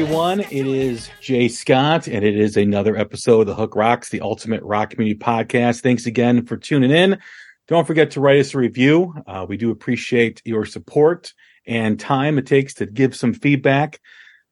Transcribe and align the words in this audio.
everyone? 0.00 0.38
It 0.38 0.52
is 0.52 1.10
Jay 1.20 1.48
Scott, 1.48 2.06
and 2.06 2.24
it 2.24 2.38
is 2.38 2.56
another 2.56 2.96
episode 2.96 3.40
of 3.40 3.46
the 3.48 3.54
Hook 3.56 3.74
Rocks, 3.74 4.10
the 4.10 4.20
ultimate 4.20 4.62
rock 4.62 4.90
community 4.90 5.18
podcast. 5.18 5.80
Thanks 5.80 6.06
again 6.06 6.46
for 6.46 6.56
tuning 6.56 6.92
in. 6.92 7.18
Don't 7.66 7.84
forget 7.84 8.12
to 8.12 8.20
write 8.20 8.38
us 8.38 8.54
a 8.54 8.58
review. 8.58 9.12
Uh, 9.26 9.44
we 9.48 9.56
do 9.56 9.72
appreciate 9.72 10.40
your 10.44 10.64
support 10.66 11.34
and 11.66 11.98
time 11.98 12.38
it 12.38 12.46
takes 12.46 12.74
to 12.74 12.86
give 12.86 13.16
some 13.16 13.34
feedback. 13.34 13.98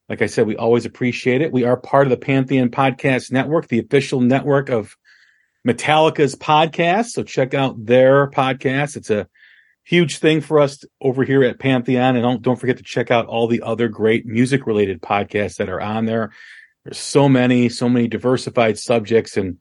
Like 0.09 0.21
I 0.21 0.25
said, 0.25 0.47
we 0.47 0.57
always 0.57 0.85
appreciate 0.85 1.41
it. 1.41 1.53
We 1.53 1.63
are 1.63 1.77
part 1.77 2.07
of 2.07 2.11
the 2.11 2.17
Pantheon 2.17 2.67
Podcast 2.67 3.31
Network, 3.31 3.69
the 3.69 3.79
official 3.79 4.19
network 4.19 4.67
of 4.67 4.97
Metallica's 5.65 6.35
podcast. 6.35 7.11
So 7.11 7.23
check 7.23 7.53
out 7.53 7.85
their 7.85 8.29
podcast. 8.31 8.97
It's 8.97 9.09
a 9.09 9.29
huge 9.87 10.17
thing 10.17 10.41
for 10.41 10.59
us 10.59 10.83
over 10.99 11.23
here 11.23 11.43
at 11.43 11.59
Pantheon. 11.59 12.17
And 12.17 12.23
don't, 12.23 12.41
don't 12.41 12.59
forget 12.59 12.75
to 12.75 12.83
check 12.83 13.09
out 13.09 13.25
all 13.25 13.47
the 13.47 13.61
other 13.61 13.87
great 13.87 14.25
music 14.25 14.67
related 14.67 15.01
podcasts 15.01 15.55
that 15.57 15.69
are 15.69 15.79
on 15.79 16.05
there. 16.05 16.31
There's 16.83 16.97
so 16.97 17.29
many, 17.29 17.69
so 17.69 17.87
many 17.87 18.09
diversified 18.09 18.77
subjects 18.77 19.37
and 19.37 19.59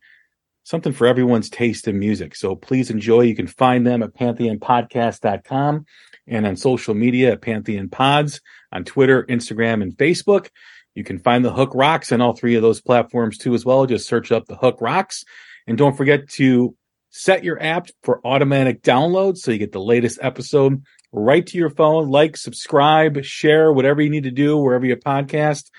something 0.65 0.93
for 0.93 1.07
everyone's 1.07 1.49
taste 1.49 1.87
in 1.87 2.01
music. 2.01 2.35
So 2.35 2.57
please 2.57 2.91
enjoy. 2.91 3.21
You 3.21 3.37
can 3.37 3.47
find 3.47 3.87
them 3.87 4.03
at 4.03 4.15
pantheonpodcast.com 4.15 5.87
and 6.27 6.47
on 6.47 6.57
social 6.57 6.95
media 6.95 7.33
at 7.33 7.43
Pantheon 7.43 7.89
Pods 7.89 8.41
on 8.73 8.83
Twitter, 8.85 9.23
Instagram, 9.25 9.81
and 9.81 9.97
Facebook. 9.97 10.49
You 10.97 11.05
can 11.05 11.21
find 11.21 11.45
the 11.45 11.53
Hook 11.53 11.71
Rocks 11.73 12.11
on 12.11 12.21
all 12.21 12.35
three 12.35 12.57
of 12.57 12.63
those 12.63 12.81
platforms 12.81 13.39
too 13.39 13.55
as 13.55 13.65
well. 13.65 13.87
Just 13.87 14.09
search 14.09 14.33
up 14.33 14.47
the 14.47 14.57
Hook 14.57 14.79
Rocks 14.81 15.25
and 15.69 15.79
don't 15.79 15.97
forget 15.97 16.29
to 16.31 16.75
set 17.17 17.45
your 17.45 17.61
app 17.63 17.89
for 18.03 18.21
automatic 18.27 18.83
download 18.83 19.39
so 19.39 19.51
you 19.51 19.57
get 19.57 19.73
the 19.73 19.81
latest 19.81 20.19
episode 20.21 20.83
right 21.13 21.47
to 21.47 21.57
your 21.57 21.71
phone. 21.71 22.11
Like, 22.11 22.37
subscribe, 22.37 23.25
share, 23.25 23.73
whatever 23.73 24.03
you 24.03 24.11
need 24.11 24.25
to 24.25 24.31
do 24.31 24.59
wherever 24.59 24.85
you 24.85 24.97
podcast. 24.97 25.71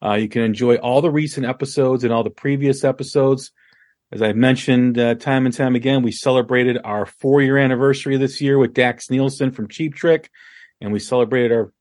Uh, 0.00 0.14
you 0.14 0.28
can 0.28 0.42
enjoy 0.42 0.76
all 0.76 1.02
the 1.02 1.10
recent 1.10 1.46
episodes 1.46 2.04
and 2.04 2.12
all 2.12 2.22
the 2.22 2.30
previous 2.30 2.84
episodes. 2.84 3.50
As 4.12 4.22
I've 4.22 4.36
mentioned 4.36 4.96
uh, 4.96 5.16
time 5.16 5.46
and 5.46 5.54
time 5.54 5.74
again, 5.74 6.02
we 6.02 6.12
celebrated 6.12 6.78
our 6.84 7.06
four 7.06 7.42
year 7.42 7.58
anniversary 7.58 8.16
this 8.16 8.40
year 8.40 8.56
with 8.56 8.72
Daxx 8.72 9.10
Nielsen 9.10 9.50
from 9.50 9.66
Cheap 9.66 9.96
Trick, 9.96 10.30
and 10.80 10.92
we 10.92 11.00
celebrated 11.00 11.50
our 11.50 11.72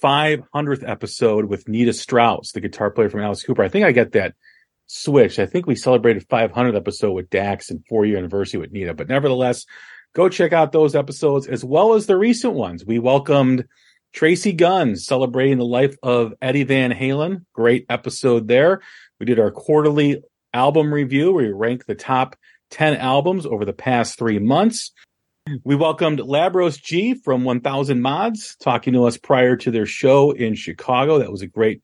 500th 0.00 0.88
episode 0.88 1.46
with 1.46 1.68
Nita 1.68 1.92
Strauss, 1.92 2.52
the 2.52 2.60
guitar 2.60 2.92
player 2.92 3.10
from 3.10 3.20
Alice 3.20 3.42
Cooper. 3.42 3.64
I 3.64 3.68
think 3.68 3.84
I 3.84 3.90
get 3.90 4.12
that 4.12 4.34
switched. 4.86 5.38
I 5.38 5.46
think 5.46 5.66
we 5.66 5.76
celebrated 5.76 6.26
500 6.28 6.76
episode 6.76 7.12
with 7.12 7.30
Daxx 7.30 7.70
and 7.70 7.84
four 7.88 8.04
year 8.04 8.18
anniversary 8.18 8.60
with 8.60 8.72
Nita, 8.72 8.94
but 8.94 9.08
nevertheless, 9.08 9.66
go 10.14 10.28
check 10.28 10.52
out 10.52 10.72
those 10.72 10.94
episodes 10.94 11.46
as 11.46 11.64
well 11.64 11.94
as 11.94 12.06
the 12.06 12.16
recent 12.16 12.54
ones. 12.54 12.84
We 12.84 12.98
welcomed 12.98 13.64
Tracii 14.14 14.56
Guns 14.56 15.06
celebrating 15.06 15.58
the 15.58 15.64
life 15.64 15.96
of 16.02 16.34
Eddie 16.40 16.64
Van 16.64 16.92
Halen. 16.92 17.44
Great 17.52 17.86
episode 17.88 18.46
there. 18.46 18.80
We 19.18 19.26
did 19.26 19.40
our 19.40 19.50
quarterly 19.50 20.22
album 20.52 20.94
review 20.94 21.32
where 21.32 21.46
we 21.46 21.52
ranked 21.52 21.86
the 21.86 21.96
top 21.96 22.36
10 22.70 22.96
albums 22.96 23.44
over 23.44 23.64
the 23.64 23.72
past 23.72 24.18
three 24.18 24.38
months. 24.38 24.92
We 25.62 25.74
welcomed 25.76 26.20
Labros 26.20 26.82
G 26.82 27.14
from 27.14 27.44
1000 27.44 28.00
Mods 28.00 28.56
talking 28.60 28.94
to 28.94 29.04
us 29.04 29.18
prior 29.18 29.56
to 29.56 29.70
their 29.70 29.84
show 29.84 30.30
in 30.30 30.54
Chicago. 30.54 31.18
That 31.18 31.30
was 31.30 31.42
a 31.42 31.46
great 31.46 31.82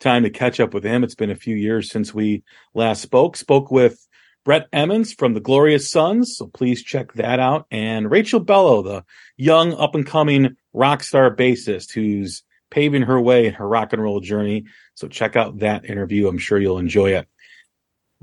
time 0.00 0.24
to 0.24 0.30
catch 0.30 0.58
up 0.58 0.74
with 0.74 0.84
him. 0.84 1.04
It's 1.04 1.14
been 1.14 1.30
a 1.30 1.36
few 1.36 1.54
years 1.54 1.90
since 1.90 2.12
we 2.12 2.42
last 2.74 3.02
spoke. 3.02 3.36
Spoke 3.36 3.70
with 3.70 4.06
Brett 4.44 4.66
Emmons 4.72 5.12
from 5.12 5.34
the 5.34 5.40
Glorious 5.40 5.90
Sons, 5.90 6.36
so 6.36 6.46
please 6.46 6.82
check 6.82 7.12
that 7.14 7.38
out. 7.38 7.66
And 7.70 8.10
Rachel 8.10 8.40
Bellow, 8.40 8.82
the 8.82 9.04
young 9.36 9.74
up 9.74 9.94
and 9.94 10.06
coming 10.06 10.56
rock 10.72 11.02
star 11.02 11.34
bassist 11.34 11.92
who's 11.92 12.42
paving 12.70 13.02
her 13.02 13.20
way 13.20 13.46
in 13.46 13.54
her 13.54 13.68
rock 13.68 13.92
and 13.92 14.02
roll 14.02 14.20
journey. 14.20 14.64
So 14.94 15.08
check 15.08 15.36
out 15.36 15.58
that 15.58 15.84
interview. 15.84 16.28
I'm 16.28 16.38
sure 16.38 16.58
you'll 16.58 16.78
enjoy 16.78 17.12
it. 17.14 17.28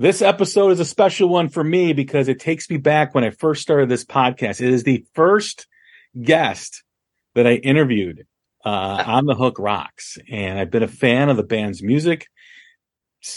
This 0.00 0.22
episode 0.22 0.70
is 0.70 0.80
a 0.80 0.84
special 0.84 1.28
one 1.28 1.48
for 1.48 1.62
me 1.62 1.92
because 1.92 2.28
it 2.28 2.38
takes 2.38 2.70
me 2.70 2.76
back 2.76 3.14
when 3.14 3.24
I 3.24 3.30
first 3.30 3.62
started 3.62 3.88
this 3.88 4.04
podcast. 4.04 4.60
It 4.60 4.72
is 4.72 4.84
the 4.84 5.04
first 5.14 5.66
guest 6.20 6.84
that 7.34 7.46
I 7.46 7.54
interviewed 7.54 8.26
uh, 8.64 9.04
on 9.06 9.26
the 9.26 9.34
Hook 9.34 9.58
Rocks, 9.58 10.18
and 10.30 10.58
I've 10.58 10.70
been 10.70 10.82
a 10.82 10.88
fan 10.88 11.28
of 11.28 11.36
the 11.36 11.42
band's 11.42 11.82
music 11.82 12.26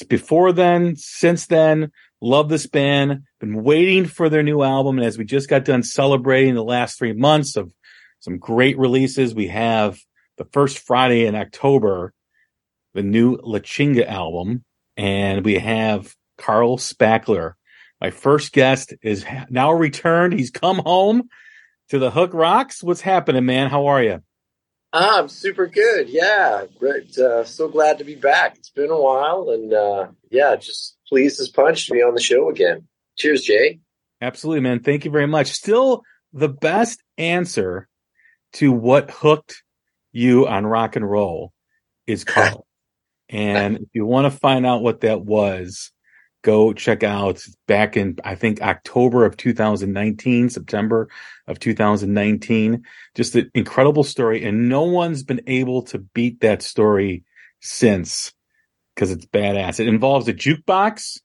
before 0.08 0.52
then, 0.52 0.96
since 0.96 1.48
then. 1.48 1.92
Love 2.22 2.50
this 2.50 2.68
band. 2.68 3.24
Been 3.40 3.64
waiting 3.64 4.06
for 4.06 4.30
their 4.30 4.44
new 4.44 4.62
album, 4.62 4.98
and 4.98 5.06
as 5.06 5.18
we 5.18 5.26
just 5.26 5.50
got 5.50 5.66
done 5.66 5.84
celebrating 5.84 6.56
the 6.56 6.64
last 6.64 6.98
three 6.98 7.14
months 7.14 7.56
of 7.56 7.74
some 8.20 8.38
great 8.38 8.78
releases, 8.78 9.34
we 9.34 9.48
have 9.48 10.00
the 10.38 10.46
first 10.46 10.80
Friday 10.80 11.26
in 11.26 11.36
October, 11.36 12.14
the 12.94 13.04
new 13.04 13.40
La 13.42 13.60
Chinga 13.60 14.06
album, 14.06 14.64
and 14.98 15.44
we 15.44 15.56
have 15.56 16.16
Carl 16.38 16.78
Spackler. 16.78 17.54
My 18.00 18.12
first 18.12 18.54
guest 18.54 18.94
is 19.02 19.26
now 19.50 19.72
returned. 19.72 20.34
He's 20.34 20.52
come 20.52 20.80
home 20.80 21.30
to 21.90 22.00
the 22.00 22.12
Hook 22.12 22.34
Rocks. 22.34 22.84
What's 22.84 23.02
happening, 23.02 23.46
man? 23.46 23.70
How 23.70 23.88
are 23.88 24.04
you? 24.04 24.22
I'm 24.94 25.30
super 25.30 25.68
good. 25.68 26.10
Yeah, 26.10 26.66
great. 26.78 27.18
Uh, 27.18 27.46
so 27.46 27.70
glad 27.70 28.00
to 28.00 28.04
be 28.04 28.16
back. 28.16 28.58
It's 28.58 28.70
been 28.70 28.90
a 28.90 29.00
while, 29.00 29.50
and 29.50 29.74
uh, 29.74 30.08
yeah, 30.30 30.56
just 30.58 30.98
pleased 31.08 31.40
as 31.40 31.48
punch 31.48 31.88
to 31.88 31.94
be 31.94 32.02
on 32.02 32.14
the 32.14 32.22
show 32.22 32.50
again. 32.50 32.88
Cheers, 33.18 33.44
Jay. 33.44 33.80
Absolutely, 34.22 34.62
man. 34.62 34.82
Thank 34.82 35.06
you 35.06 35.12
very 35.12 35.28
much. 35.28 35.52
Still 35.52 36.04
the 36.34 36.50
best 36.50 37.02
answer 37.18 37.88
to 38.54 38.72
what 38.72 39.12
hooked 39.12 39.64
you 40.12 40.48
on 40.48 40.66
rock 40.66 40.96
and 40.96 41.10
roll 41.10 41.54
is 42.06 42.24
Carl. 42.24 42.68
and 43.30 43.78
if 43.78 43.88
you 43.94 44.06
want 44.06 44.32
to 44.32 44.40
find 44.40 44.66
out 44.66 44.84
what 44.84 45.02
that 45.02 45.22
was, 45.22 45.92
go 46.44 46.74
check 46.74 47.04
out 47.04 47.44
back 47.68 47.98
in 47.98 48.18
I 48.24 48.36
think 48.36 48.62
October 48.62 49.26
of 49.26 49.38
2019, 49.38 50.50
September 50.50 51.10
of 51.48 51.60
2019. 51.60 52.84
Just 53.16 53.36
an 53.36 53.52
incredible 53.54 54.04
story, 54.04 54.44
and 54.44 54.70
no 54.70 54.84
one's 54.84 55.24
been 55.24 55.42
able 55.48 55.84
to 55.84 56.00
beat 56.00 56.42
that 56.42 56.62
story 56.62 57.24
since 57.60 58.34
because 58.96 59.12
it's 59.12 59.26
badass. 59.26 59.80
It 59.80 59.88
involves 59.88 60.28
a 60.28 60.34
jukebox 60.34 61.20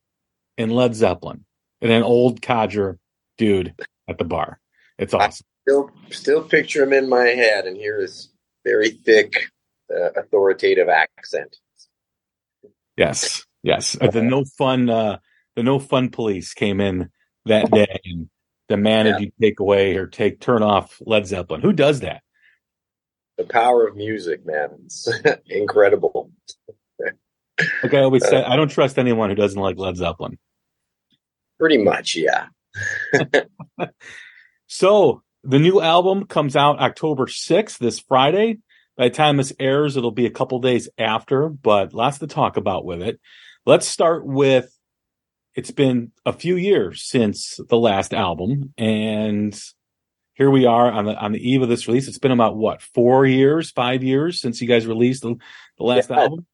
and 0.59 0.73
Led 0.73 0.95
Zeppelin 0.95 1.45
and 1.81 1.91
an 1.91 2.03
old 2.03 2.43
codger 2.43 2.99
dude 3.39 3.75
at 4.09 4.19
the 4.19 4.25
bar. 4.25 4.61
It's 4.99 5.15
awesome. 5.15 5.45
I 5.45 5.71
still, 5.71 5.91
still 6.11 6.43
picture 6.43 6.83
him 6.83 6.93
in 6.93 7.09
my 7.09 7.27
head, 7.27 7.67
and 7.67 7.77
hear 7.77 8.01
his 8.01 8.31
very 8.65 8.91
thick, 8.91 9.51
uh, 9.95 10.11
authoritative 10.17 10.89
accent. 10.89 11.57
Yes. 12.97 13.46
Yes, 13.62 13.97
uh, 14.00 14.11
the 14.11 14.23
no 14.23 14.44
fun, 14.44 14.88
uh, 14.88 15.19
the 15.56 15.62
no 15.62 15.79
fun 15.79 16.11
police 16.11 16.55
came 16.55 16.81
in 16.81 17.11
that 17.47 17.70
day 17.70 18.00
and 18.05 18.29
demanded 18.69 19.14
yeah. 19.14 19.19
you 19.20 19.32
take 19.41 19.61
away 19.61 19.97
or 19.97 20.06
take 20.06 20.41
turn 20.41 20.62
off 20.62 21.00
Led 21.05 21.26
Zeppelin. 21.26 21.62
Who 21.62 21.73
does 21.73 22.00
that? 22.00 22.23
The 23.38 23.44
power 23.44 23.87
of 23.87 23.97
music, 23.97 24.47
man, 24.47 24.70
it's 24.85 25.08
incredible. 25.47 26.31
like 27.82 27.94
I 27.94 28.00
always 28.00 28.26
say, 28.26 28.43
I 28.43 28.56
don't 28.56 28.70
trust 28.70 28.99
anyone 28.99 29.31
who 29.31 29.37
doesn't 29.37 29.61
like 29.61 29.79
Led 29.79 29.97
Zeppelin. 29.97 30.38
Pretty 31.59 31.79
much, 31.79 32.17
yeah. 32.17 32.47
so 34.67 35.23
the 35.44 35.59
new 35.59 35.81
album 35.81 36.26
comes 36.26 36.56
out 36.56 36.81
October 36.81 37.26
6th, 37.26 37.79
this 37.79 38.00
Friday. 38.00 38.59
By 38.97 39.09
the 39.09 39.14
time 39.14 39.37
this 39.37 39.52
airs, 39.61 39.97
it'll 39.97 40.11
be 40.11 40.26
a 40.26 40.31
couple 40.31 40.59
days 40.59 40.88
after, 40.97 41.49
but 41.49 41.93
lots 41.93 42.19
to 42.19 42.26
talk 42.26 42.56
about 42.56 42.85
with 42.85 43.02
it. 43.02 43.20
Let's 43.67 43.89
start 43.89 44.25
with 44.25 44.73
it's 45.57 45.73
been 45.73 46.13
a 46.25 46.33
few 46.33 46.55
years 46.55 47.03
since 47.03 47.59
the 47.69 47.77
last 47.77 48.15
album 48.15 48.73
and 48.79 49.61
here 50.35 50.53
we 50.53 50.67
are 50.67 50.89
on 50.89 51.07
the 51.07 51.17
on 51.17 51.33
the 51.33 51.41
eve 51.41 51.63
of 51.63 51.69
this 51.69 51.89
release. 51.89 52.07
It's 52.07 52.21
been 52.21 52.31
about 52.31 52.57
what, 52.57 52.81
4 52.81 53.27
years, 53.27 53.73
5 53.73 54.05
years 54.05 54.41
since 54.41 54.63
you 54.63 54.69
guys 54.69 54.87
released 54.87 55.23
the, 55.23 55.35
the 55.79 55.85
last 55.85 56.11
yeah, 56.11 56.21
album? 56.21 56.47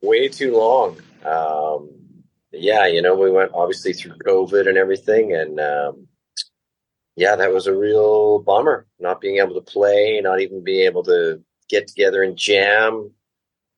Way 0.00 0.28
too 0.28 0.56
long. 0.56 0.98
Um 1.26 1.90
yeah, 2.50 2.86
you 2.86 3.02
know, 3.02 3.14
we 3.14 3.30
went 3.30 3.50
obviously 3.52 3.92
through 3.92 4.16
COVID 4.24 4.66
and 4.66 4.78
everything 4.78 5.34
and 5.34 5.60
um 5.60 6.08
yeah, 7.14 7.36
that 7.36 7.52
was 7.52 7.66
a 7.66 7.76
real 7.76 8.38
bummer 8.38 8.86
not 8.98 9.20
being 9.20 9.36
able 9.36 9.54
to 9.54 9.70
play, 9.70 10.18
not 10.22 10.40
even 10.40 10.64
being 10.64 10.86
able 10.86 11.02
to 11.02 11.42
get 11.68 11.88
together 11.88 12.22
and 12.22 12.38
jam 12.38 13.10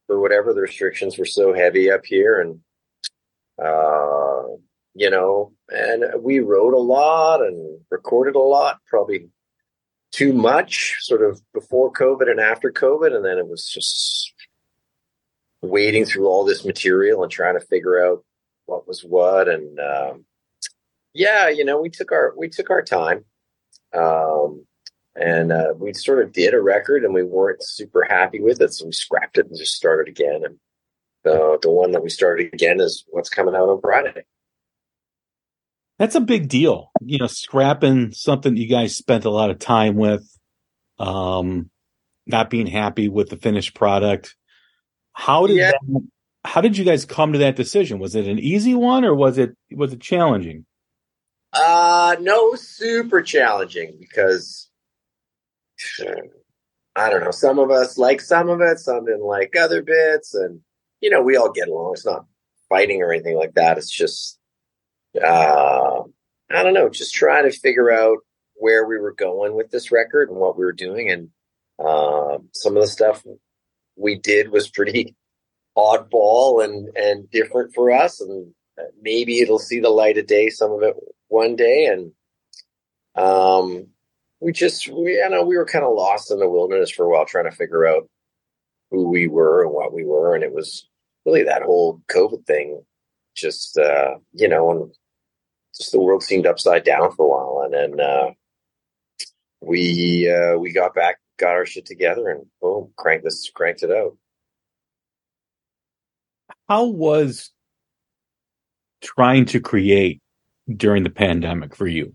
for 0.07 0.21
whatever 0.21 0.55
the 0.55 0.61
restrictions 0.61 1.19
were 1.19 1.27
so 1.27 1.53
heavy 1.53 1.91
up 1.91 2.07
here 2.07 2.41
and 2.41 2.61
uh, 3.63 4.43
you 4.95 5.11
know, 5.11 5.53
and 5.69 6.05
we 6.23 6.41
wrote 6.41 6.75
a 6.75 6.79
lot 6.79 7.41
and 7.41 7.81
recorded 7.91 8.35
a 8.35 8.41
lot, 8.41 8.81
probably 8.87 9.29
too 10.13 10.33
much, 10.33 10.97
sort 11.01 11.23
of 11.23 11.41
before 11.53 11.93
COVID 11.93 12.31
and 12.31 12.41
after 12.41 12.73
COVID, 12.73 13.15
and 13.15 13.25
then 13.25 13.39
it 13.39 13.47
was 13.47 13.69
just 13.69 14.33
wading 15.63 16.05
through 16.05 16.27
all 16.27 16.45
this 16.45 16.65
material 16.65 17.23
and 17.23 17.33
trying 17.33 17.59
to 17.59 17.67
figure 17.67 18.05
out 18.05 18.25
what 18.67 18.89
was 18.89 19.03
what, 19.03 19.49
and 19.49 19.79
um, 19.79 20.25
yeah, 21.13 21.49
you 21.49 21.65
know, 21.65 21.81
we 21.81 21.91
took 21.91 22.13
our 22.13 22.35
we 22.37 22.49
took 22.49 22.71
our 22.71 22.83
time. 22.83 23.25
Um, 23.95 24.67
and 25.15 25.51
uh, 25.51 25.73
we 25.79 25.95
sort 25.95 26.23
of 26.23 26.33
did 26.33 26.53
a 26.53 26.61
record 26.61 27.03
and 27.03 27.15
we 27.15 27.23
weren't 27.23 27.63
super 27.63 28.05
happy 28.05 28.41
with 28.41 28.61
it. 28.61 28.73
So 28.75 28.87
we 28.87 28.93
scrapped 28.93 29.39
it 29.39 29.47
and 29.47 29.57
just 29.57 29.75
started 29.75 30.09
again. 30.09 30.43
And 30.45 30.59
the 31.27 31.59
the 31.61 31.71
one 31.71 31.91
that 31.91 32.03
we 32.03 32.09
started 32.09 32.55
again 32.55 32.81
is 32.81 33.05
what's 33.09 33.29
coming 33.29 33.55
out 33.55 33.69
on 33.69 33.81
Friday. 33.81 34.25
That's 35.99 36.15
a 36.15 36.21
big 36.21 36.49
deal, 36.49 36.91
you 37.01 37.19
know, 37.19 37.27
scrapping 37.27 38.13
something 38.13 38.57
you 38.57 38.69
guys 38.69 38.95
spent 38.95 39.25
a 39.25 39.31
lot 39.31 39.51
of 39.51 39.59
time 39.59 39.97
with, 39.97 40.29
um, 40.99 41.71
not 42.27 42.51
being 42.51 42.67
happy 42.67 43.09
with 43.09 43.31
the 43.31 43.39
finished 43.39 43.75
product. 43.75 44.37
How 45.15 45.47
did 45.47 45.57
yeah. 45.57 45.71
that, 45.73 46.03
how 46.45 46.61
did 46.61 46.77
you 46.77 46.85
guys 46.85 47.07
come 47.07 47.33
to 47.33 47.39
that 47.41 47.57
decision? 47.57 47.99
Was 47.99 48.15
it 48.15 48.27
an 48.27 48.39
easy 48.39 48.75
one 48.75 49.05
or 49.05 49.15
was 49.15 49.39
it 49.39 49.57
was 49.73 49.93
it 49.93 50.01
challenging? 50.01 50.67
Uh 51.53 52.17
no, 52.21 52.55
super 52.55 53.23
challenging 53.23 53.97
because 53.99 54.69
I 56.95 57.11
don't 57.11 57.25
know. 57.25 57.31
Some 57.31 57.59
of 57.59 57.71
us 57.71 57.97
like 57.97 58.21
some 58.21 58.49
of 58.51 58.61
it, 58.61 58.79
some 58.79 59.07
didn't 59.07 59.25
like 59.25 59.57
other 59.57 59.83
bits, 59.83 60.35
and 60.35 60.61
you 61.07 61.11
know, 61.11 61.23
we 61.23 61.37
all 61.37 61.53
get 61.53 61.69
along. 61.69 61.93
It's 61.93 62.05
not 62.05 62.27
fighting 62.69 63.01
or 63.01 63.13
anything 63.13 63.37
like 63.37 63.55
that. 63.55 63.79
It's 63.79 63.89
just, 63.89 64.41
uh, 65.15 66.01
I 66.51 66.63
don't 66.65 66.75
know, 66.75 66.89
just 66.89 67.15
trying 67.15 67.49
to 67.49 67.57
figure 67.57 67.93
out 67.93 68.19
where 68.57 68.85
we 68.85 68.99
were 68.99 69.13
going 69.13 69.55
with 69.55 69.71
this 69.71 69.93
record 69.93 70.31
and 70.31 70.39
what 70.41 70.59
we 70.59 70.65
were 70.65 70.73
doing. 70.73 71.09
And 71.09 71.29
uh, 71.79 72.39
some 72.55 72.77
of 72.77 72.83
the 72.83 72.89
stuff 72.89 73.25
we 73.95 74.17
did 74.17 74.51
was 74.51 74.69
pretty 74.69 75.15
oddball 75.79 76.65
and, 76.65 76.89
and 76.97 77.31
different 77.31 77.73
for 77.73 77.93
us. 77.93 78.21
And 78.21 78.53
maybe 79.01 79.39
it'll 79.39 79.61
see 79.61 79.79
the 79.79 79.91
light 79.91 80.19
of 80.19 80.27
day, 80.27 80.49
some 80.49 80.73
of 80.73 80.83
it 80.83 80.97
one 81.29 81.55
day. 81.55 81.87
And 81.87 82.11
um, 83.15 83.91
we 84.41 84.51
just, 84.51 84.89
we, 84.89 85.23
I 85.23 85.29
know 85.29 85.45
we 85.45 85.57
were 85.57 85.67
kind 85.67 85.85
of 85.85 85.95
lost 85.95 86.33
in 86.33 86.41
the 86.41 86.51
wilderness 86.51 86.91
for 86.91 87.05
a 87.05 87.09
while 87.09 87.27
trying 87.27 87.49
to 87.49 87.57
figure 87.57 87.87
out 87.87 88.09
who 88.91 89.09
we 89.09 89.29
were 89.29 89.63
and 89.63 89.73
what 89.73 89.95
we 89.95 90.05
were. 90.05 90.35
And 90.35 90.43
it 90.43 90.53
was 90.53 90.89
really 91.27 91.43
that 91.43 91.63
whole 91.63 92.01
COVID 92.09 92.47
thing, 92.47 92.83
just, 93.37 93.77
uh, 93.77 94.15
you 94.33 94.49
know, 94.49 94.71
and 94.71 94.95
just 95.77 95.93
the 95.93 96.01
world 96.01 96.23
seemed 96.23 96.47
upside 96.47 96.85
down 96.85 97.13
for 97.13 97.27
a 97.27 97.29
while. 97.29 97.65
And 97.65 97.75
then, 97.75 98.01
uh, 98.01 98.31
we, 99.61 100.31
uh, 100.31 100.57
we 100.57 100.73
got 100.73 100.95
back, 100.95 101.17
got 101.39 101.51
our 101.51 101.67
shit 101.67 101.85
together 101.85 102.31
and 102.31 102.47
boom, 102.63 102.93
cranked 102.97 103.25
this, 103.25 103.51
cranked 103.53 103.83
it 103.83 103.91
out. 103.91 104.17
How 106.69 106.87
was 106.87 107.51
trying 109.03 109.47
to 109.47 109.61
create 109.61 110.21
during 110.69 111.03
the 111.03 111.11
pandemic 111.11 111.77
for 111.77 111.87
you? 111.87 112.15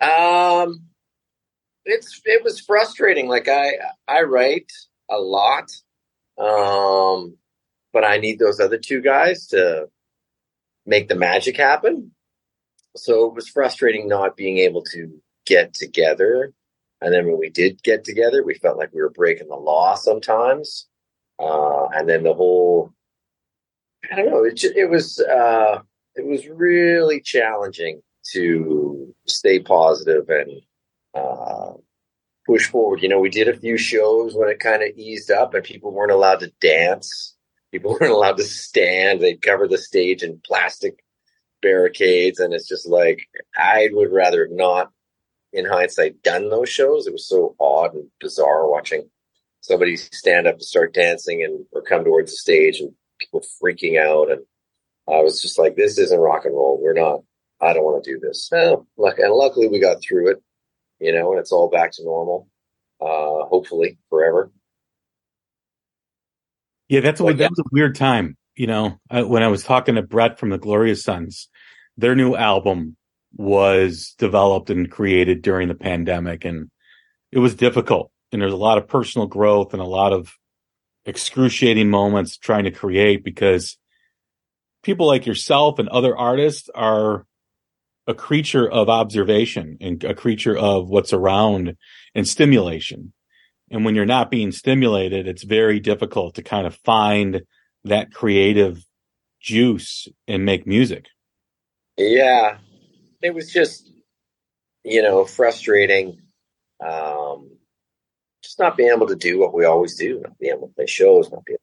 Um, 0.00 0.82
it's 1.84 2.20
it 2.24 2.42
was 2.42 2.60
frustrating. 2.60 3.28
Like 3.28 3.48
I 3.48 3.72
I 4.08 4.22
write 4.22 4.70
a 5.10 5.18
lot. 5.18 5.70
Um, 6.38 7.36
but 7.96 8.04
I 8.04 8.18
need 8.18 8.38
those 8.38 8.60
other 8.60 8.76
two 8.76 9.00
guys 9.00 9.46
to 9.46 9.86
make 10.84 11.08
the 11.08 11.14
magic 11.14 11.56
happen. 11.56 12.10
So 12.94 13.24
it 13.24 13.34
was 13.34 13.48
frustrating 13.48 14.06
not 14.06 14.36
being 14.36 14.58
able 14.58 14.82
to 14.92 15.18
get 15.46 15.72
together. 15.72 16.52
And 17.00 17.10
then 17.10 17.24
when 17.24 17.38
we 17.38 17.48
did 17.48 17.82
get 17.82 18.04
together, 18.04 18.44
we 18.44 18.52
felt 18.52 18.76
like 18.76 18.92
we 18.92 19.00
were 19.00 19.08
breaking 19.08 19.48
the 19.48 19.56
law 19.56 19.94
sometimes. 19.94 20.88
Uh, 21.38 21.86
and 21.86 22.06
then 22.06 22.22
the 22.22 22.34
whole, 22.34 22.92
I 24.12 24.16
don't 24.16 24.30
know, 24.30 24.44
it, 24.44 24.62
it 24.62 24.90
was, 24.90 25.18
uh, 25.18 25.80
it 26.16 26.26
was 26.26 26.46
really 26.48 27.22
challenging 27.22 28.02
to 28.34 29.14
stay 29.26 29.58
positive 29.58 30.28
and, 30.28 30.50
uh, 31.14 31.72
push 32.44 32.66
forward. 32.68 33.00
You 33.00 33.08
know, 33.08 33.20
we 33.20 33.30
did 33.30 33.48
a 33.48 33.58
few 33.58 33.78
shows 33.78 34.34
when 34.34 34.50
it 34.50 34.60
kind 34.60 34.82
of 34.82 34.90
eased 34.98 35.30
up 35.30 35.54
and 35.54 35.64
people 35.64 35.92
weren't 35.92 36.12
allowed 36.12 36.40
to 36.40 36.52
dance. 36.60 37.32
People 37.76 37.92
weren't 38.00 38.12
allowed 38.12 38.36
to 38.38 38.44
stand. 38.44 39.20
They'd 39.20 39.42
cover 39.42 39.68
the 39.68 39.78
stage 39.78 40.22
in 40.22 40.40
plastic 40.44 41.02
barricades. 41.62 42.38
And 42.38 42.54
it's 42.54 42.68
just 42.68 42.86
like, 42.88 43.26
I 43.56 43.88
would 43.92 44.12
rather 44.12 44.48
not, 44.50 44.90
in 45.52 45.64
hindsight, 45.64 46.22
done 46.22 46.50
those 46.50 46.68
shows. 46.68 47.06
It 47.06 47.12
was 47.12 47.28
so 47.28 47.54
odd 47.58 47.94
and 47.94 48.08
bizarre 48.20 48.68
watching 48.68 49.08
somebody 49.60 49.96
stand 49.96 50.46
up 50.46 50.54
and 50.54 50.62
start 50.62 50.94
dancing 50.94 51.42
and 51.42 51.64
or 51.72 51.82
come 51.82 52.04
towards 52.04 52.30
the 52.30 52.36
stage 52.36 52.80
and 52.80 52.92
people 53.18 53.42
freaking 53.62 54.00
out. 54.00 54.30
And 54.30 54.42
I 55.08 55.22
was 55.22 55.40
just 55.40 55.58
like, 55.58 55.76
this 55.76 55.98
isn't 55.98 56.18
rock 56.18 56.44
and 56.44 56.54
roll. 56.54 56.78
We're 56.80 56.92
not, 56.92 57.20
I 57.60 57.72
don't 57.72 57.84
want 57.84 58.04
to 58.04 58.12
do 58.12 58.20
this. 58.20 58.48
Well, 58.52 58.86
look, 58.96 59.18
and 59.18 59.32
luckily 59.32 59.68
we 59.68 59.80
got 59.80 60.02
through 60.02 60.30
it 60.30 60.42
you 60.98 61.12
know, 61.12 61.32
and 61.32 61.40
it's 61.40 61.52
all 61.52 61.68
back 61.68 61.92
to 61.92 62.04
normal, 62.04 62.48
uh, 63.00 63.46
hopefully 63.48 63.98
forever. 64.08 64.50
Yeah, 66.88 67.00
that's 67.00 67.20
a, 67.20 67.24
that 67.24 67.50
was 67.50 67.58
a 67.58 67.68
weird 67.72 67.96
time. 67.96 68.36
You 68.54 68.66
know, 68.66 69.00
I, 69.10 69.22
when 69.22 69.42
I 69.42 69.48
was 69.48 69.64
talking 69.64 69.96
to 69.96 70.02
Brett 70.02 70.38
from 70.38 70.50
the 70.50 70.58
Glorious 70.58 71.02
Sons, 71.02 71.48
their 71.96 72.14
new 72.14 72.34
album 72.34 72.96
was 73.36 74.14
developed 74.18 74.70
and 74.70 74.90
created 74.90 75.42
during 75.42 75.68
the 75.68 75.74
pandemic, 75.74 76.44
and 76.44 76.70
it 77.32 77.38
was 77.38 77.54
difficult. 77.54 78.10
And 78.32 78.40
there's 78.40 78.52
a 78.52 78.56
lot 78.56 78.78
of 78.78 78.88
personal 78.88 79.26
growth 79.26 79.72
and 79.72 79.82
a 79.82 79.86
lot 79.86 80.12
of 80.12 80.32
excruciating 81.04 81.88
moments 81.90 82.36
trying 82.36 82.64
to 82.64 82.70
create 82.70 83.24
because 83.24 83.78
people 84.82 85.06
like 85.06 85.26
yourself 85.26 85.78
and 85.78 85.88
other 85.88 86.16
artists 86.16 86.68
are 86.74 87.26
a 88.06 88.14
creature 88.14 88.68
of 88.70 88.88
observation 88.88 89.78
and 89.80 90.02
a 90.04 90.14
creature 90.14 90.56
of 90.56 90.88
what's 90.88 91.12
around 91.12 91.76
and 92.14 92.28
stimulation. 92.28 93.12
And 93.70 93.84
when 93.84 93.94
you're 93.94 94.06
not 94.06 94.30
being 94.30 94.52
stimulated, 94.52 95.26
it's 95.26 95.42
very 95.42 95.80
difficult 95.80 96.36
to 96.36 96.42
kind 96.42 96.66
of 96.66 96.76
find 96.76 97.42
that 97.84 98.12
creative 98.12 98.84
juice 99.40 100.08
and 100.28 100.44
make 100.44 100.66
music. 100.66 101.06
Yeah. 101.96 102.58
It 103.22 103.34
was 103.34 103.52
just, 103.52 103.90
you 104.84 105.02
know, 105.02 105.24
frustrating. 105.24 106.20
Um, 106.84 107.56
just 108.42 108.58
not 108.58 108.76
being 108.76 108.90
able 108.90 109.08
to 109.08 109.16
do 109.16 109.38
what 109.38 109.54
we 109.54 109.64
always 109.64 109.96
do, 109.96 110.20
not 110.20 110.38
being 110.38 110.52
able 110.52 110.68
to 110.68 110.74
play 110.74 110.86
shows, 110.86 111.30
not 111.30 111.44
being 111.44 111.58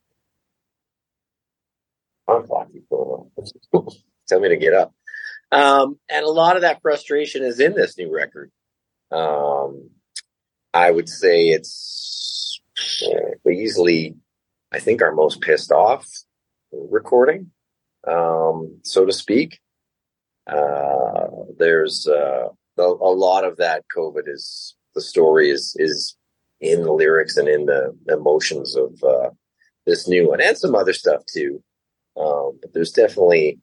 able 2.28 3.30
to 3.32 3.96
tell 4.28 4.40
me 4.40 4.48
to 4.48 4.56
get 4.56 4.74
up. 4.74 4.92
Um, 5.52 5.98
and 6.08 6.24
a 6.24 6.30
lot 6.30 6.56
of 6.56 6.62
that 6.62 6.82
frustration 6.82 7.44
is 7.44 7.60
in 7.60 7.74
this 7.74 7.96
new 7.96 8.12
record. 8.12 8.50
Um, 9.10 9.90
I 10.74 10.90
would 10.90 11.08
say 11.08 11.50
it's 11.50 12.60
uh, 13.06 13.48
easily, 13.48 14.16
I 14.72 14.80
think, 14.80 15.02
our 15.02 15.14
most 15.14 15.40
pissed 15.40 15.70
off 15.70 16.04
recording, 16.72 17.52
um, 18.08 18.80
so 18.82 19.06
to 19.06 19.12
speak. 19.12 19.60
Uh, 20.48 21.28
there's 21.58 22.08
uh, 22.08 22.48
a, 22.76 22.82
a, 22.82 23.14
lot 23.14 23.44
of 23.44 23.56
that 23.58 23.84
COVID 23.96 24.24
is 24.26 24.74
the 24.94 25.00
story 25.00 25.48
is 25.48 25.74
is 25.78 26.16
in 26.60 26.82
the 26.82 26.92
lyrics 26.92 27.36
and 27.38 27.48
in 27.48 27.64
the 27.64 27.94
emotions 28.08 28.76
of 28.76 29.02
uh, 29.02 29.30
this 29.86 30.06
new 30.06 30.28
one 30.28 30.42
and 30.42 30.58
some 30.58 30.74
other 30.74 30.92
stuff 30.92 31.22
too. 31.32 31.62
Um, 32.20 32.58
but 32.60 32.74
there's 32.74 32.92
definitely 32.92 33.58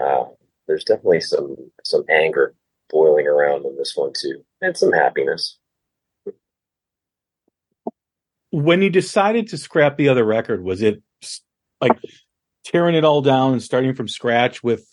uh, 0.00 0.24
there's 0.68 0.84
definitely 0.84 1.20
some 1.20 1.56
some 1.84 2.04
anger 2.08 2.54
boiling 2.90 3.26
around 3.26 3.66
in 3.66 3.76
this 3.76 3.94
one 3.96 4.12
too, 4.18 4.44
and 4.60 4.76
some 4.76 4.92
happiness. 4.92 5.58
When 8.52 8.82
you 8.82 8.90
decided 8.90 9.48
to 9.48 9.58
scrap 9.58 9.96
the 9.96 10.08
other 10.08 10.24
record, 10.24 10.62
was 10.62 10.82
it 10.82 11.02
like 11.80 11.98
tearing 12.64 12.94
it 12.94 13.04
all 13.04 13.22
down 13.22 13.52
and 13.52 13.62
starting 13.62 13.94
from 13.94 14.06
scratch 14.06 14.62
with 14.62 14.86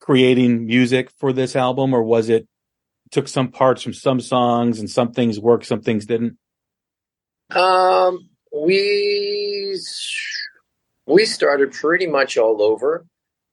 creating 0.00 0.66
music 0.66 1.10
for 1.18 1.32
this 1.32 1.56
album, 1.56 1.94
or 1.94 2.02
was 2.02 2.28
it 2.28 2.46
took 3.10 3.28
some 3.28 3.50
parts 3.50 3.82
from 3.82 3.94
some 3.94 4.20
songs 4.20 4.80
and 4.80 4.90
some 4.90 5.12
things 5.12 5.38
worked, 5.38 5.66
some 5.66 5.80
things 5.80 6.06
didn't? 6.06 6.36
Um, 7.50 8.28
we 8.52 9.78
we 11.06 11.24
started 11.24 11.72
pretty 11.72 12.06
much 12.06 12.36
all 12.36 12.62
over. 12.62 13.06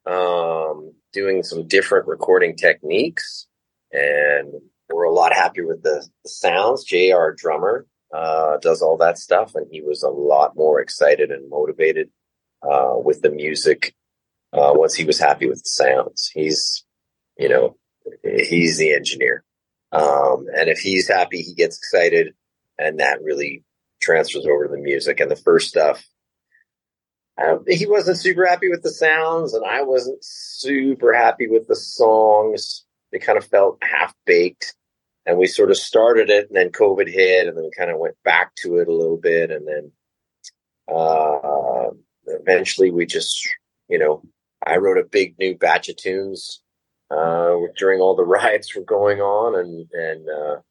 Um, 0.05 0.93
doing 1.13 1.43
some 1.43 1.67
different 1.67 2.07
recording 2.07 2.55
techniques 2.55 3.47
and 3.91 4.53
we're 4.89 5.03
a 5.03 5.13
lot 5.13 5.33
happier 5.33 5.67
with 5.67 5.83
the, 5.83 6.05
the 6.23 6.29
sounds. 6.29 6.83
JR 6.83 7.31
drummer, 7.35 7.85
uh, 8.13 8.57
does 8.57 8.81
all 8.81 8.97
that 8.97 9.17
stuff 9.17 9.55
and 9.55 9.67
he 9.71 9.81
was 9.81 10.03
a 10.03 10.09
lot 10.09 10.55
more 10.55 10.81
excited 10.81 11.31
and 11.31 11.49
motivated, 11.49 12.09
uh, 12.63 12.93
with 12.95 13.21
the 13.21 13.29
music, 13.29 13.95
uh, 14.53 14.73
once 14.73 14.95
he 14.95 15.05
was 15.05 15.19
happy 15.19 15.47
with 15.47 15.59
the 15.63 15.69
sounds. 15.69 16.29
He's, 16.33 16.83
you 17.37 17.49
know, 17.49 17.77
he's 18.23 18.77
the 18.77 18.93
engineer. 18.93 19.43
Um, 19.91 20.45
and 20.55 20.69
if 20.69 20.79
he's 20.79 21.07
happy, 21.07 21.41
he 21.41 21.53
gets 21.53 21.77
excited 21.77 22.33
and 22.77 22.99
that 22.99 23.21
really 23.23 23.63
transfers 24.01 24.45
over 24.45 24.65
to 24.65 24.71
the 24.71 24.81
music 24.81 25.19
and 25.19 25.29
the 25.29 25.35
first 25.35 25.67
stuff 25.67 26.03
um, 27.39 27.63
he 27.67 27.85
wasn't 27.85 28.17
super 28.17 28.45
happy 28.45 28.69
with 28.69 28.83
the 28.83 28.89
sounds, 28.89 29.53
and 29.53 29.63
I 29.65 29.83
wasn't 29.83 30.19
super 30.21 31.13
happy 31.13 31.47
with 31.47 31.67
the 31.67 31.75
songs. 31.75 32.85
They 33.11 33.19
kind 33.19 33.37
of 33.37 33.45
felt 33.45 33.81
half 33.81 34.13
baked, 34.25 34.75
and 35.29 35.37
we 35.37 35.45
sort 35.45 35.69
of 35.69 35.77
started 35.77 36.31
it, 36.31 36.47
and 36.47 36.57
then 36.57 36.71
COVID 36.71 37.07
hit, 37.07 37.47
and 37.47 37.55
then 37.55 37.63
we 37.63 37.69
kind 37.77 37.91
of 37.91 37.99
went 37.99 38.15
back 38.23 38.55
to 38.63 38.77
it 38.77 38.87
a 38.87 38.93
little 38.93 39.17
bit, 39.17 39.51
and 39.51 39.67
then 39.67 39.91
uh, 40.91 41.91
eventually 42.25 42.89
we 42.89 43.05
just, 43.05 43.47
you 43.87 43.99
know, 43.99 44.23
I 44.65 44.77
wrote 44.77 44.97
a 44.97 45.03
big 45.03 45.37
new 45.37 45.55
batch 45.55 45.87
of 45.87 45.97
tunes 45.97 46.63
uh, 47.11 47.57
during 47.77 47.99
all 47.99 48.15
the 48.15 48.23
riots 48.25 48.75
were 48.75 48.83
going 48.83 49.21
on 49.21 49.59
and 49.59 49.87
and 49.93 50.27
uh, 50.27 50.61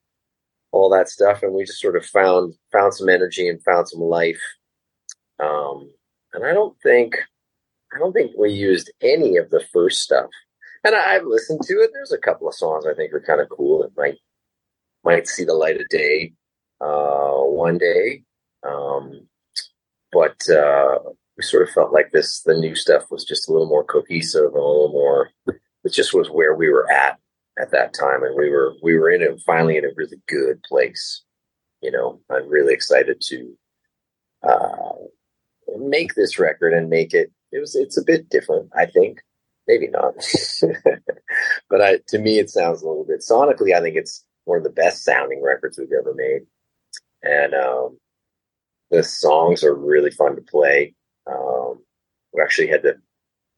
all 0.73 0.91
that 0.91 1.09
stuff, 1.09 1.45
and 1.45 1.55
we 1.55 1.65
just 1.65 1.81
sort 1.81 1.97
of 1.97 2.05
found 2.05 2.55
found 2.73 2.95
some 2.95 3.09
energy 3.09 3.49
and 3.49 3.63
found 3.63 3.89
some 3.89 4.01
life. 4.01 4.43
Um, 5.39 5.93
and 6.33 6.45
I 6.45 6.53
don't 6.53 6.77
think 6.83 7.15
I 7.95 7.99
don't 8.01 8.13
think 8.13 8.33
we 8.37 8.51
used 8.51 8.91
any 9.01 9.37
of 9.37 9.51
the 9.51 9.63
first 9.73 10.03
stuff. 10.03 10.31
And 10.83 10.97
I, 10.97 11.15
have 11.15 11.27
listened 11.27 11.61
to 11.63 11.75
it. 11.75 11.91
There's 11.93 12.13
a 12.13 12.19
couple 12.19 12.49
of 12.49 12.55
songs 12.55 12.87
I 12.87 12.95
think 12.95 13.13
are 13.13 13.21
kind 13.21 13.41
of 13.41 13.49
cool 13.49 13.83
that 13.83 13.97
might 13.97 14.19
might 15.05 15.27
see 15.27 15.45
the 15.45 15.55
light 15.55 15.81
of 15.81 15.89
day 15.89 16.33
uh, 16.81 17.33
one 17.33 17.79
day. 17.79 18.23
Um, 18.67 19.29
but 20.13 20.49
uh, 20.49 20.99
we 21.37 21.43
sort 21.43 21.63
of 21.63 21.71
felt 21.71 21.93
like 21.93 22.11
this 22.13 22.43
the 22.43 22.55
new 22.55 22.75
stuff 22.75 23.11
was 23.11 23.25
just 23.25 23.49
a 23.49 23.53
little 23.53 23.69
more 23.69 23.85
cohesive, 23.85 24.53
a 24.53 24.57
little 24.57 24.91
more. 24.93 25.31
It 25.85 25.93
just 25.93 26.13
was 26.13 26.29
where 26.29 26.55
we 26.55 26.69
were 26.69 26.91
at 26.91 27.19
at 27.59 27.71
that 27.71 27.95
time, 27.95 28.23
and 28.23 28.37
we 28.37 28.51
were 28.51 28.75
we 28.83 28.99
were 28.99 29.11
in 29.11 29.23
it 29.23 29.41
finally 29.47 29.77
in 29.77 29.85
a 29.85 29.95
really 29.97 30.21
good 30.27 30.63
place. 30.63 31.23
You 31.81 31.93
know, 31.93 32.21
I'm 32.31 32.49
really 32.49 32.75
excited 32.75 33.21
to 33.29 33.57
uh, 34.43 34.95
make 35.79 36.15
this 36.15 36.39
record 36.39 36.73
and 36.73 36.91
make 36.91 37.15
it. 37.15 37.31
It 37.53 37.61
was 37.61 37.77
it's 37.77 37.97
a 37.97 38.05
bit 38.05 38.29
different, 38.29 38.71
I 38.77 38.87
think. 38.87 39.21
Maybe 39.67 39.89
not, 39.89 40.15
but 41.69 41.83
I, 41.83 41.99
to 42.09 42.19
me, 42.19 42.39
it 42.39 42.49
sounds 42.49 42.81
a 42.81 42.89
little 42.89 43.05
bit 43.05 43.21
sonically. 43.21 43.75
I 43.75 43.83
think 43.83 43.97
it's 43.97 44.25
one 44.49 44.59
of 44.59 44.65
the 44.65 44.71
best 44.71 45.05
sounding 45.05 45.43
records 45.43 45.79
we've 45.79 45.93
ever 45.93 46.15
made, 46.15 46.43
and 47.23 47.55
um, 47.55 47.99
the 48.91 49.03
songs 49.03 49.63
are 49.63 49.75
really 49.75 50.11
fun 50.11 50.37
to 50.37 50.43
play. 50.43 50.95
Um, 51.27 51.81
we 52.33 52.43
actually 52.43 52.69
had 52.69 52.83
to 52.83 52.97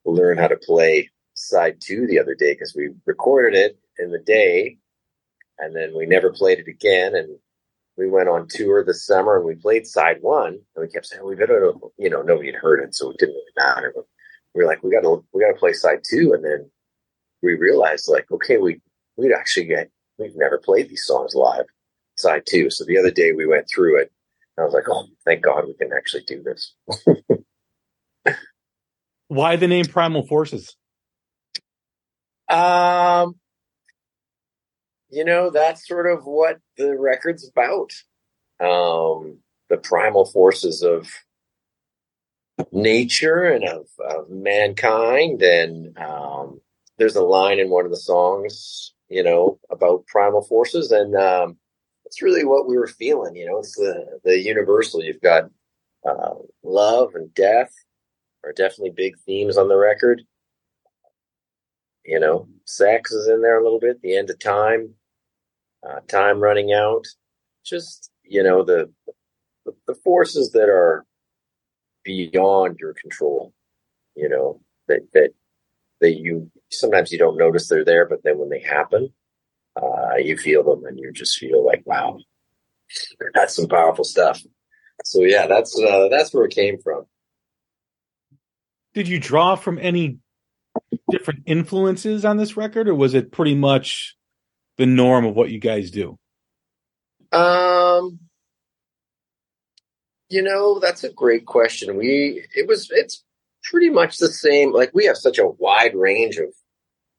learn 0.05 0.39
how 0.39 0.49
to 0.49 0.57
play 0.57 1.11
side 1.35 1.77
two 1.81 2.07
the 2.07 2.19
other 2.19 2.35
day 2.35 2.53
because 2.53 2.75
we 2.75 2.91
recorded 3.07 3.55
it 3.55 3.79
in 3.99 4.11
the 4.11 4.19
day 4.19 4.77
and 5.59 5.75
then 5.75 5.93
we 5.97 6.07
never 6.07 6.33
played 6.33 6.59
it 6.59 6.69
again. 6.69 7.15
And 7.15 7.37
we 7.97 8.09
went 8.09 8.29
on 8.29 8.49
tour 8.49 8.85
this 8.85 9.07
summer 9.07 9.37
and 9.37 9.47
we 9.47 9.55
played 9.55 9.87
side 9.87 10.19
one 10.21 10.59
and 10.75 10.83
we 10.83 10.89
kept 10.89 11.07
saying, 11.07 11.25
we 11.25 11.37
better, 11.37 11.73
you 11.99 12.11
know, 12.11 12.23
nobody 12.23 12.53
had 12.53 12.61
heard 12.61 12.83
it. 12.83 12.95
So 12.95 13.11
it 13.11 13.19
didn't 13.19 13.35
really 13.35 13.53
matter. 13.57 13.93
But 13.95 14.05
we 14.55 14.63
were 14.63 14.69
like, 14.69 14.83
we 14.83 14.91
gotta, 14.91 15.21
we 15.33 15.41
gotta 15.43 15.59
play 15.59 15.73
side 15.73 16.01
two. 16.09 16.33
And 16.35 16.45
then 16.45 16.71
we 17.43 17.55
realized 17.55 18.09
like, 18.09 18.31
okay, 18.31 18.59
we, 18.59 18.81
we'd 19.17 19.33
actually 19.33 19.67
get, 19.67 19.91
we've 20.21 20.37
never 20.37 20.59
played 20.59 20.89
these 20.89 21.05
songs 21.05 21.35
live 21.35 21.67
side 22.17 22.43
two. 22.47 22.71
So 22.71 22.85
the 22.85 22.99
other 22.99 23.11
day 23.11 23.33
we 23.33 23.47
went 23.47 23.69
through 23.69 24.01
it 24.03 24.13
I 24.61 24.65
was 24.65 24.75
like, 24.75 24.85
oh, 24.89 25.07
thank 25.25 25.43
God 25.43 25.67
we 25.67 25.75
can 25.75 25.91
actually 25.97 26.25
do 26.25 26.43
this. 26.43 26.75
Why 29.29 29.57
the 29.57 29.69
name 29.69 29.87
Primal 29.87 30.27
Forces? 30.27 30.77
Um, 32.49 33.37
you 35.09 35.25
know, 35.25 35.51
that's 35.51 35.87
sort 35.87 36.11
of 36.11 36.25
what 36.25 36.59
the 36.77 36.99
record's 36.99 37.49
about. 37.49 37.93
Um, 38.61 39.39
the 39.71 39.79
primal 39.79 40.27
forces 40.27 40.83
of 40.83 41.09
nature 42.73 43.45
and 43.45 43.65
of, 43.65 43.87
of 44.05 44.29
mankind. 44.29 45.41
And 45.43 45.97
um, 45.97 46.61
there's 46.99 47.17
a 47.17 47.23
line 47.23 47.61
in 47.61 47.71
one 47.71 47.87
of 47.87 47.93
the 47.93 47.97
songs, 47.97 48.93
you 49.11 49.23
know, 49.23 49.59
about 49.71 50.07
primal 50.07 50.43
forces. 50.43 50.93
And 50.93 51.15
um, 51.17 51.57
that's 52.05 52.23
really 52.23 52.45
what 52.45 52.69
we 52.69 52.79
were 52.79 52.87
feeling. 52.87 53.37
You 53.37 53.47
know, 53.47 53.59
it's 53.59 53.77
the 53.77 54.21
the 54.25 54.39
universal. 54.39 55.03
You've 55.03 55.21
got 55.21 55.51
uh, 56.09 56.35
love 56.63 57.11
and 57.15 57.33
death 57.35 57.73
are 58.45 58.53
definitely 58.53 58.93
big 58.97 59.19
themes 59.19 59.59
on 59.59 59.69
the 59.69 59.77
record. 59.77 60.23
You 62.05 62.19
know, 62.19 62.49
sex 62.65 63.13
is 63.13 63.29
in 63.29 63.43
there 63.43 63.61
a 63.61 63.63
little 63.63 63.81
bit. 63.81 64.01
The 64.01 64.17
end 64.17 64.31
of 64.31 64.39
time, 64.39 64.95
uh, 65.87 66.01
time 66.09 66.41
running 66.41 66.73
out. 66.73 67.05
Just 67.65 68.11
you 68.25 68.43
know 68.43 68.65
the 68.65 68.91
the 69.87 69.95
forces 69.95 70.51
that 70.53 70.69
are 70.69 71.05
beyond 72.05 72.79
your 72.81 72.95
control. 72.95 73.53
You 74.15 74.29
know 74.29 74.61
that 74.89 75.01
that 75.13 75.31
that 76.01 76.19
you 76.19 76.51
sometimes 76.71 77.13
you 77.13 77.19
don't 77.19 77.37
notice 77.37 77.69
they're 77.69 77.85
there, 77.85 78.07
but 78.09 78.23
then 78.25 78.39
when 78.39 78.49
they 78.49 78.61
happen, 78.61 79.13
uh, 79.81 80.17
you 80.17 80.37
feel 80.37 80.63
them 80.63 80.85
and 80.85 80.99
you 80.99 81.13
just 81.13 81.39
feel 81.39 81.65
like, 81.65 81.83
wow, 81.85 82.19
that's 83.35 83.57
some 83.57 83.69
powerful 83.69 84.05
stuff. 84.05 84.41
So 85.05 85.23
yeah, 85.23 85.47
that's 85.47 85.79
uh, 85.79 86.09
that's 86.11 86.33
where 86.35 86.45
it 86.45 86.55
came 86.55 86.79
from. 86.83 87.05
Did 88.95 89.09
you 89.09 89.21
draw 89.21 89.55
from 89.55 89.79
any 89.81 90.19
different 91.11 91.43
influences 91.47 92.25
on 92.25 92.37
this 92.37 92.57
record, 92.57 92.89
or 92.89 92.95
was 92.95 93.15
it 93.15 93.33
pretty 93.33 93.55
much 93.55 94.17
the 94.77 94.87
norm 94.87 95.25
of 95.25 95.35
what 95.35 95.51
you 95.51 95.59
guys 95.59 95.91
do? 95.91 96.19
Um, 97.33 98.19
you 100.29 100.43
know, 100.43 100.81
that's 100.81 101.05
a 101.05 101.13
great 101.13 101.47
question. 101.47 101.97
We 101.97 102.45
it 102.55 102.67
was 102.67 102.91
it's 102.91 103.25
pretty 103.65 103.91
much 103.91 104.19
the 104.19 104.29
same. 104.29 104.73
Like 104.73 104.91
we 104.95 105.07
have 105.07 105.17
such 105.17 105.39
a 105.39 105.47
wide 105.47 105.95
range 105.95 106.37
of 106.37 106.55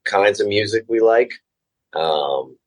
kinds 0.05 0.39
of 0.39 0.48
music 0.48 0.86
we 0.88 1.00
like. 1.00 1.31
Um, 1.93 2.57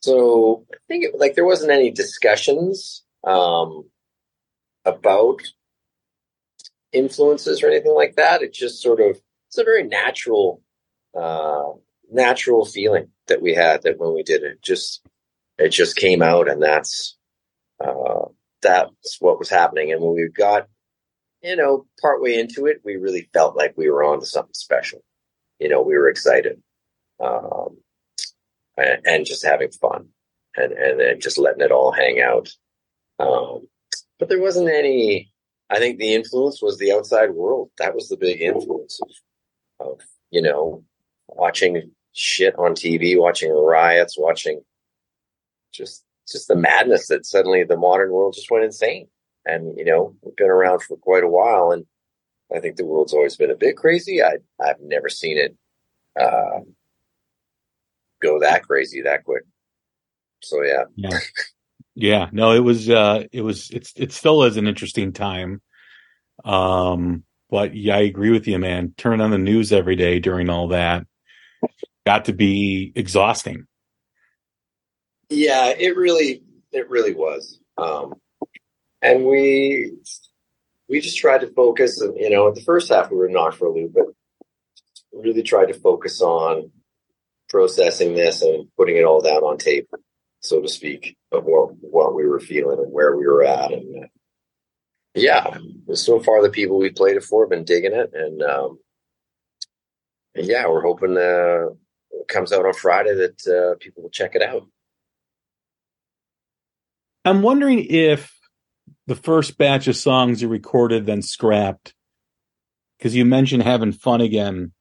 so 0.00 0.66
I 0.72 0.76
think 0.88 1.04
it, 1.04 1.18
like 1.18 1.34
there 1.34 1.46
wasn't 1.46 1.72
any 1.72 1.90
discussions 1.90 3.02
um, 3.26 3.88
about 4.84 5.40
influences 6.92 7.62
or 7.62 7.68
anything 7.68 7.94
like 7.94 8.16
that. 8.16 8.42
It 8.42 8.52
just 8.52 8.82
sort 8.82 9.00
of 9.00 9.20
it's 9.48 9.58
a 9.58 9.64
very 9.64 9.84
natural, 9.84 10.62
uh, 11.18 11.72
natural 12.10 12.64
feeling 12.64 13.08
that 13.28 13.40
we 13.40 13.54
had 13.54 13.82
that 13.82 13.98
when 13.98 14.14
we 14.14 14.22
did 14.22 14.42
it, 14.42 14.62
just 14.62 15.06
it 15.58 15.70
just 15.70 15.96
came 15.96 16.22
out, 16.22 16.48
and 16.48 16.62
that's 16.62 17.16
uh, 17.80 18.26
that's 18.60 19.20
what 19.20 19.38
was 19.38 19.48
happening. 19.48 19.92
And 19.92 20.00
when 20.02 20.14
we 20.14 20.28
got, 20.28 20.68
you 21.44 21.56
know, 21.56 21.86
partway 22.00 22.38
into 22.38 22.66
it, 22.66 22.80
we 22.84 22.96
really 22.96 23.28
felt 23.34 23.54
like 23.54 23.74
we 23.76 23.90
were 23.90 24.02
on 24.02 24.18
to 24.18 24.26
something 24.26 24.54
special. 24.54 25.04
You 25.60 25.68
know, 25.68 25.82
we 25.82 25.94
were 25.94 26.08
excited. 26.08 26.62
Um, 27.22 27.76
and, 28.78 29.06
and 29.06 29.26
just 29.26 29.44
having 29.44 29.70
fun 29.70 30.08
and, 30.56 30.72
and, 30.72 31.22
just 31.22 31.38
letting 31.38 31.60
it 31.60 31.70
all 31.70 31.92
hang 31.92 32.20
out. 32.20 32.48
Um, 33.18 33.68
but 34.18 34.28
there 34.28 34.40
wasn't 34.40 34.70
any, 34.70 35.30
I 35.70 35.78
think 35.78 35.98
the 35.98 36.14
influence 36.14 36.62
was 36.62 36.78
the 36.78 36.92
outside 36.92 37.30
world. 37.30 37.70
That 37.78 37.94
was 37.94 38.08
the 38.08 38.16
big 38.16 38.40
influence 38.40 38.98
of, 39.02 39.86
of 39.86 40.00
you 40.30 40.40
know, 40.40 40.82
watching 41.28 41.90
shit 42.14 42.58
on 42.58 42.72
TV, 42.72 43.20
watching 43.20 43.52
riots, 43.52 44.18
watching 44.18 44.62
just, 45.72 46.04
just 46.26 46.48
the 46.48 46.56
madness 46.56 47.08
that 47.08 47.26
suddenly 47.26 47.64
the 47.64 47.76
modern 47.76 48.10
world 48.10 48.34
just 48.34 48.50
went 48.50 48.64
insane. 48.64 49.08
And, 49.46 49.76
you 49.76 49.84
know, 49.84 50.14
we've 50.22 50.36
been 50.36 50.50
around 50.50 50.82
for 50.82 50.96
quite 50.96 51.24
a 51.24 51.28
while 51.28 51.70
and 51.70 51.86
I 52.54 52.60
think 52.60 52.76
the 52.76 52.84
world's 52.84 53.14
always 53.14 53.36
been 53.36 53.50
a 53.50 53.56
bit 53.56 53.76
crazy. 53.76 54.22
I, 54.22 54.38
I've 54.62 54.80
never 54.80 55.08
seen 55.08 55.38
it, 55.38 55.56
uh, 56.20 56.60
go 58.22 58.40
that 58.40 58.62
crazy 58.66 59.02
that 59.02 59.24
quick. 59.24 59.44
So 60.42 60.62
yeah. 60.62 60.84
Yeah. 60.96 61.18
Yeah. 61.94 62.28
No, 62.32 62.52
it 62.52 62.60
was 62.60 62.88
uh 62.88 63.24
it 63.32 63.42
was 63.42 63.70
it's 63.70 63.92
it 63.96 64.12
still 64.12 64.42
is 64.44 64.56
an 64.56 64.66
interesting 64.66 65.12
time. 65.12 65.60
Um 66.44 67.24
but 67.50 67.74
yeah, 67.74 67.96
I 67.96 68.00
agree 68.00 68.30
with 68.30 68.48
you, 68.48 68.58
man. 68.58 68.94
Turn 68.96 69.20
on 69.20 69.30
the 69.30 69.38
news 69.38 69.72
every 69.72 69.96
day 69.96 70.18
during 70.18 70.50
all 70.50 70.68
that 70.68 71.06
got 72.06 72.26
to 72.26 72.32
be 72.32 72.92
exhausting. 72.94 73.66
Yeah, 75.28 75.68
it 75.68 75.96
really 75.96 76.42
it 76.72 76.88
really 76.88 77.14
was. 77.14 77.60
Um 77.78 78.14
and 79.04 79.24
we 79.26 79.92
we 80.88 81.00
just 81.00 81.18
tried 81.18 81.42
to 81.42 81.52
focus 81.52 82.00
and 82.00 82.16
you 82.16 82.30
know, 82.30 82.48
in 82.48 82.54
the 82.54 82.62
first 82.62 82.90
half 82.90 83.10
we 83.10 83.16
were 83.16 83.28
not 83.28 83.54
for 83.54 83.66
a 83.66 83.72
loop, 83.72 83.92
but 83.94 84.06
really 85.12 85.42
tried 85.42 85.66
to 85.66 85.74
focus 85.74 86.20
on 86.20 86.72
processing 87.48 88.14
this 88.14 88.42
and 88.42 88.68
putting 88.76 88.96
it 88.96 89.04
all 89.04 89.20
down 89.20 89.42
on 89.42 89.58
tape, 89.58 89.88
so 90.40 90.60
to 90.60 90.68
speak, 90.68 91.16
of 91.30 91.44
what, 91.44 91.74
what 91.80 92.14
we 92.14 92.26
were 92.26 92.40
feeling 92.40 92.78
and 92.78 92.92
where 92.92 93.16
we 93.16 93.26
were 93.26 93.44
at. 93.44 93.72
And 93.72 94.04
uh, 94.04 94.06
yeah, 95.14 95.56
so 95.92 96.18
far 96.20 96.42
the 96.42 96.50
people 96.50 96.78
we 96.78 96.90
played 96.90 97.16
it 97.16 97.22
for 97.22 97.44
have 97.44 97.50
been 97.50 97.64
digging 97.64 97.94
it. 97.94 98.10
And, 98.12 98.42
um, 98.42 98.78
and 100.34 100.46
yeah, 100.46 100.66
we're 100.66 100.82
hoping 100.82 101.16
uh, 101.16 101.68
it 102.10 102.28
comes 102.28 102.52
out 102.52 102.66
on 102.66 102.74
Friday 102.74 103.14
that 103.14 103.46
uh, 103.46 103.78
people 103.78 104.02
will 104.02 104.10
check 104.10 104.34
it 104.34 104.42
out. 104.42 104.66
I'm 107.24 107.42
wondering 107.42 107.86
if 107.88 108.33
the 109.06 109.14
first 109.14 109.58
batch 109.58 109.88
of 109.88 109.96
songs 109.96 110.42
you 110.42 110.48
recorded 110.48 111.06
then 111.06 111.22
scrapped 111.22 111.94
because 112.98 113.14
you 113.14 113.24
mentioned 113.24 113.62
having 113.62 113.92
fun 113.92 114.20
again 114.20 114.72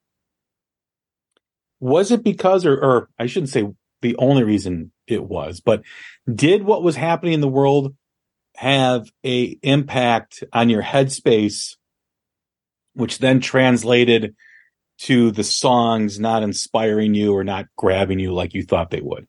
was 1.79 2.11
it 2.11 2.23
because, 2.23 2.65
or, 2.65 2.75
or 2.75 3.09
I 3.19 3.25
shouldn't 3.25 3.49
say 3.49 3.67
the 4.01 4.15
only 4.15 4.43
reason 4.43 4.93
it 5.05 5.21
was, 5.21 5.59
but 5.59 5.81
did 6.33 6.63
what 6.63 6.81
was 6.81 6.95
happening 6.95 7.33
in 7.33 7.41
the 7.41 7.47
world 7.49 7.93
have 8.55 9.11
a 9.25 9.57
impact 9.63 10.43
on 10.53 10.69
your 10.69 10.81
headspace 10.81 11.75
which 12.93 13.17
then 13.17 13.41
translated 13.41 14.35
to 14.99 15.31
the 15.31 15.43
songs 15.43 16.19
not 16.19 16.43
inspiring 16.43 17.15
you 17.15 17.33
or 17.33 17.43
not 17.43 17.65
grabbing 17.75 18.19
you 18.19 18.33
like 18.33 18.53
you 18.53 18.63
thought 18.63 18.89
they 18.89 19.01
would? 19.01 19.27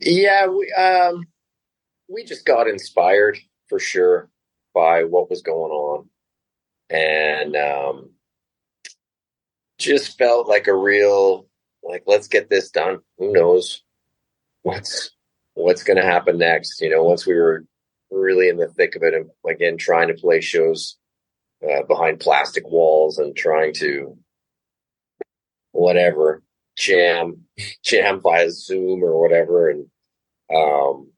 Yeah, 0.00 0.46
we 0.46 0.72
um 0.74 1.26
we 2.08 2.24
just 2.24 2.44
got 2.44 2.68
inspired 2.68 3.38
for 3.68 3.78
sure 3.78 4.28
by 4.74 5.04
what 5.04 5.30
was 5.30 5.42
going 5.42 5.72
on. 5.72 6.08
And 6.90 7.56
um 7.56 8.10
just 9.78 10.16
felt 10.18 10.48
like 10.48 10.68
a 10.68 10.74
real 10.74 11.46
like 11.82 12.04
let's 12.06 12.28
get 12.28 12.48
this 12.48 12.70
done. 12.70 13.00
Who 13.18 13.32
knows 13.32 13.82
what's 14.62 15.10
what's 15.54 15.84
going 15.84 15.96
to 15.96 16.02
happen 16.02 16.38
next? 16.38 16.80
You 16.80 16.90
know, 16.90 17.04
once 17.04 17.26
we 17.26 17.34
were 17.34 17.64
really 18.10 18.48
in 18.48 18.56
the 18.56 18.68
thick 18.68 18.94
of 18.96 19.02
it, 19.02 19.14
and 19.14 19.30
again 19.48 19.76
trying 19.78 20.08
to 20.08 20.14
play 20.14 20.40
shows 20.40 20.96
uh, 21.62 21.82
behind 21.84 22.20
plastic 22.20 22.68
walls 22.68 23.18
and 23.18 23.34
trying 23.36 23.72
to 23.74 24.18
whatever 25.72 26.42
jam 26.76 27.44
jam 27.84 28.20
via 28.20 28.50
Zoom 28.50 29.02
or 29.02 29.20
whatever, 29.20 29.70
and 29.70 29.86
um, 30.54 31.10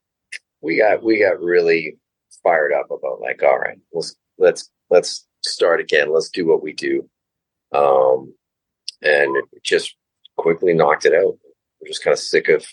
we 0.61 0.79
got 0.79 1.03
we 1.03 1.21
got 1.21 1.41
really 1.41 1.97
fired 2.43 2.73
up 2.73 2.91
about 2.91 3.21
like, 3.21 3.43
all 3.43 3.59
right, 3.59 3.79
let's 3.93 4.17
let's 4.39 4.71
let's 4.91 5.27
start 5.45 5.81
again. 5.81 6.13
Let's 6.13 6.31
do 6.31 6.47
what 6.47 6.63
we 6.63 6.73
do. 6.73 7.09
Um, 7.73 8.35
and 9.03 9.37
just 9.63 9.97
quickly 10.37 10.75
knocked 10.75 11.05
it 11.05 11.15
out. 11.15 11.39
We're 11.81 11.89
just 11.89 12.03
kind 12.03 12.13
of 12.13 12.19
sick 12.19 12.49
of, 12.49 12.67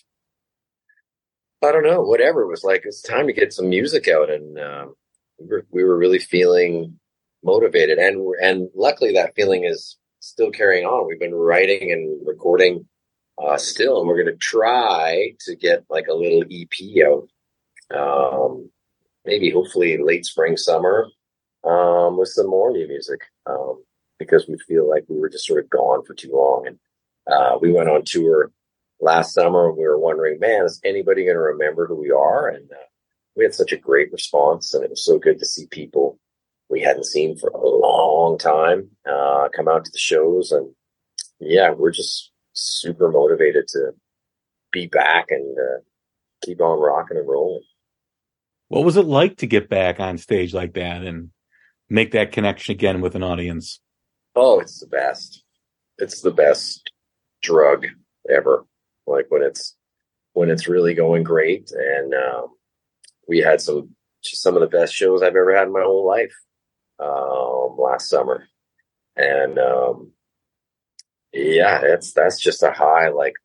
I 1.64 1.72
don't 1.72 1.84
know, 1.84 2.02
whatever. 2.02 2.42
It 2.44 2.50
was 2.50 2.64
like, 2.64 2.84
it's 2.86 3.02
time 3.02 3.28
to 3.28 3.34
get 3.34 3.54
some 3.54 3.70
music 3.70 4.08
out. 4.08 4.30
And 4.30 4.58
uh, 4.58 4.86
we, 5.40 5.48
were, 5.48 5.66
we 5.72 5.84
were 5.84 5.98
really 5.98 6.20
feeling 6.20 7.00
motivated. 7.44 7.98
And, 7.98 8.26
and 8.42 8.70
luckily 8.76 9.14
that 9.14 9.36
feeling 9.36 9.66
is 9.66 9.98
still 10.20 10.52
carrying 10.52 10.86
on. 10.86 11.08
We've 11.08 11.20
been 11.20 11.36
writing 11.36 11.92
and 11.92 12.26
recording 12.26 12.88
uh, 13.38 13.58
still, 13.58 14.00
and 14.00 14.08
we're 14.08 14.24
going 14.24 14.34
to 14.34 14.40
try 14.40 15.34
to 15.42 15.56
get 15.56 15.84
like 15.90 16.08
a 16.08 16.14
little 16.14 16.44
EP 16.50 17.06
out. 17.06 17.28
Um, 17.94 18.70
maybe 19.26 19.50
hopefully 19.50 19.98
late 19.98 20.26
spring, 20.26 20.58
summer, 20.58 21.08
um, 21.64 22.18
with 22.18 22.30
some 22.30 22.50
more 22.50 22.72
new 22.72 22.88
music. 22.88 23.22
Um, 23.46 23.84
because 24.18 24.48
we 24.48 24.58
feel 24.68 24.90
like 24.90 25.04
we 25.08 25.20
were 25.20 25.30
just 25.30 25.46
sort 25.46 25.64
of 25.64 25.70
gone 25.70 26.04
for 26.06 26.14
too 26.14 26.32
long. 26.32 26.68
And 26.68 26.80
uh, 27.32 27.58
we 27.62 27.72
went 27.72 27.90
on 27.90 28.04
tour 28.06 28.52
last 29.00 29.34
summer 29.34 29.68
and 29.68 29.78
we 29.78 29.84
were 29.84 30.00
wondering, 30.00 30.40
man, 30.40 30.66
is 30.66 30.80
anybody 30.84 31.26
going 31.26 31.36
to 31.36 31.42
remember 31.42 31.88
who 31.88 31.96
we 31.96 32.12
are? 32.12 32.48
And 32.48 32.70
uh, 32.72 32.86
we 33.36 33.44
had 33.44 33.54
such 33.54 33.72
a 33.72 33.78
great 33.78 34.12
response 34.12 34.74
and 34.74 34.84
it 34.84 34.90
was 34.90 35.04
so 35.04 35.20
good 35.20 35.40
to 35.40 35.46
see 35.46 35.68
people 35.68 36.20
we 36.70 36.82
hadn't 36.82 37.06
seen 37.06 37.38
for 37.38 37.50
a 37.50 37.68
long 37.68 38.38
time 38.38 38.90
uh, 39.08 39.50
come 39.56 39.68
out 39.68 39.86
to 39.86 39.92
the 39.92 40.00
shows. 40.00 40.52
And 40.52 40.74
yeah, 41.40 41.72
we're 41.72 41.92
just 41.92 42.32
super 42.54 43.12
motivated 43.12 43.68
to 43.70 43.92
be 44.72 44.88
back 44.88 45.28
and 45.30 45.58
uh, 45.58 45.82
keep 46.44 46.62
on 46.62 46.80
rocking 46.80 47.18
and 47.18 47.28
rolling. 47.28 47.62
What 48.68 48.84
was 48.84 48.98
it 48.98 49.06
like 49.06 49.38
to 49.38 49.48
get 49.48 49.70
back 49.70 50.00
on 50.00 50.18
stage 50.18 50.54
like 50.54 50.74
that 50.74 51.04
and 51.04 51.30
make 51.90 52.12
that 52.12 52.32
connection 52.32 52.74
again 52.74 53.02
with 53.02 53.16
an 53.16 53.24
audience? 53.24 53.80
Oh, 54.36 54.60
it's 54.60 54.80
the 54.80 54.88
best. 54.88 55.44
It's 55.98 56.22
the 56.22 56.32
best 56.32 56.90
drug 57.42 57.86
ever. 58.30 58.66
Like 59.08 59.28
when 59.30 59.44
it's 59.44 59.76
when 60.34 60.50
it's 60.50 60.68
really 60.68 60.94
going 60.94 61.24
great, 61.24 61.72
and 61.72 62.14
um, 62.14 62.48
we 63.28 63.40
had 63.40 63.62
some 63.62 63.96
some 64.22 64.56
of 64.56 64.62
the 64.62 64.78
best 64.78 64.94
shows 64.94 65.22
I've 65.22 65.36
ever 65.36 65.56
had 65.56 65.68
in 65.68 65.74
my 65.74 65.84
whole 65.84 66.06
life 66.06 66.34
um, 67.00 67.78
last 67.78 68.10
summer, 68.10 68.48
and 69.16 69.60
um, 69.60 70.12
yeah, 71.32 71.82
it's 71.84 72.14
that's 72.14 72.40
just 72.40 72.64
a 72.64 72.72
high 72.72 73.10
like 73.10 73.36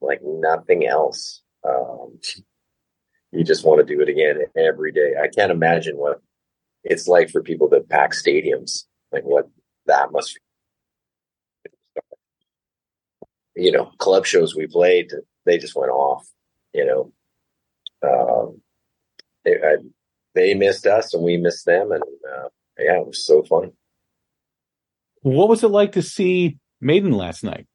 like 0.00 0.20
nothing 0.22 0.86
else. 0.86 1.42
Um, 1.68 2.20
you 3.32 3.44
just 3.44 3.64
want 3.64 3.86
to 3.86 3.94
do 3.94 4.00
it 4.00 4.08
again 4.08 4.40
every 4.56 4.92
day. 4.92 5.14
I 5.20 5.28
can't 5.28 5.52
imagine 5.52 5.96
what 5.96 6.20
it's 6.84 7.08
like 7.08 7.30
for 7.30 7.42
people 7.42 7.68
that 7.70 7.88
pack 7.88 8.12
stadiums. 8.12 8.84
Like 9.12 9.24
what 9.24 9.48
that 9.86 10.12
must 10.12 10.38
you 13.58 13.72
know 13.72 13.86
club 13.98 14.24
shows 14.24 14.54
we 14.54 14.66
played 14.66 15.12
they 15.44 15.58
just 15.58 15.74
went 15.74 15.90
off 15.90 16.26
you 16.72 16.86
know 16.86 17.12
um, 18.00 18.60
they, 19.44 19.56
I, 19.56 19.76
they 20.34 20.54
missed 20.54 20.86
us 20.86 21.12
and 21.12 21.24
we 21.24 21.36
missed 21.36 21.66
them 21.66 21.90
and 21.90 22.02
uh, 22.02 22.48
yeah 22.78 23.00
it 23.00 23.06
was 23.06 23.26
so 23.26 23.42
fun 23.42 23.72
what 25.22 25.48
was 25.48 25.64
it 25.64 25.68
like 25.68 25.92
to 25.92 26.02
see 26.02 26.58
maiden 26.80 27.12
last 27.12 27.42
night 27.42 27.66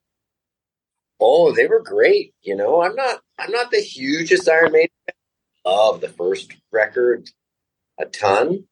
oh 1.20 1.52
they 1.52 1.66
were 1.66 1.82
great 1.82 2.32
you 2.42 2.56
know 2.56 2.82
i'm 2.82 2.94
not 2.94 3.20
i'm 3.38 3.50
not 3.50 3.70
the 3.70 3.80
hugest 3.80 4.48
iron 4.48 4.72
maiden 4.72 4.88
of 5.64 6.00
the 6.00 6.08
first 6.08 6.52
record 6.72 7.28
a 7.98 8.06
ton 8.06 8.64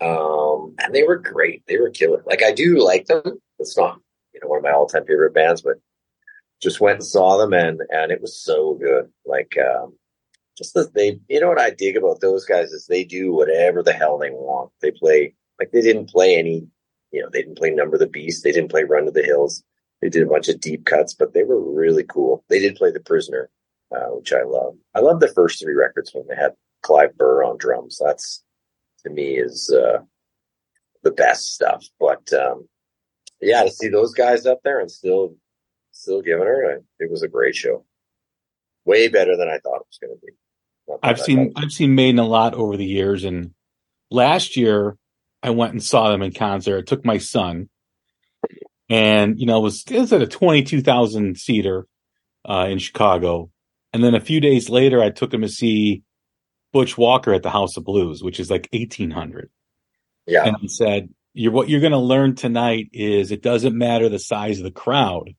um, 0.00 0.74
and 0.78 0.94
they 0.94 1.04
were 1.04 1.16
great. 1.16 1.62
They 1.66 1.78
were 1.78 1.90
killer. 1.90 2.22
Like 2.26 2.42
I 2.42 2.52
do 2.52 2.84
like 2.84 3.06
them. 3.06 3.40
It's 3.58 3.76
not, 3.76 4.00
you 4.34 4.40
know, 4.42 4.48
one 4.48 4.58
of 4.58 4.64
my 4.64 4.72
all 4.72 4.86
time 4.86 5.06
favorite 5.06 5.34
bands, 5.34 5.62
but 5.62 5.76
just 6.62 6.80
went 6.80 6.96
and 6.96 7.04
saw 7.04 7.38
them 7.38 7.52
and, 7.52 7.80
and 7.90 8.12
it 8.12 8.20
was 8.20 8.38
so 8.38 8.74
good. 8.74 9.10
Like, 9.24 9.56
um, 9.58 9.96
just 10.56 10.74
that 10.74 10.94
they, 10.94 11.20
you 11.28 11.40
know 11.40 11.48
what 11.48 11.60
I 11.60 11.70
dig 11.70 11.96
about 11.96 12.20
those 12.20 12.44
guys 12.44 12.72
is 12.72 12.86
they 12.86 13.04
do 13.04 13.32
whatever 13.32 13.82
the 13.82 13.92
hell 13.92 14.18
they 14.18 14.30
want. 14.30 14.70
They 14.80 14.90
play, 14.90 15.34
like 15.58 15.70
they 15.70 15.82
didn't 15.82 16.10
play 16.10 16.36
any, 16.38 16.66
you 17.12 17.22
know, 17.22 17.28
they 17.30 17.42
didn't 17.42 17.58
play 17.58 17.70
Number 17.70 17.98
the 17.98 18.06
Beast. 18.06 18.42
They 18.42 18.52
didn't 18.52 18.70
play 18.70 18.84
Run 18.84 19.04
to 19.04 19.10
the 19.10 19.22
Hills. 19.22 19.62
They 20.00 20.08
did 20.08 20.22
a 20.22 20.30
bunch 20.30 20.48
of 20.48 20.60
deep 20.60 20.84
cuts, 20.84 21.14
but 21.14 21.32
they 21.32 21.44
were 21.44 21.60
really 21.60 22.04
cool. 22.04 22.44
They 22.48 22.58
did 22.58 22.76
play 22.76 22.90
The 22.90 23.00
Prisoner, 23.00 23.48
uh, 23.94 24.08
which 24.10 24.32
I 24.32 24.42
love. 24.42 24.74
I 24.94 25.00
love 25.00 25.20
the 25.20 25.28
first 25.28 25.60
three 25.60 25.74
records 25.74 26.12
when 26.12 26.26
they 26.28 26.36
had 26.36 26.52
Clive 26.82 27.16
Burr 27.16 27.44
on 27.44 27.58
drums. 27.58 28.00
That's, 28.04 28.42
to 29.04 29.10
me 29.10 29.38
is 29.38 29.72
uh, 29.74 29.98
the 31.02 31.12
best 31.12 31.54
stuff. 31.54 31.84
But 31.98 32.32
um, 32.32 32.68
yeah, 33.40 33.62
to 33.62 33.70
see 33.70 33.88
those 33.88 34.12
guys 34.12 34.46
up 34.46 34.60
there 34.64 34.80
and 34.80 34.90
still 34.90 35.34
still 35.92 36.22
giving 36.22 36.46
her, 36.46 36.82
it 36.98 37.10
was 37.10 37.22
a 37.22 37.28
great 37.28 37.54
show. 37.54 37.84
Way 38.84 39.08
better 39.08 39.36
than 39.36 39.48
I 39.48 39.58
thought 39.58 39.80
it 39.80 39.86
was 39.88 39.98
going 40.00 40.14
to 40.14 40.26
be. 40.26 40.32
I've 41.02 41.20
seen 41.20 41.52
I've 41.56 41.72
seen 41.72 41.94
Maiden 41.94 42.20
a 42.20 42.26
lot 42.26 42.54
over 42.54 42.76
the 42.76 42.84
years, 42.84 43.24
and 43.24 43.52
last 44.10 44.56
year 44.56 44.96
I 45.42 45.50
went 45.50 45.72
and 45.72 45.82
saw 45.82 46.10
them 46.10 46.22
in 46.22 46.32
concert. 46.32 46.78
I 46.78 46.82
took 46.82 47.04
my 47.04 47.18
son, 47.18 47.68
and 48.88 49.38
you 49.40 49.46
know 49.46 49.58
it 49.58 49.62
was 49.62 49.84
it 49.90 49.98
was 49.98 50.12
at 50.12 50.22
a 50.22 50.26
twenty 50.26 50.62
two 50.62 50.82
thousand 50.82 51.38
seater 51.38 51.86
uh, 52.48 52.66
in 52.68 52.78
Chicago, 52.78 53.50
and 53.92 54.02
then 54.02 54.14
a 54.14 54.20
few 54.20 54.40
days 54.40 54.68
later 54.68 55.02
I 55.02 55.10
took 55.10 55.32
him 55.32 55.42
to 55.42 55.48
see 55.48 56.02
Butch 56.72 56.98
Walker 56.98 57.32
at 57.32 57.42
the 57.42 57.50
House 57.50 57.76
of 57.76 57.84
Blues, 57.84 58.22
which 58.22 58.40
is 58.40 58.50
like 58.50 58.68
1800. 58.72 59.50
Yeah. 60.26 60.44
And 60.44 60.56
he 60.60 60.68
said, 60.68 61.08
you're, 61.32 61.52
what 61.52 61.68
you're 61.68 61.80
going 61.80 61.92
to 61.92 61.98
learn 61.98 62.34
tonight 62.34 62.88
is 62.92 63.30
it 63.30 63.42
doesn't 63.42 63.76
matter 63.76 64.08
the 64.08 64.18
size 64.18 64.58
of 64.58 64.64
the 64.64 64.70
crowd. 64.70 65.34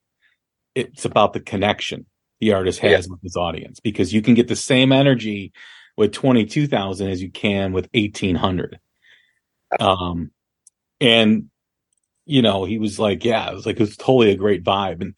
It's 0.76 1.06
about 1.06 1.34
the 1.34 1.40
connection 1.40 2.06
the 2.40 2.54
artist 2.54 2.80
has 2.80 3.06
yeah. 3.06 3.12
with 3.12 3.22
his 3.22 3.36
audience 3.36 3.80
because 3.80 4.14
you 4.14 4.22
can 4.22 4.36
get 4.36 4.48
the 4.48 4.56
same 4.56 4.92
energy 4.92 5.54
with 5.96 6.14
22,000 6.14 7.10
as 7.10 7.22
you 7.22 7.32
can 7.32 7.74
with 7.74 7.90
1800. 7.94 8.80
Um, 9.80 10.32
and 11.02 11.50
you 12.28 12.42
know, 12.42 12.66
he 12.66 12.78
was 12.78 13.00
like, 13.00 13.24
yeah, 13.24 13.50
it 13.50 13.56
was 13.56 13.66
like, 13.66 13.78
it 13.78 13.82
was 13.82 13.98
totally 13.98 14.32
a 14.32 14.36
great 14.36 14.64
vibe. 14.64 15.02
And 15.02 15.16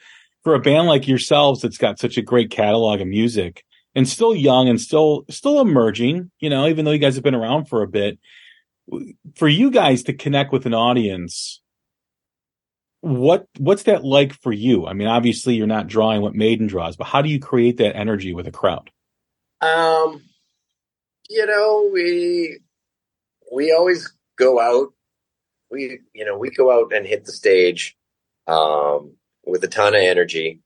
for 0.50 0.56
a 0.56 0.60
band 0.60 0.88
like 0.88 1.08
yourselves 1.08 1.62
that's 1.62 1.78
got 1.78 2.00
such 2.00 2.18
a 2.18 2.24
great 2.24 2.50
catalog 2.50 3.02
of 3.02 3.08
music, 3.08 3.64
and 3.94 4.10
still 4.10 4.34
young 4.34 4.68
and 4.68 4.82
still 4.82 5.24
still 5.30 5.62
emerging, 5.62 6.32
you 6.40 6.50
know, 6.50 6.68
even 6.68 6.86
though 6.86 6.92
you 6.92 6.98
guys 6.98 7.14
have 7.14 7.24
been 7.24 7.36
around 7.36 7.66
for 7.66 7.84
a 7.84 7.88
bit. 7.88 8.18
For 9.36 9.48
you 9.48 9.70
guys 9.70 10.02
to 10.04 10.14
connect 10.14 10.52
with 10.52 10.66
an 10.66 10.74
audience, 10.74 11.62
what 13.02 13.46
what's 13.60 13.84
that 13.84 14.04
like 14.04 14.34
for 14.34 14.52
you? 14.52 14.88
I 14.88 14.94
mean, 14.94 15.08
obviously 15.08 15.54
you're 15.54 15.68
not 15.68 15.86
drawing 15.86 16.24
what 16.24 16.34
Maiden 16.34 16.66
draws, 16.66 16.96
but 16.96 17.06
how 17.06 17.22
do 17.22 17.30
you 17.30 17.40
create 17.40 17.78
that 17.78 17.96
energy 17.96 18.34
with 18.34 18.48
a 18.48 18.52
crowd? 18.52 18.90
Um, 19.62 20.24
you 21.30 21.46
know, 21.46 21.92
we 21.94 22.58
we 23.54 23.72
always 23.72 24.12
go 24.36 24.60
out. 24.60 24.94
We 25.70 26.00
you 26.16 26.26
know 26.26 26.40
we 26.40 26.50
go 26.50 26.72
out 26.72 26.92
and 26.92 27.06
hit 27.06 27.26
the 27.26 27.34
stage 27.34 27.96
um, 28.48 29.14
with 29.46 29.64
a 29.64 29.68
ton 29.68 29.96
of 29.96 30.02
energy. 30.02 30.62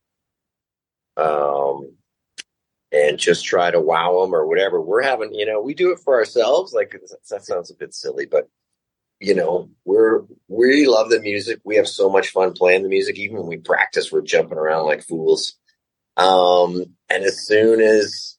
Um, 1.17 1.95
and 2.91 3.17
just 3.17 3.45
try 3.45 3.71
to 3.71 3.79
wow 3.79 4.21
them 4.21 4.35
or 4.35 4.45
whatever. 4.45 4.79
We're 4.79 5.01
having, 5.01 5.33
you 5.33 5.45
know, 5.45 5.61
we 5.61 5.73
do 5.73 5.91
it 5.91 5.99
for 5.99 6.15
ourselves. 6.15 6.73
Like 6.73 6.95
that 7.29 7.43
sounds 7.43 7.71
a 7.71 7.75
bit 7.75 7.93
silly, 7.93 8.27
but 8.27 8.47
you 9.19 9.33
know, 9.33 9.69
we're 9.85 10.23
we 10.47 10.85
love 10.85 11.09
the 11.09 11.19
music. 11.19 11.59
We 11.63 11.77
have 11.77 11.87
so 11.87 12.09
much 12.09 12.29
fun 12.29 12.53
playing 12.53 12.83
the 12.83 12.89
music. 12.89 13.17
Even 13.17 13.37
when 13.37 13.47
we 13.47 13.57
practice, 13.57 14.11
we're 14.11 14.21
jumping 14.21 14.57
around 14.57 14.85
like 14.85 15.03
fools. 15.03 15.55
Um, 16.17 16.85
and 17.09 17.23
as 17.23 17.47
soon 17.47 17.81
as 17.81 18.37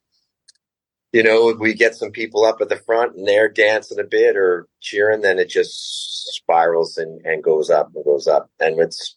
you 1.14 1.22
know, 1.22 1.54
we 1.58 1.74
get 1.74 1.94
some 1.94 2.10
people 2.10 2.44
up 2.44 2.60
at 2.60 2.68
the 2.68 2.76
front 2.76 3.14
and 3.14 3.26
they're 3.26 3.48
dancing 3.48 4.00
a 4.00 4.04
bit 4.04 4.36
or 4.36 4.66
cheering, 4.80 5.20
then 5.20 5.38
it 5.38 5.48
just 5.48 6.34
spirals 6.34 6.96
and, 6.96 7.24
and 7.24 7.40
goes 7.40 7.70
up 7.70 7.92
and 7.94 8.04
goes 8.04 8.26
up. 8.26 8.50
And 8.58 8.80
it's, 8.80 9.16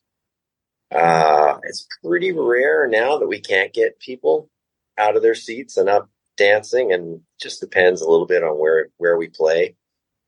uh, 0.93 1.58
it's 1.63 1.88
pretty 2.04 2.32
rare 2.32 2.88
now 2.88 3.17
that 3.17 3.28
we 3.28 3.39
can't 3.39 3.73
get 3.73 4.00
people 4.00 4.50
out 4.97 5.15
of 5.15 5.21
their 5.21 5.36
seats 5.36 5.78
and 5.78 5.89
up 5.89 6.10
dancing 6.38 6.91
and 6.91 7.21
just 7.41 7.60
depends 7.60 8.02
a 8.02 8.10
little 8.10 8.26
bit 8.26 8.43
on 8.43 8.58
where, 8.60 8.88
where 8.97 9.17
we 9.17 9.28
play. 9.28 9.76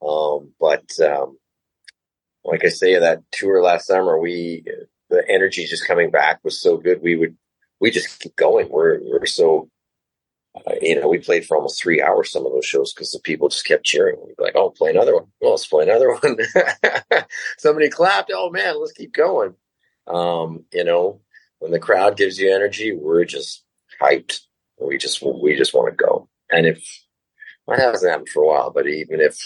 Um, 0.06 0.52
but, 0.60 0.90
um, 1.00 1.38
like 2.44 2.66
I 2.66 2.70
say, 2.70 2.98
that 2.98 3.24
tour 3.32 3.62
last 3.62 3.88
summer, 3.88 4.18
we, 4.20 4.64
the 5.10 5.24
energy 5.28 5.66
just 5.66 5.88
coming 5.88 6.12
back 6.12 6.40
was 6.44 6.62
so 6.62 6.78
good. 6.78 7.02
We 7.02 7.16
would, 7.16 7.36
we 7.80 7.92
just 7.92 8.20
keep 8.20 8.36
going. 8.36 8.70
We're, 8.70 9.00
we're 9.02 9.26
so 9.26 9.70
uh, 10.56 10.74
you 10.82 11.00
know, 11.00 11.08
we 11.08 11.20
played 11.20 11.46
for 11.46 11.56
almost 11.56 11.82
three 11.82 12.02
hours 12.02 12.32
some 12.32 12.46
of 12.46 12.52
those 12.52 12.66
shows 12.66 12.94
because 12.94 13.12
the 13.12 13.20
people 13.20 13.50
just 13.50 13.66
kept 13.66 13.86
cheering. 13.86 14.18
We'd 14.20 14.36
be 14.36 14.44
like, 14.44 14.56
"Oh, 14.56 14.72
play 14.72 14.90
another 14.90 15.16
one. 15.16 15.28
Well, 15.40 15.52
let's 15.52 15.68
play 15.68 15.84
another 15.84 16.12
one." 16.22 16.38
Somebody 17.58 17.90
clapped. 17.90 18.32
Oh 18.34 18.50
man, 18.50 18.80
let's 18.80 18.92
keep 18.92 19.14
going. 19.14 19.54
Um, 20.08 20.66
you 20.74 20.84
know, 20.84 21.22
when 21.60 21.72
the 21.72 21.80
crowd 21.80 22.18
gives 22.18 22.40
you 22.40 22.54
energy, 22.54 22.94
we're 22.94 23.26
just 23.26 23.64
hyped. 24.02 24.40
We 24.80 24.98
just 24.98 25.22
we 25.22 25.56
just 25.56 25.74
want 25.74 25.90
to 25.92 26.04
go. 26.04 26.30
And 26.52 26.66
if 26.66 26.84
that 27.68 27.80
hasn't 27.80 28.10
happened 28.10 28.30
for 28.30 28.44
a 28.44 28.48
while, 28.48 28.72
but 28.72 28.88
even 28.88 29.20
if 29.20 29.38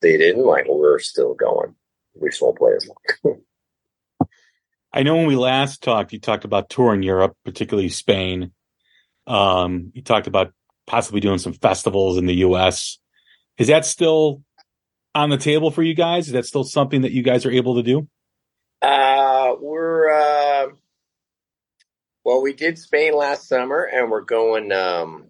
they 0.00 0.16
didn't, 0.16 0.44
like 0.44 0.66
we're 0.68 0.98
still 0.98 1.34
going. 1.34 1.74
We 2.14 2.28
just 2.28 2.42
won't 2.42 2.58
play 2.58 2.72
as 2.76 2.88
long. 2.88 3.40
I 4.92 5.02
know 5.02 5.16
when 5.16 5.26
we 5.26 5.34
last 5.34 5.82
talked, 5.82 6.12
you 6.12 6.20
talked 6.20 6.44
about 6.44 6.70
touring 6.70 7.02
Europe, 7.02 7.36
particularly 7.44 7.88
Spain. 7.88 8.52
Um, 9.26 9.90
you 9.92 10.02
talked 10.02 10.28
about 10.28 10.52
possibly 10.86 11.20
doing 11.20 11.38
some 11.38 11.54
festivals 11.54 12.16
in 12.16 12.26
the 12.26 12.36
U.S. 12.36 12.98
Is 13.58 13.68
that 13.68 13.86
still 13.86 14.42
on 15.14 15.30
the 15.30 15.36
table 15.36 15.72
for 15.72 15.82
you 15.82 15.94
guys? 15.94 16.26
Is 16.26 16.34
that 16.34 16.46
still 16.46 16.62
something 16.62 17.00
that 17.00 17.12
you 17.12 17.22
guys 17.22 17.44
are 17.44 17.50
able 17.50 17.76
to 17.76 17.82
do? 17.82 18.08
Uh, 18.84 19.56
we're 19.62 20.10
uh, 20.10 20.66
well, 22.22 22.42
we 22.42 22.52
did 22.52 22.78
Spain 22.78 23.16
last 23.16 23.48
summer, 23.48 23.82
and 23.82 24.10
we're 24.10 24.20
going. 24.20 24.72
Um, 24.72 25.24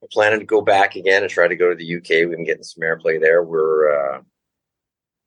we're 0.00 0.08
planning 0.12 0.38
to 0.38 0.46
go 0.46 0.60
back 0.60 0.94
again 0.94 1.22
and 1.22 1.30
try 1.30 1.48
to 1.48 1.56
go 1.56 1.70
to 1.70 1.74
the 1.74 1.96
UK. 1.96 2.10
We've 2.10 2.30
been 2.30 2.44
getting 2.44 2.62
some 2.62 2.84
airplay 2.84 3.20
there. 3.20 3.42
We're 3.42 3.90
uh, 3.92 4.20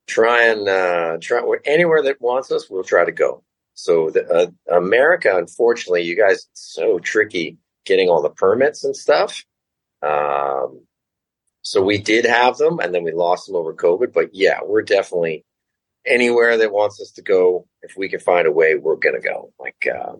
trying, 0.06 0.66
uh, 0.66 1.18
anywhere 1.66 2.02
that 2.04 2.22
wants 2.22 2.50
us. 2.50 2.70
We'll 2.70 2.82
try 2.82 3.04
to 3.04 3.12
go. 3.12 3.44
So 3.74 4.08
the, 4.08 4.26
uh, 4.26 4.74
America, 4.74 5.36
unfortunately, 5.36 6.04
you 6.04 6.16
guys 6.16 6.48
so 6.54 6.98
tricky 6.98 7.58
getting 7.84 8.08
all 8.08 8.22
the 8.22 8.30
permits 8.30 8.84
and 8.84 8.96
stuff. 8.96 9.44
Um, 10.00 10.86
so 11.60 11.82
we 11.82 11.98
did 11.98 12.24
have 12.24 12.56
them, 12.56 12.78
and 12.78 12.94
then 12.94 13.04
we 13.04 13.12
lost 13.12 13.46
them 13.46 13.56
over 13.56 13.74
COVID. 13.74 14.14
But 14.14 14.30
yeah, 14.32 14.60
we're 14.64 14.80
definitely 14.80 15.44
anywhere 16.06 16.56
that 16.58 16.72
wants 16.72 17.00
us 17.00 17.12
to 17.12 17.22
go. 17.22 17.66
If 17.82 17.96
we 17.96 18.08
can 18.08 18.20
find 18.20 18.46
a 18.46 18.52
way, 18.52 18.74
we're 18.74 18.96
gonna 18.96 19.20
go. 19.20 19.52
Like 19.58 19.86
uh, 19.86 20.14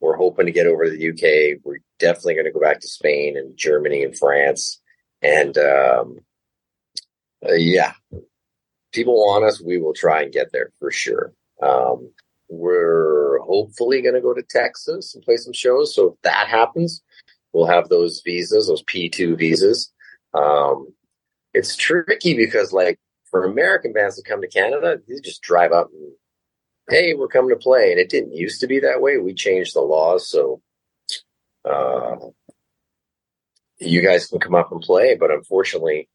we're 0.00 0.16
hoping 0.16 0.46
to 0.46 0.52
get 0.52 0.66
over 0.66 0.84
to 0.84 0.90
the 0.90 1.10
UK. 1.10 1.60
We're 1.64 1.80
definitely 1.98 2.34
going 2.34 2.46
to 2.46 2.52
go 2.52 2.60
back 2.60 2.80
to 2.80 2.88
Spain 2.88 3.36
and 3.36 3.56
Germany 3.56 4.02
and 4.04 4.16
France. 4.16 4.80
And 5.22 5.56
um, 5.58 6.18
uh, 7.46 7.54
yeah, 7.54 7.92
people 8.92 9.14
want 9.14 9.44
us. 9.44 9.60
We 9.60 9.78
will 9.78 9.94
try 9.94 10.22
and 10.22 10.32
get 10.32 10.52
there 10.52 10.70
for 10.78 10.90
sure. 10.90 11.32
Um, 11.62 12.12
we're 12.48 13.40
hopefully 13.40 14.00
going 14.00 14.14
to 14.14 14.20
go 14.20 14.34
to 14.34 14.42
Texas 14.48 15.14
and 15.14 15.24
play 15.24 15.36
some 15.36 15.52
shows. 15.52 15.94
So 15.94 16.12
if 16.12 16.22
that 16.22 16.48
happens, 16.48 17.02
we'll 17.52 17.66
have 17.66 17.88
those 17.88 18.22
visas, 18.24 18.68
those 18.68 18.84
P2 18.84 19.36
visas. 19.36 19.92
Um, 20.34 20.88
it's 21.54 21.76
tricky 21.76 22.34
because, 22.34 22.72
like, 22.72 22.98
for 23.30 23.44
American 23.44 23.92
bands 23.92 24.16
to 24.16 24.28
come 24.28 24.40
to 24.40 24.48
Canada, 24.48 24.98
you 25.06 25.20
just 25.20 25.42
drive 25.42 25.72
up 25.72 25.88
and, 25.92 26.12
hey, 26.88 27.14
we're 27.14 27.28
coming 27.28 27.50
to 27.50 27.56
play. 27.56 27.90
And 27.90 28.00
it 28.00 28.10
didn't 28.10 28.34
used 28.34 28.60
to 28.60 28.66
be 28.66 28.80
that 28.80 29.00
way. 29.00 29.18
We 29.18 29.34
changed 29.34 29.74
the 29.74 29.80
laws. 29.80 30.30
So, 30.30 30.60
uh, 31.64 32.16
you 33.78 34.02
guys 34.02 34.26
can 34.26 34.40
come 34.40 34.54
up 34.54 34.72
and 34.72 34.80
play, 34.80 35.14
but 35.14 35.30
unfortunately, 35.30 36.08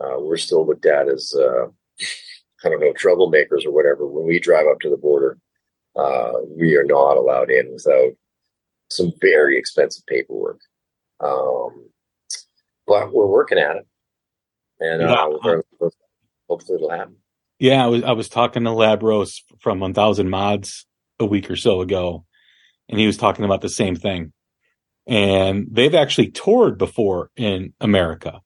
uh, 0.00 0.20
we're 0.20 0.36
still 0.36 0.66
looked 0.66 0.86
at 0.86 1.08
as, 1.08 1.34
uh, 1.34 1.66
I 2.64 2.68
don't 2.68 2.80
know, 2.80 2.92
troublemakers 2.92 3.64
or 3.64 3.72
whatever 3.72 4.06
when 4.06 4.26
we 4.26 4.40
drive 4.40 4.66
up 4.66 4.80
to 4.80 4.90
the 4.90 4.96
border 4.96 5.38
uh, 5.98 6.32
we 6.56 6.76
are 6.76 6.84
not 6.84 7.16
allowed 7.16 7.50
in 7.50 7.72
without 7.72 8.12
some 8.88 9.12
very 9.20 9.58
expensive 9.58 10.06
paperwork. 10.06 10.60
Um, 11.20 11.90
but 12.86 13.12
we're 13.12 13.26
working 13.26 13.58
at 13.58 13.76
it, 13.76 13.86
and 14.80 15.02
uh, 15.02 15.28
hopefully 16.48 16.76
it'll 16.76 16.90
happen. 16.90 17.16
Yeah, 17.58 17.84
I 17.84 17.88
was 17.88 18.02
I 18.04 18.12
was 18.12 18.28
talking 18.28 18.64
to 18.64 18.70
Labros 18.70 19.40
from 19.60 19.80
1000 19.80 20.30
Mods 20.30 20.86
a 21.18 21.26
week 21.26 21.50
or 21.50 21.56
so 21.56 21.80
ago, 21.80 22.24
and 22.88 23.00
he 23.00 23.06
was 23.06 23.16
talking 23.16 23.44
about 23.44 23.60
the 23.60 23.68
same 23.68 23.96
thing. 23.96 24.32
And 25.06 25.66
they've 25.70 25.94
actually 25.94 26.30
toured 26.30 26.78
before 26.78 27.30
in 27.36 27.72
America, 27.80 28.40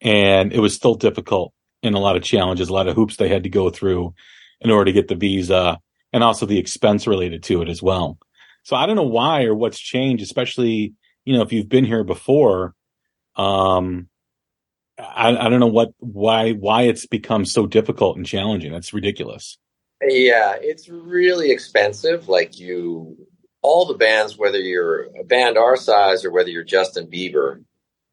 and 0.00 0.52
it 0.52 0.60
was 0.60 0.74
still 0.74 0.94
difficult 0.94 1.52
and 1.82 1.94
a 1.94 1.98
lot 1.98 2.16
of 2.16 2.22
challenges, 2.22 2.68
a 2.68 2.72
lot 2.72 2.88
of 2.88 2.96
hoops 2.96 3.16
they 3.16 3.28
had 3.28 3.44
to 3.44 3.50
go 3.50 3.70
through 3.70 4.14
in 4.60 4.70
order 4.70 4.86
to 4.86 4.92
get 4.92 5.08
the 5.08 5.14
visa 5.14 5.78
and 6.12 6.24
also 6.24 6.46
the 6.46 6.58
expense 6.58 7.06
related 7.06 7.42
to 7.44 7.62
it 7.62 7.68
as 7.68 7.82
well. 7.82 8.18
So 8.64 8.76
I 8.76 8.86
don't 8.86 8.96
know 8.96 9.02
why 9.02 9.44
or 9.44 9.54
what's 9.54 9.78
changed, 9.78 10.22
especially, 10.22 10.94
you 11.24 11.36
know, 11.36 11.42
if 11.42 11.52
you've 11.52 11.68
been 11.68 11.84
here 11.84 12.04
before. 12.04 12.74
Um, 13.36 14.08
I, 14.98 15.36
I 15.36 15.48
don't 15.48 15.60
know 15.60 15.66
what, 15.68 15.92
why, 15.98 16.52
why 16.52 16.82
it's 16.82 17.06
become 17.06 17.44
so 17.44 17.66
difficult 17.66 18.16
and 18.16 18.26
challenging. 18.26 18.72
That's 18.72 18.92
ridiculous. 18.92 19.58
Yeah, 20.02 20.56
it's 20.60 20.88
really 20.88 21.50
expensive. 21.50 22.28
Like 22.28 22.58
you, 22.58 23.16
all 23.62 23.86
the 23.86 23.94
bands, 23.94 24.36
whether 24.36 24.58
you're 24.58 25.04
a 25.20 25.24
band 25.24 25.56
our 25.56 25.76
size 25.76 26.24
or 26.24 26.30
whether 26.30 26.50
you're 26.50 26.64
Justin 26.64 27.08
Bieber, 27.08 27.64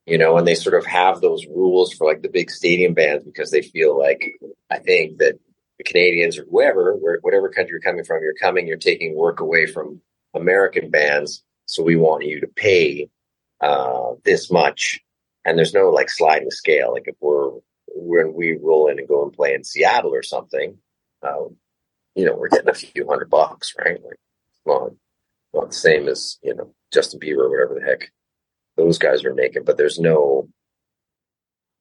you 0.06 0.18
know, 0.18 0.38
and 0.38 0.48
they 0.48 0.56
sort 0.56 0.76
of 0.76 0.86
have 0.86 1.22
those 1.22 1.46
rules 1.48 1.94
for 1.94 2.08
like 2.08 2.22
the 2.22 2.30
big 2.30 2.52
stadium 2.52 2.94
bands 2.94 3.24
because 3.24 3.52
they 3.52 3.62
feel 3.62 3.98
like, 3.98 4.24
I 4.70 4.78
think 4.80 5.18
that 5.18 5.40
the 5.78 5.84
Canadians 5.84 6.38
or 6.38 6.46
whoever, 6.50 6.96
whatever 7.22 7.50
country 7.50 7.72
you're 7.72 7.80
coming 7.80 8.06
from, 8.06 8.22
you're 8.22 8.34
coming, 8.34 8.68
you're 8.68 8.78
taking 8.78 9.16
work 9.16 9.40
away 9.40 9.66
from 9.66 10.02
American 10.34 10.90
bands. 10.90 11.44
So 11.66 11.82
we 11.82 11.96
want 11.96 12.26
you 12.26 12.42
to 12.42 12.48
pay 12.48 13.10
uh, 13.62 14.14
this 14.24 14.52
much. 14.52 15.02
And 15.46 15.58
there's 15.58 15.74
no 15.74 15.90
like 15.90 16.10
sliding 16.10 16.52
scale. 16.52 16.92
Like 16.94 17.04
if 17.06 17.16
we're 17.22 17.52
when 17.88 18.34
we 18.34 18.58
roll 18.62 18.88
in 18.88 19.00
and 19.00 19.08
go 19.08 19.24
and 19.24 19.32
play 19.32 19.54
in 19.54 19.64
Seattle 19.64 20.14
or 20.14 20.24
something, 20.24 20.78
uh, 21.24 21.46
you 22.16 22.26
know, 22.26 22.36
we're 22.36 22.50
getting 22.50 22.70
a 22.70 22.74
few 22.74 23.08
hundred 23.08 23.30
bucks, 23.30 23.74
right? 23.78 24.04
Like 24.04 24.20
not, 24.66 24.92
not 25.54 25.70
the 25.70 25.76
same 25.76 26.08
as, 26.08 26.38
you 26.44 26.54
know, 26.56 26.74
Justin 26.94 27.20
Bieber 27.20 27.46
or 27.46 27.50
whatever 27.50 27.76
the 27.80 27.86
heck 27.86 28.12
those 28.76 28.98
guys 28.98 29.24
are 29.24 29.34
making, 29.34 29.64
but 29.64 29.78
there's 29.78 30.00
no, 30.00 30.50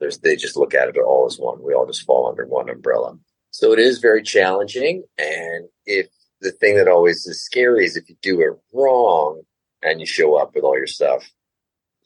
there's, 0.01 0.19
they 0.19 0.37
just 0.37 0.57
look 0.57 0.75
at 0.75 0.89
it 0.89 0.97
all 0.99 1.27
as 1.27 1.39
one. 1.39 1.63
We 1.63 1.75
all 1.75 1.87
just 1.87 2.05
fall 2.05 2.29
under 2.29 2.47
one 2.47 2.69
umbrella. 2.69 3.17
So 3.51 3.73
it 3.73 3.79
is 3.79 3.99
very 3.99 4.23
challenging. 4.23 5.05
And 5.19 5.69
if 5.87 6.09
the 6.41 6.53
thing 6.53 6.77
that 6.77 6.89
always 6.89 7.27
is 7.27 7.45
scary 7.45 7.85
is 7.85 7.97
if 7.97 8.09
you 8.09 8.17
do 8.23 8.41
it 8.41 8.59
wrong 8.73 9.43
and 9.83 10.01
you 10.01 10.07
show 10.07 10.37
up 10.37 10.55
with 10.55 10.65
all 10.65 10.77
your 10.77 10.87
stuff, 10.87 11.29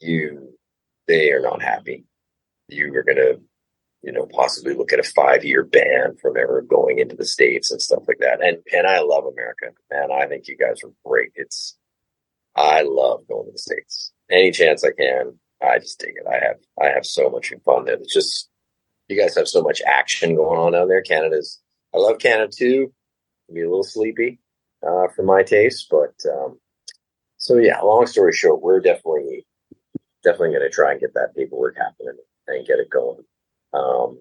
you, 0.01 0.58
they 1.09 1.33
are 1.33 1.41
not 1.41 1.63
happy. 1.63 2.05
You 2.69 2.95
are 2.95 3.03
going 3.03 3.17
to, 3.17 3.41
you 4.03 4.13
know, 4.13 4.27
possibly 4.31 4.75
look 4.75 4.93
at 4.93 5.01
a 5.01 5.03
five 5.03 5.45
year 5.45 5.65
ban 5.65 6.17
from 6.21 6.37
ever 6.37 6.63
going 6.63 6.99
into 7.01 7.17
the 7.17 7.25
States 7.25 7.73
and 7.73 7.83
stuff 7.83 8.05
like 8.07 8.19
that. 8.21 8.41
And, 8.41 8.59
and 8.73 8.87
I 8.87 9.01
love 9.01 9.25
America, 9.25 9.67
man. 9.91 10.13
I 10.13 10.27
think 10.27 10.47
you 10.47 10.57
guys 10.57 10.85
are 10.85 10.93
great. 11.05 11.33
It's, 11.35 11.77
I 12.55 12.83
love 12.83 13.27
going 13.29 13.47
to 13.47 13.53
the 13.53 13.59
States. 13.59 14.13
Any 14.31 14.53
chance 14.53 14.85
I 14.85 14.91
can, 14.97 15.39
I 15.63 15.79
just 15.79 15.99
dig 15.99 16.15
it. 16.17 16.27
I 16.29 16.45
have, 16.45 16.57
I 16.81 16.95
have 16.95 17.07
so 17.07 17.31
much 17.31 17.53
fun 17.65 17.87
there. 17.87 17.95
It's 17.95 18.13
just, 18.13 18.49
you 19.09 19.19
guys 19.19 19.35
have 19.37 19.49
so 19.49 19.63
much 19.63 19.81
action 19.85 20.37
going 20.37 20.61
on 20.61 20.73
down 20.73 20.89
there. 20.89 21.03
Canada's, 21.03 21.61
I 21.95 21.99
love 21.99 22.19
Canada 22.19 22.53
too. 22.55 22.93
Be 23.53 23.63
a 23.63 23.69
little 23.69 23.83
sleepy 23.83 24.41
uh, 24.87 25.09
for 25.17 25.23
my 25.23 25.43
taste, 25.43 25.89
but 25.91 26.15
um, 26.31 26.59
so 27.39 27.57
yeah. 27.57 27.81
Long 27.81 28.07
story 28.07 28.35
short, 28.35 28.61
we're 28.61 28.81
definitely 28.81 29.47
definitely 30.29 30.57
going 30.57 30.69
to 30.69 30.71
try 30.71 30.93
and 30.93 31.01
get 31.01 31.15
that 31.15 31.35
paperwork 31.35 31.77
happening 31.79 32.17
and 32.49 32.67
get 32.67 32.79
it 32.79 32.91
going. 32.91 33.25
Um, 33.73 34.21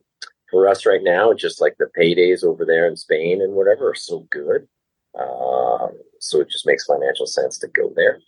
for 0.49 0.67
us 0.67 0.85
right 0.85 1.03
now, 1.03 1.33
just 1.33 1.59
like 1.59 1.75
the 1.77 1.89
paydays 1.97 2.43
over 2.43 2.65
there 2.65 2.87
in 2.87 2.95
Spain 2.95 3.41
and 3.41 3.53
whatever 3.53 3.89
are 3.89 3.95
so 3.95 4.25
good, 4.31 4.67
uh, 5.19 5.87
so 6.19 6.39
it 6.39 6.49
just 6.49 6.65
makes 6.65 6.85
financial 6.85 7.25
sense 7.25 7.59
to 7.59 7.67
go 7.67 7.91
there. 7.95 8.19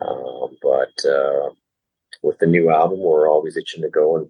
Um, 0.00 0.56
but 0.60 1.08
uh, 1.08 1.50
with 2.22 2.38
the 2.38 2.46
new 2.46 2.70
album, 2.70 2.98
we're 3.00 3.30
always 3.30 3.56
itching 3.56 3.82
to 3.82 3.88
go 3.88 4.16
and 4.16 4.28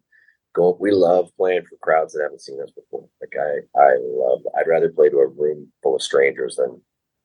go. 0.55 0.77
We 0.79 0.91
love 0.91 1.31
playing 1.39 1.63
for 1.63 1.77
crowds 1.81 2.13
that 2.13 2.23
haven't 2.23 2.43
seen 2.43 2.61
us 2.61 2.71
before. 2.71 3.09
Like 3.21 3.35
I, 3.41 3.81
I 3.81 3.97
love. 4.01 4.43
I'd 4.59 4.69
rather 4.69 4.91
play 4.91 5.09
to 5.09 5.17
a 5.19 5.29
room 5.29 5.73
full 5.83 5.97
of 5.97 6.03
strangers 6.03 6.57
than 6.57 6.83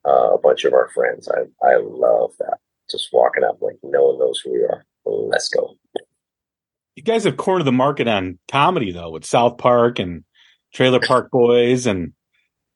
uh, 0.08 0.34
a 0.34 0.38
bunch 0.38 0.64
of 0.64 0.74
our 0.74 0.90
friends. 0.90 1.28
I, 1.28 1.68
I 1.68 1.78
love 1.78 2.32
that. 2.40 2.60
Just 2.90 3.10
walking 3.12 3.44
up, 3.44 3.62
like 3.62 3.78
no 3.84 4.08
one 4.08 4.20
knows 4.20 4.40
who 4.40 4.54
we 4.54 4.60
are. 4.60 4.86
Let's 5.10 5.50
go. 5.50 5.76
You 6.96 7.04
guys 7.04 7.24
have 7.24 7.38
cornered 7.38 7.66
the 7.66 7.72
market 7.72 8.08
on 8.08 8.40
comedy 8.50 8.92
though, 8.92 9.12
with 9.12 9.26
South 9.26 9.58
Park 9.58 10.00
and 10.00 10.24
Trailer 10.74 11.00
Park 11.00 11.30
Boys 11.32 11.88
and 11.88 12.14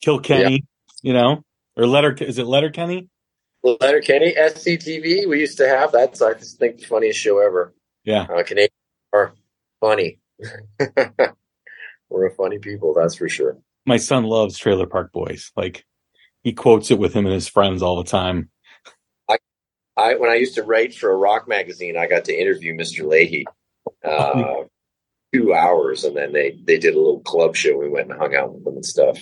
Kilkenny. 0.01 0.51
Yeah. 0.53 0.59
You 1.01 1.13
know, 1.13 1.43
or 1.75 1.85
Letter 1.85 2.13
is 2.13 2.37
it 2.37 2.45
Letterkenny? 2.45 3.09
Letter 3.63 4.01
Kenny, 4.01 4.33
SCTV. 4.33 5.27
We 5.27 5.39
used 5.39 5.57
to 5.57 5.67
have 5.67 5.91
that's 5.91 6.21
I 6.21 6.33
just 6.33 6.59
think 6.59 6.79
the 6.79 6.85
funniest 6.85 7.19
show 7.19 7.39
ever. 7.39 7.73
Yeah, 8.03 8.23
uh, 8.23 8.43
Canadian 8.43 8.69
are 9.11 9.33
funny. 9.79 10.19
We're 12.09 12.27
a 12.27 12.35
funny 12.35 12.59
people, 12.59 12.93
that's 12.93 13.15
for 13.15 13.27
sure. 13.27 13.57
My 13.85 13.97
son 13.97 14.23
loves 14.23 14.57
Trailer 14.57 14.87
Park 14.87 15.11
Boys. 15.11 15.51
Like 15.55 15.85
he 16.43 16.53
quotes 16.53 16.91
it 16.91 16.99
with 16.99 17.13
him 17.13 17.25
and 17.25 17.33
his 17.33 17.47
friends 17.47 17.81
all 17.81 18.01
the 18.01 18.09
time. 18.09 18.49
I, 19.95 20.15
when 20.15 20.31
I 20.31 20.35
used 20.35 20.55
to 20.55 20.63
write 20.63 20.95
for 20.95 21.11
a 21.11 21.15
rock 21.15 21.47
magazine, 21.47 21.97
I 21.97 22.07
got 22.07 22.25
to 22.25 22.33
interview 22.33 22.75
Mr. 22.75 23.05
Lahey. 23.05 23.45
Uh, 24.03 24.65
two 25.33 25.53
hours, 25.53 26.03
and 26.03 26.15
then 26.15 26.31
they 26.31 26.57
they 26.63 26.77
did 26.77 26.93
a 26.93 26.97
little 26.97 27.19
club 27.21 27.55
show. 27.55 27.77
We 27.77 27.89
went 27.89 28.09
and 28.09 28.19
hung 28.19 28.35
out 28.35 28.53
with 28.53 28.63
them 28.63 28.75
and 28.75 28.85
stuff. 28.85 29.19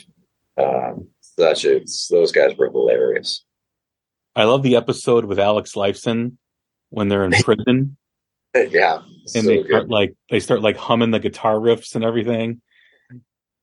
Um, 0.57 1.07
such 1.21 1.65
a, 1.65 1.81
those 2.10 2.31
guys 2.31 2.55
were 2.57 2.69
hilarious. 2.69 3.43
I 4.36 4.43
love 4.43 4.63
the 4.63 4.75
episode 4.75 5.25
with 5.25 5.39
Alex 5.39 5.73
Lifeson 5.73 6.38
when 6.89 7.07
they're 7.07 7.25
in 7.25 7.31
prison. 7.31 7.97
yeah, 8.55 8.99
and 8.99 9.27
so 9.27 9.41
they 9.41 9.63
start 9.63 9.89
like 9.89 10.13
they 10.29 10.39
start 10.39 10.62
like 10.62 10.77
humming 10.77 11.12
the 11.12 11.19
guitar 11.19 11.55
riffs 11.55 11.95
and 11.95 12.03
everything 12.03 12.62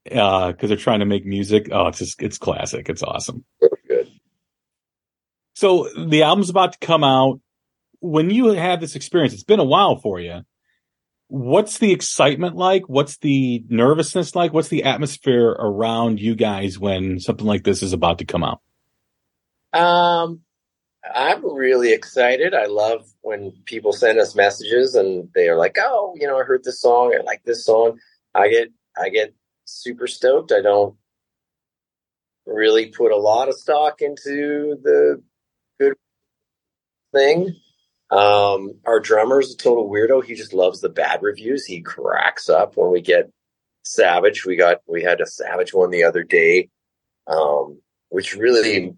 because 0.04 0.18
uh, 0.18 0.66
they're 0.66 0.76
trying 0.76 1.00
to 1.00 1.06
make 1.06 1.26
music. 1.26 1.68
Oh, 1.70 1.88
it's 1.88 1.98
just 1.98 2.22
it's 2.22 2.38
classic. 2.38 2.88
It's 2.88 3.02
awesome. 3.02 3.44
So 5.58 5.88
the 5.88 6.22
album's 6.22 6.50
about 6.50 6.74
to 6.74 6.78
come 6.78 7.02
out. 7.02 7.40
When 7.98 8.30
you 8.30 8.50
had 8.50 8.80
this 8.80 8.94
experience, 8.94 9.34
it's 9.34 9.42
been 9.42 9.58
a 9.58 9.64
while 9.64 9.96
for 9.96 10.20
you. 10.20 10.42
What's 11.26 11.78
the 11.78 11.90
excitement 11.90 12.54
like? 12.54 12.88
What's 12.88 13.16
the 13.16 13.64
nervousness 13.68 14.36
like? 14.36 14.52
What's 14.52 14.68
the 14.68 14.84
atmosphere 14.84 15.48
around 15.48 16.20
you 16.20 16.36
guys 16.36 16.78
when 16.78 17.18
something 17.18 17.44
like 17.44 17.64
this 17.64 17.82
is 17.82 17.92
about 17.92 18.20
to 18.20 18.24
come 18.24 18.44
out? 18.44 18.60
Um, 19.72 20.42
I'm 21.12 21.44
really 21.44 21.92
excited. 21.92 22.54
I 22.54 22.66
love 22.66 23.12
when 23.22 23.50
people 23.64 23.92
send 23.92 24.20
us 24.20 24.36
messages 24.36 24.94
and 24.94 25.28
they 25.34 25.48
are 25.48 25.58
like, 25.58 25.76
"Oh, 25.80 26.14
you 26.14 26.28
know, 26.28 26.38
I 26.38 26.44
heard 26.44 26.62
this 26.62 26.80
song. 26.80 27.16
I 27.18 27.24
like 27.24 27.42
this 27.42 27.64
song." 27.64 27.98
I 28.32 28.48
get 28.48 28.68
I 28.96 29.08
get 29.08 29.34
super 29.64 30.06
stoked. 30.06 30.52
I 30.52 30.62
don't 30.62 30.94
really 32.46 32.86
put 32.86 33.10
a 33.10 33.16
lot 33.16 33.48
of 33.48 33.54
stock 33.54 34.02
into 34.02 34.78
the 34.84 35.20
good 35.78 35.94
thing. 37.14 37.56
Um, 38.10 38.80
our 38.86 39.00
drummer's 39.00 39.52
a 39.52 39.56
total 39.56 39.90
weirdo. 39.90 40.24
He 40.24 40.34
just 40.34 40.54
loves 40.54 40.80
the 40.80 40.88
bad 40.88 41.22
reviews. 41.22 41.64
He 41.66 41.82
cracks 41.82 42.48
up 42.48 42.76
when 42.76 42.90
we 42.90 43.02
get 43.02 43.30
Savage. 43.84 44.44
We 44.46 44.56
got 44.56 44.78
we 44.86 45.02
had 45.02 45.20
a 45.20 45.26
Savage 45.26 45.74
one 45.74 45.90
the 45.90 46.04
other 46.04 46.22
day, 46.24 46.70
um, 47.26 47.80
which 48.10 48.34
really 48.34 48.94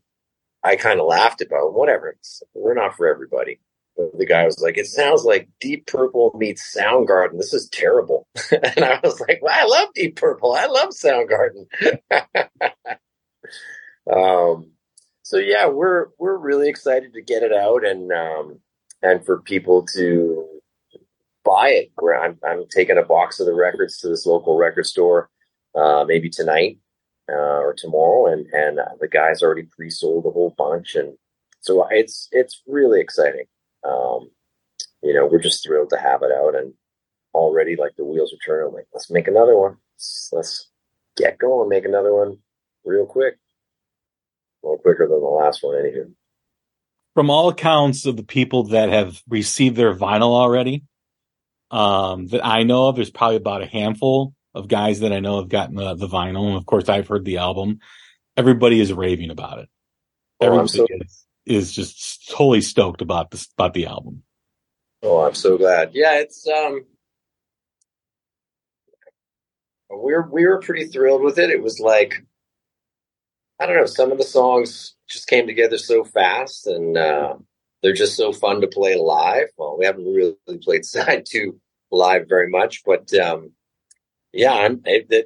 I 0.64 0.76
kind 0.76 1.00
of 1.00 1.06
laughed 1.06 1.42
about. 1.42 1.74
Whatever, 1.74 2.10
it's, 2.10 2.42
we're 2.54 2.74
not 2.74 2.96
for 2.96 3.08
everybody 3.08 3.60
But 3.96 4.16
the 4.18 4.26
guy 4.26 4.44
was 4.44 4.60
like, 4.60 4.78
"It 4.78 4.86
sounds 4.86 5.24
like 5.24 5.48
Deep 5.60 5.86
Purple 5.86 6.32
meets 6.38 6.74
Soundgarden. 6.76 7.38
This 7.38 7.54
is 7.54 7.68
terrible." 7.70 8.26
and 8.52 8.84
I 8.84 9.00
was 9.02 9.20
like, 9.20 9.40
"Well, 9.42 9.54
I 9.56 9.64
love 9.66 9.88
Deep 9.94 10.16
Purple. 10.16 10.52
I 10.52 10.66
love 10.66 10.90
Soundgarden." 10.90 11.66
um, 14.12 14.70
so 15.30 15.38
yeah, 15.38 15.66
we're 15.68 16.06
we're 16.18 16.36
really 16.36 16.68
excited 16.68 17.12
to 17.14 17.22
get 17.22 17.42
it 17.42 17.52
out 17.52 17.84
and 17.84 18.10
um, 18.12 18.58
and 19.02 19.24
for 19.24 19.40
people 19.40 19.86
to 19.94 20.46
buy 21.44 21.68
it. 21.70 21.92
I'm 22.22 22.38
I'm 22.46 22.66
taking 22.68 22.98
a 22.98 23.02
box 23.04 23.40
of 23.40 23.46
the 23.46 23.54
records 23.54 23.98
to 23.98 24.08
this 24.08 24.26
local 24.26 24.56
record 24.56 24.86
store, 24.86 25.30
uh, 25.74 26.04
maybe 26.06 26.28
tonight 26.28 26.78
uh, 27.30 27.60
or 27.60 27.74
tomorrow, 27.76 28.32
and 28.32 28.46
and 28.52 28.80
uh, 28.80 28.96
the 29.00 29.08
guys 29.08 29.42
already 29.42 29.62
pre-sold 29.62 30.26
a 30.26 30.30
whole 30.30 30.54
bunch, 30.58 30.96
and 30.96 31.16
so 31.60 31.86
it's 31.90 32.28
it's 32.32 32.62
really 32.66 33.00
exciting 33.00 33.44
um, 33.84 34.30
you 35.02 35.14
know, 35.14 35.26
we're 35.26 35.40
just 35.40 35.64
thrilled 35.64 35.90
to 35.90 35.98
have 35.98 36.22
it 36.22 36.32
out 36.32 36.54
and 36.54 36.74
already 37.34 37.76
like 37.76 37.96
the 37.96 38.04
wheels 38.04 38.32
are 38.32 38.44
turning. 38.44 38.74
Like, 38.74 38.86
let's 38.92 39.10
make 39.10 39.28
another 39.28 39.56
one. 39.56 39.76
Let's, 39.94 40.30
let's 40.32 40.70
get 41.16 41.38
going, 41.38 41.68
make 41.68 41.84
another 41.84 42.14
one 42.14 42.38
real 42.84 43.06
quick. 43.06 43.38
A 44.62 44.66
little 44.66 44.78
quicker 44.78 45.06
than 45.08 45.20
the 45.20 45.26
last 45.26 45.62
one, 45.62 45.78
anyway. 45.78 46.06
From 47.14 47.30
all 47.30 47.48
accounts 47.48 48.06
of 48.06 48.16
the 48.16 48.22
people 48.22 48.64
that 48.68 48.88
have 48.88 49.20
received 49.28 49.76
their 49.76 49.94
vinyl 49.94 50.32
already, 50.34 50.84
um, 51.70 52.26
that 52.28 52.44
I 52.44 52.62
know 52.62 52.88
of, 52.88 52.96
there's 52.96 53.10
probably 53.10 53.36
about 53.36 53.62
a 53.62 53.66
handful 53.66 54.34
of 54.54 54.68
guys 54.68 55.00
that 55.00 55.12
I 55.12 55.20
know 55.20 55.38
have 55.40 55.48
gotten 55.48 55.76
the, 55.76 55.94
the 55.94 56.08
vinyl. 56.08 56.48
And 56.48 56.56
of 56.56 56.66
course, 56.66 56.88
I've 56.88 57.08
heard 57.08 57.24
the 57.24 57.38
album. 57.38 57.80
Everybody 58.36 58.80
is 58.80 58.92
raving 58.92 59.30
about 59.30 59.58
it. 59.58 59.68
Oh, 60.40 60.46
Everybody 60.46 60.68
so, 60.68 60.86
is 60.88 61.26
is 61.46 61.72
just 61.72 62.28
totally 62.30 62.60
stoked 62.60 63.02
about 63.02 63.30
this 63.30 63.48
about 63.56 63.74
the 63.74 63.86
album. 63.86 64.22
Oh, 65.02 65.20
I'm 65.20 65.34
so 65.34 65.56
glad. 65.56 65.90
Yeah, 65.94 66.20
it's 66.20 66.46
um 66.46 66.84
we're 69.88 70.28
we 70.28 70.46
were 70.46 70.60
pretty 70.60 70.86
thrilled 70.86 71.22
with 71.22 71.38
it. 71.38 71.50
It 71.50 71.62
was 71.62 71.80
like 71.80 72.24
I 73.60 73.66
don't 73.66 73.76
know, 73.76 73.86
some 73.86 74.10
of 74.10 74.16
the 74.16 74.24
songs 74.24 74.94
just 75.06 75.28
came 75.28 75.46
together 75.46 75.76
so 75.76 76.02
fast 76.02 76.66
and 76.66 76.96
uh, 76.96 77.34
they're 77.82 77.92
just 77.92 78.16
so 78.16 78.32
fun 78.32 78.62
to 78.62 78.66
play 78.66 78.96
live. 78.96 79.48
Well, 79.58 79.76
we 79.78 79.84
haven't 79.84 80.06
really 80.06 80.36
played 80.62 80.84
side 80.86 81.26
two 81.26 81.60
live 81.90 82.26
very 82.28 82.48
much, 82.48 82.82
but 82.86 83.12
um, 83.14 83.52
yeah, 84.32 84.52
I'm, 84.52 84.82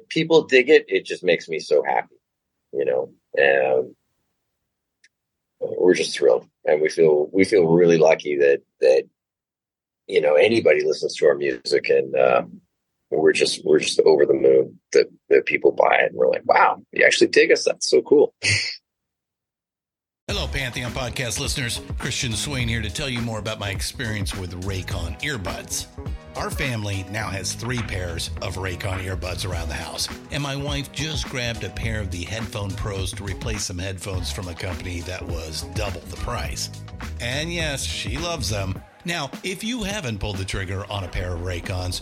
people 0.09 0.43
dig 0.43 0.69
it. 0.69 0.85
It 0.87 1.05
just 1.05 1.23
makes 1.23 1.47
me 1.47 1.59
so 1.59 1.83
happy, 1.83 2.15
you 2.73 2.85
know. 2.85 3.13
Um, 3.39 3.95
we're 5.59 5.93
just 5.93 6.17
thrilled, 6.17 6.47
and 6.65 6.81
we 6.81 6.89
feel 6.89 7.29
we 7.31 7.45
feel 7.45 7.67
really 7.67 7.97
lucky 7.97 8.37
that 8.37 8.61
that 8.81 9.03
you 10.07 10.21
know 10.21 10.33
anybody 10.33 10.83
listens 10.83 11.15
to 11.15 11.27
our 11.27 11.35
music, 11.35 11.89
and 11.89 12.15
uh, 12.15 12.43
we're 13.11 13.33
just 13.33 13.63
we're 13.63 13.79
just 13.79 13.99
over 14.01 14.25
the 14.25 14.33
moon 14.33 14.54
that 15.35 15.45
people 15.45 15.71
buy 15.71 15.95
it, 16.01 16.11
and 16.11 16.15
we're 16.15 16.29
like, 16.29 16.45
wow, 16.45 16.81
you 16.91 17.05
actually 17.05 17.27
dig 17.27 17.51
us. 17.51 17.65
That's 17.65 17.89
so 17.89 18.01
cool. 18.01 18.33
Hello, 20.27 20.47
Pantheon 20.47 20.91
podcast 20.91 21.39
listeners. 21.39 21.81
Christian 21.99 22.33
Swain 22.33 22.67
here 22.67 22.81
to 22.81 22.89
tell 22.89 23.07
you 23.07 23.21
more 23.21 23.37
about 23.37 23.59
my 23.59 23.69
experience 23.69 24.35
with 24.35 24.65
Raycon 24.65 25.21
earbuds. 25.21 25.85
Our 26.35 26.49
family 26.49 27.05
now 27.11 27.29
has 27.29 27.53
three 27.53 27.77
pairs 27.77 28.31
of 28.41 28.55
Raycon 28.55 29.03
earbuds 29.03 29.47
around 29.47 29.69
the 29.69 29.75
house, 29.75 30.09
and 30.31 30.41
my 30.41 30.55
wife 30.55 30.91
just 30.91 31.29
grabbed 31.29 31.63
a 31.63 31.69
pair 31.69 32.01
of 32.01 32.09
the 32.09 32.23
Headphone 32.23 32.71
Pros 32.71 33.11
to 33.13 33.23
replace 33.23 33.65
some 33.65 33.77
headphones 33.77 34.31
from 34.31 34.47
a 34.47 34.55
company 34.55 35.01
that 35.01 35.21
was 35.21 35.61
double 35.75 36.01
the 36.01 36.17
price. 36.17 36.71
And 37.21 37.53
yes, 37.53 37.83
she 37.83 38.17
loves 38.17 38.49
them. 38.49 38.81
Now, 39.05 39.29
if 39.43 39.63
you 39.63 39.83
haven't 39.83 40.17
pulled 40.17 40.37
the 40.37 40.45
trigger 40.45 40.85
on 40.89 41.03
a 41.03 41.07
pair 41.07 41.35
of 41.35 41.41
Raycons, 41.41 42.01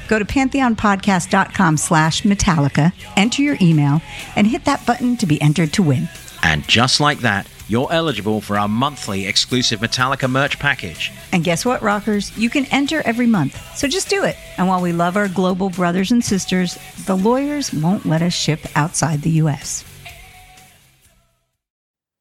Go 0.07 0.19
to 0.19 0.25
pantheonpodcast.com 0.25 1.77
slash 1.77 2.23
Metallica, 2.23 2.93
enter 3.15 3.41
your 3.41 3.57
email, 3.61 4.01
and 4.35 4.47
hit 4.47 4.65
that 4.65 4.85
button 4.85 5.17
to 5.17 5.25
be 5.25 5.41
entered 5.41 5.73
to 5.73 5.83
win. 5.83 6.09
And 6.43 6.67
just 6.67 6.99
like 6.99 7.19
that, 7.19 7.47
you're 7.67 7.91
eligible 7.91 8.41
for 8.41 8.57
our 8.57 8.67
monthly 8.67 9.27
exclusive 9.27 9.79
Metallica 9.79 10.29
merch 10.29 10.59
package. 10.59 11.11
And 11.31 11.43
guess 11.43 11.65
what, 11.65 11.81
rockers? 11.81 12.35
You 12.37 12.49
can 12.49 12.65
enter 12.65 13.01
every 13.05 13.27
month. 13.27 13.77
So 13.77 13.87
just 13.87 14.09
do 14.09 14.25
it. 14.25 14.35
And 14.57 14.67
while 14.67 14.81
we 14.81 14.91
love 14.91 15.15
our 15.15 15.29
global 15.29 15.69
brothers 15.69 16.11
and 16.11 16.23
sisters, 16.23 16.77
the 17.05 17.15
lawyers 17.15 17.73
won't 17.73 18.05
let 18.05 18.21
us 18.21 18.33
ship 18.33 18.59
outside 18.75 19.21
the 19.21 19.29
U.S. 19.29 19.85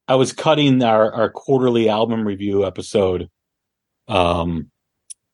I 0.06 0.14
was 0.14 0.32
cutting 0.32 0.82
our, 0.82 1.12
our 1.12 1.30
quarterly 1.30 1.88
album 1.88 2.26
review 2.26 2.64
episode. 2.64 3.28
Um, 4.06 4.70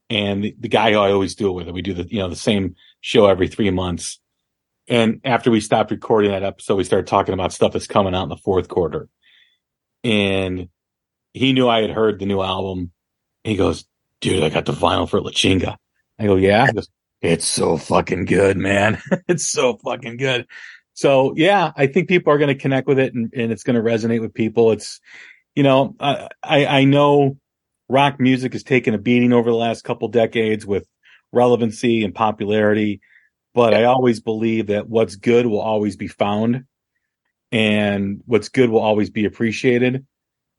and 0.09 0.45
the, 0.45 0.57
the 0.59 0.69
guy 0.69 0.93
who 0.93 0.99
I 0.99 1.13
always 1.13 1.35
do 1.35 1.49
it 1.49 1.53
with, 1.53 1.75
we 1.75 1.83
do 1.83 1.95
the, 1.95 2.07
you 2.09 2.19
know, 2.19 2.29
the 2.29 2.37
same 2.37 2.77
show 3.01 3.27
every 3.27 3.49
three 3.49 3.71
months. 3.71 4.21
And 4.89 5.21
after 5.25 5.51
we 5.51 5.61
stopped 5.61 5.91
recording 5.91 6.31
that 6.31 6.45
episode, 6.45 6.77
we 6.77 6.85
started 6.85 7.09
talking 7.09 7.35
about 7.35 7.53
stuff 7.53 7.73
that's 7.73 7.89
coming 7.89 8.15
out 8.15 8.25
in 8.25 8.29
the 8.29 8.37
fourth 8.37 8.69
quarter. 8.69 9.09
And 10.05 10.69
he 11.33 11.53
knew 11.53 11.69
I 11.69 11.83
had 11.83 11.91
heard 11.91 12.21
the 12.21 12.27
new 12.27 12.41
album. 12.41 12.93
He 13.43 13.57
goes, 13.57 13.85
dude, 14.21 14.43
I 14.43 14.49
got 14.49 14.65
the 14.65 14.73
vinyl 14.73 15.09
for 15.09 15.21
La 15.21 15.31
Chinga. 15.31 15.77
I 16.19 16.27
go, 16.27 16.37
yeah. 16.37 16.71
Goes, 16.71 16.89
it's 17.21 17.47
so 17.47 17.77
fucking 17.77 18.27
good, 18.27 18.57
man. 18.57 19.03
it's 19.29 19.47
so 19.47 19.77
fucking 19.79 20.19
good. 20.19 20.47
So 20.95 21.35
yeah, 21.37 21.73
I 21.77 21.89
think 21.89 22.09
people 22.09 22.33
are 22.33 22.39
going 22.39 22.55
to 22.55 22.61
connect 22.61 22.87
with 22.87 22.99
it 22.99 23.13
and, 23.13 23.33
and 23.37 23.53
it's 23.53 23.65
going 23.65 23.77
to 23.77 23.83
resonate 23.83 24.21
with 24.21 24.33
people. 24.33 24.73
It's, 24.73 25.01
you 25.55 25.63
know, 25.63 25.97
I, 26.01 26.29
I 26.43 26.85
know 26.85 27.39
rock 27.89 28.19
music 28.21 28.53
has 28.53 28.63
taken 28.63 28.95
a 28.95 28.99
beating 28.99 29.33
over 29.33 29.51
the 29.51 29.57
last 29.57 29.85
couple 29.85 30.09
decades 30.09 30.67
with 30.67 30.87
relevancy 31.33 32.05
and 32.05 32.15
popularity, 32.15 33.01
but 33.55 33.75
I 33.75 33.85
always 33.85 34.21
believe 34.21 34.69
that 34.69 34.89
what's 34.89 35.17
good 35.17 35.47
will 35.47 35.61
always 35.61 35.97
be 35.97 36.09
found 36.09 36.65
and 37.53 38.23
what's 38.27 38.49
good 38.49 38.71
will 38.71 38.81
always 38.81 39.11
be 39.11 39.25
appreciated. 39.25 40.07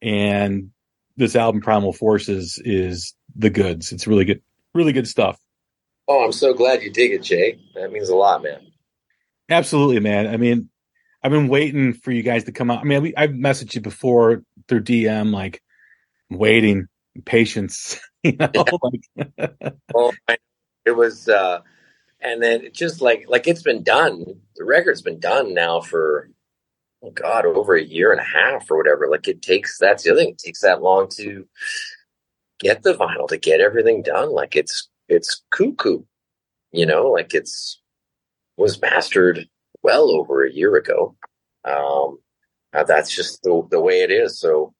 And 0.01 0.71
this 1.15 1.35
album 1.35 1.61
Primal 1.61 1.93
Forces 1.93 2.61
is 2.63 3.13
the 3.35 3.49
goods. 3.49 3.91
It's 3.91 4.07
really 4.07 4.25
good, 4.25 4.41
really 4.73 4.93
good 4.93 5.07
stuff. 5.07 5.39
Oh, 6.07 6.23
I'm 6.23 6.31
so 6.31 6.53
glad 6.53 6.83
you 6.83 6.91
dig 6.91 7.11
it, 7.11 7.23
Jay. 7.23 7.59
That 7.75 7.91
means 7.91 8.09
a 8.09 8.15
lot, 8.15 8.43
man. 8.43 8.61
Absolutely, 9.49 9.99
man. 9.99 10.27
I 10.27 10.37
mean, 10.37 10.69
I've 11.21 11.31
been 11.31 11.49
waiting 11.49 11.93
for 11.93 12.11
you 12.11 12.23
guys 12.23 12.45
to 12.45 12.51
come 12.51 12.71
out. 12.71 12.79
I 12.79 12.83
mean, 12.83 13.13
I've 13.17 13.31
messaged 13.31 13.75
you 13.75 13.81
before 13.81 14.43
through 14.67 14.83
DM, 14.83 15.33
like 15.33 15.61
waiting, 16.29 16.87
patience. 17.25 17.99
You 18.23 18.35
know, 18.35 18.65
like 18.81 19.53
well, 19.93 20.11
it 20.85 20.91
was, 20.91 21.29
uh, 21.29 21.61
and 22.19 22.43
then 22.43 22.65
it 22.65 22.73
just 22.73 22.99
like 22.99 23.25
like 23.29 23.47
it's 23.47 23.61
been 23.61 23.83
done. 23.83 24.25
The 24.57 24.65
record's 24.65 25.03
been 25.03 25.19
done 25.19 25.53
now 25.53 25.79
for 25.79 26.29
oh 27.03 27.11
god, 27.11 27.45
over 27.45 27.75
a 27.75 27.83
year 27.83 28.11
and 28.11 28.19
a 28.19 28.23
half 28.23 28.69
or 28.69 28.75
whatever. 28.75 29.07
Like 29.07 29.29
it 29.29 29.41
takes. 29.41 29.77
That's 29.77 30.03
the 30.03 30.11
other 30.11 30.19
thing. 30.19 30.29
It 30.29 30.39
takes 30.39 30.61
that 30.61 30.81
long 30.81 31.07
to 31.15 31.47
get 32.59 32.83
the 32.83 32.95
vinyl 32.95 33.29
to 33.29 33.37
get 33.37 33.61
everything 33.61 34.01
done. 34.01 34.31
Like 34.33 34.57
it's 34.57 34.89
it's 35.07 35.43
cuckoo. 35.51 36.01
You 36.73 36.85
know, 36.85 37.07
like 37.11 37.33
it's 37.33 37.79
was 38.57 38.81
mastered 38.81 39.47
well 39.83 40.09
over 40.11 40.43
a 40.43 40.51
year 40.51 40.75
ago. 40.75 41.15
Um, 41.63 42.17
uh, 42.73 42.83
that's 42.83 43.15
just 43.15 43.41
the, 43.43 43.65
the 43.71 43.79
way 43.79 44.01
it 44.01 44.11
is. 44.11 44.39
So 44.39 44.73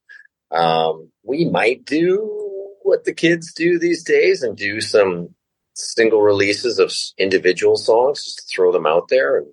um, 0.51 1.12
we 1.23 1.45
might 1.45 1.86
do 1.86 2.71
what 2.83 3.03
the 3.03 3.13
kids 3.13 3.53
do 3.53 3.79
these 3.79 4.03
days 4.03 4.43
and 4.43 4.55
do 4.55 4.79
some 4.81 5.36
single 5.73 6.21
releases 6.21 6.79
of 6.79 6.91
individual 7.17 7.75
songs, 7.75 8.23
just 8.23 8.49
throw 8.49 8.71
them 8.71 8.86
out 8.86 9.10
there 9.10 9.38
and 9.38 9.47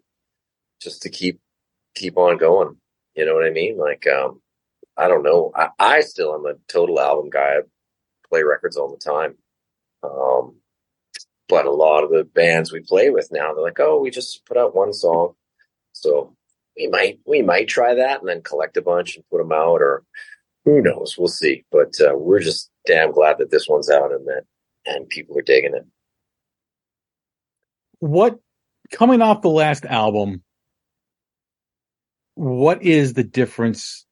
just 0.80 1.02
to 1.02 1.10
keep 1.10 1.40
keep 1.94 2.16
on 2.16 2.38
going. 2.38 2.76
You 3.14 3.26
know 3.26 3.34
what 3.34 3.46
I 3.46 3.50
mean? 3.50 3.78
Like, 3.78 4.06
um, 4.06 4.40
I 4.96 5.08
don't 5.08 5.22
know. 5.22 5.52
I, 5.54 5.68
I 5.78 6.00
still 6.00 6.34
am 6.34 6.46
a 6.46 6.58
total 6.68 7.00
album 7.00 7.30
guy. 7.30 7.58
I 7.58 7.60
play 8.28 8.42
records 8.42 8.76
all 8.76 8.90
the 8.90 8.98
time. 8.98 9.36
Um, 10.02 10.56
but 11.48 11.66
a 11.66 11.70
lot 11.70 12.04
of 12.04 12.10
the 12.10 12.24
bands 12.24 12.72
we 12.72 12.80
play 12.80 13.10
with 13.10 13.28
now, 13.30 13.52
they're 13.52 13.62
like, 13.62 13.80
oh, 13.80 14.00
we 14.00 14.10
just 14.10 14.44
put 14.46 14.56
out 14.56 14.74
one 14.74 14.92
song. 14.92 15.34
So 15.92 16.34
we 16.76 16.88
might, 16.88 17.20
we 17.26 17.42
might 17.42 17.68
try 17.68 17.94
that 17.94 18.20
and 18.20 18.28
then 18.28 18.42
collect 18.42 18.76
a 18.76 18.82
bunch 18.82 19.16
and 19.16 19.24
put 19.30 19.38
them 19.38 19.52
out 19.52 19.80
or 19.80 20.02
who 20.64 20.80
knows? 20.80 21.16
We'll 21.18 21.28
see. 21.28 21.64
But 21.70 21.94
uh, 22.00 22.16
we're 22.16 22.40
just 22.40 22.70
damn 22.86 23.12
glad 23.12 23.38
that 23.38 23.50
this 23.50 23.68
one's 23.68 23.90
out 23.90 24.12
and 24.12 24.26
that, 24.26 24.42
and 24.86 25.08
people 25.08 25.38
are 25.38 25.42
digging 25.42 25.74
it. 25.74 25.86
What 28.00 28.38
coming 28.90 29.22
off 29.22 29.42
the 29.42 29.48
last 29.48 29.84
album, 29.84 30.42
what 32.34 32.82
is 32.82 33.14
the 33.14 33.24
difference 33.24 34.04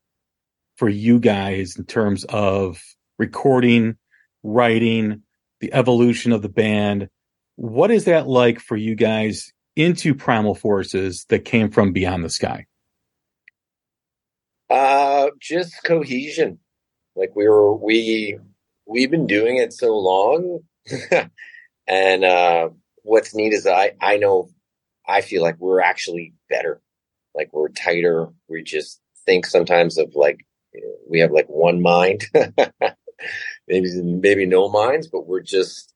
for 0.77 0.89
you 0.89 1.19
guys 1.19 1.77
in 1.77 1.85
terms 1.85 2.25
of 2.25 2.83
recording, 3.19 3.97
writing, 4.43 5.23
the 5.61 5.73
evolution 5.73 6.33
of 6.33 6.43
the 6.43 6.49
band? 6.49 7.09
What 7.57 7.91
is 7.91 8.05
that 8.07 8.27
like 8.27 8.61
for 8.61 8.77
you 8.77 8.95
guys 8.95 9.53
into 9.77 10.15
Primal 10.15 10.55
Forces 10.55 11.25
that 11.29 11.45
came 11.45 11.71
from 11.71 11.93
Beyond 11.93 12.25
the 12.25 12.31
Sky? 12.31 12.67
Uh, 14.71 15.29
just 15.41 15.83
cohesion. 15.85 16.59
Like 17.15 17.37
we 17.37 17.49
were, 17.49 17.75
we, 17.75 18.39
we've 18.87 19.11
been 19.11 19.27
doing 19.27 19.57
it 19.59 19.73
so 19.73 19.99
long. 19.99 20.61
and, 21.87 22.25
uh, 22.25 22.71
what's 23.03 23.35
neat 23.35 23.53
is 23.53 23.67
I, 23.67 23.93
I 24.01 24.17
know, 24.17 24.51
I 25.07 25.21
feel 25.21 25.43
like 25.43 25.57
we're 25.59 25.81
actually 25.81 26.35
better. 26.49 26.81
Like 27.35 27.53
we're 27.53 27.69
tighter. 27.69 28.29
We 28.49 28.63
just 28.63 29.01
think 29.27 29.47
sometimes 29.47 29.99
of 29.99 30.15
like, 30.15 30.47
we 31.09 31.21
have 31.21 31.33
like 31.33 31.49
one 31.49 31.83
mind, 31.83 32.25
maybe, 33.69 33.91
maybe 34.03 34.47
no 34.47 34.69
minds, 34.69 35.09
but 35.09 35.27
we're 35.27 35.43
just, 35.43 35.93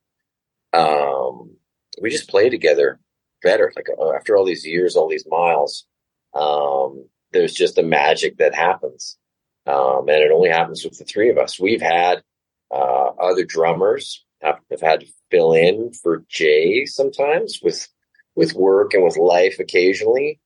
um, 0.73 1.57
we 2.01 2.11
just 2.11 2.29
play 2.29 2.51
together 2.51 3.01
better. 3.43 3.73
Like 3.75 3.89
uh, 3.99 4.13
after 4.13 4.37
all 4.37 4.45
these 4.45 4.67
years, 4.67 4.97
all 4.97 5.09
these 5.09 5.27
miles, 5.27 5.87
um, 6.35 7.09
there's 7.37 7.55
just 7.55 7.79
a 7.79 7.83
magic 7.83 8.39
that 8.39 8.55
happens. 8.55 9.19
Um, 9.67 10.09
and 10.09 10.23
it 10.23 10.31
only 10.31 10.49
happens 10.49 10.85
with 10.85 10.99
the 10.99 11.05
three 11.05 11.29
of 11.29 11.39
us. 11.39 11.59
We've 11.59 11.83
had, 11.83 12.23
uh, 12.71 13.11
other 13.21 13.45
drummers 13.45 14.25
have, 14.41 14.59
have 14.71 14.81
had 14.81 15.01
to 15.01 15.07
fill 15.31 15.53
in 15.53 15.93
for 15.93 16.25
Jay 16.29 16.87
sometimes 16.87 17.61
with, 17.63 17.89
with 18.35 18.55
work 18.55 18.95
and 18.95 19.05
with 19.05 19.17
life 19.17 19.59
occasionally. 19.59 20.41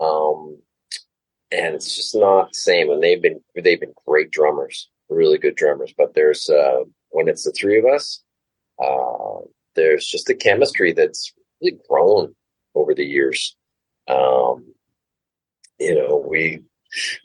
Um, 0.00 0.58
and 1.50 1.74
it's 1.74 1.96
just 1.96 2.14
not 2.14 2.50
the 2.50 2.54
same. 2.54 2.90
And 2.90 3.02
they've 3.02 3.22
been, 3.22 3.40
they've 3.54 3.80
been 3.80 3.94
great 4.06 4.30
drummers, 4.30 4.90
really 5.08 5.38
good 5.38 5.56
drummers, 5.56 5.94
but 5.96 6.14
there's, 6.14 6.48
uh, 6.50 6.84
when 7.10 7.28
it's 7.28 7.44
the 7.44 7.52
three 7.52 7.78
of 7.78 7.86
us, 7.86 8.22
uh, 8.82 9.40
there's 9.74 10.06
just 10.06 10.28
a 10.28 10.34
chemistry 10.34 10.92
that's 10.92 11.32
really 11.62 11.78
grown 11.88 12.34
over 12.74 12.94
the 12.94 13.04
years. 13.04 13.56
Um, 14.08 14.74
you 15.78 15.94
know, 15.94 16.24
we 16.28 16.62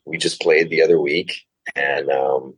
we 0.06 0.18
just 0.18 0.42
played 0.42 0.70
the 0.70 0.82
other 0.82 1.00
week, 1.00 1.42
and 1.76 2.10
um, 2.10 2.58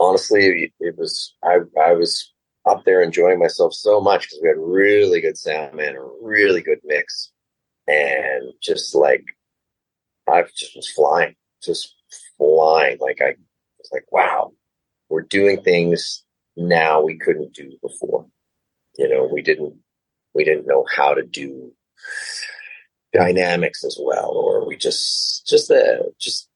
honestly, 0.00 0.72
it 0.80 0.96
was 0.96 1.34
I 1.42 1.58
I 1.80 1.92
was 1.92 2.32
up 2.66 2.84
there 2.84 3.02
enjoying 3.02 3.38
myself 3.38 3.74
so 3.74 4.00
much 4.00 4.22
because 4.22 4.40
we 4.42 4.48
had 4.48 4.58
really 4.58 5.20
good 5.20 5.38
sound, 5.38 5.74
man, 5.74 5.96
a 5.96 6.04
really 6.22 6.62
good 6.62 6.80
mix, 6.84 7.30
and 7.86 8.52
just 8.62 8.94
like 8.94 9.24
I 10.28 10.44
just 10.56 10.76
was 10.76 10.90
flying, 10.90 11.34
just 11.62 11.94
flying. 12.38 12.98
Like 13.00 13.20
I 13.20 13.34
was 13.78 13.90
like, 13.92 14.10
wow, 14.10 14.52
we're 15.08 15.22
doing 15.22 15.62
things 15.62 16.24
now 16.56 17.02
we 17.02 17.18
couldn't 17.18 17.54
do 17.54 17.76
before 17.82 18.26
you 18.98 19.08
know, 19.08 19.28
we 19.32 19.42
didn't, 19.42 19.74
we 20.34 20.44
didn't 20.44 20.66
know 20.66 20.84
how 20.94 21.14
to 21.14 21.22
do 21.22 21.72
dynamics 23.16 23.84
as 23.84 23.98
well, 24.00 24.32
or 24.32 24.66
we 24.66 24.76
just, 24.76 25.46
just 25.46 25.68
the, 25.68 26.12
just 26.18 26.48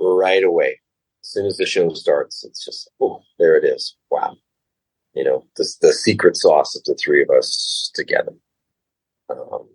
right 0.00 0.44
away. 0.44 0.80
As 1.22 1.30
soon 1.30 1.46
as 1.46 1.56
the 1.56 1.66
show 1.66 1.92
starts, 1.94 2.44
it's 2.44 2.64
just, 2.64 2.90
oh, 3.00 3.22
there 3.38 3.56
it 3.56 3.64
is. 3.64 3.96
Wow. 4.10 4.36
You 5.14 5.24
know, 5.24 5.44
the, 5.56 5.66
the 5.80 5.92
secret 5.92 6.36
sauce 6.36 6.76
of 6.76 6.84
the 6.84 6.94
three 6.94 7.22
of 7.22 7.30
us 7.30 7.90
together. 7.94 8.32
Um, 9.30 9.68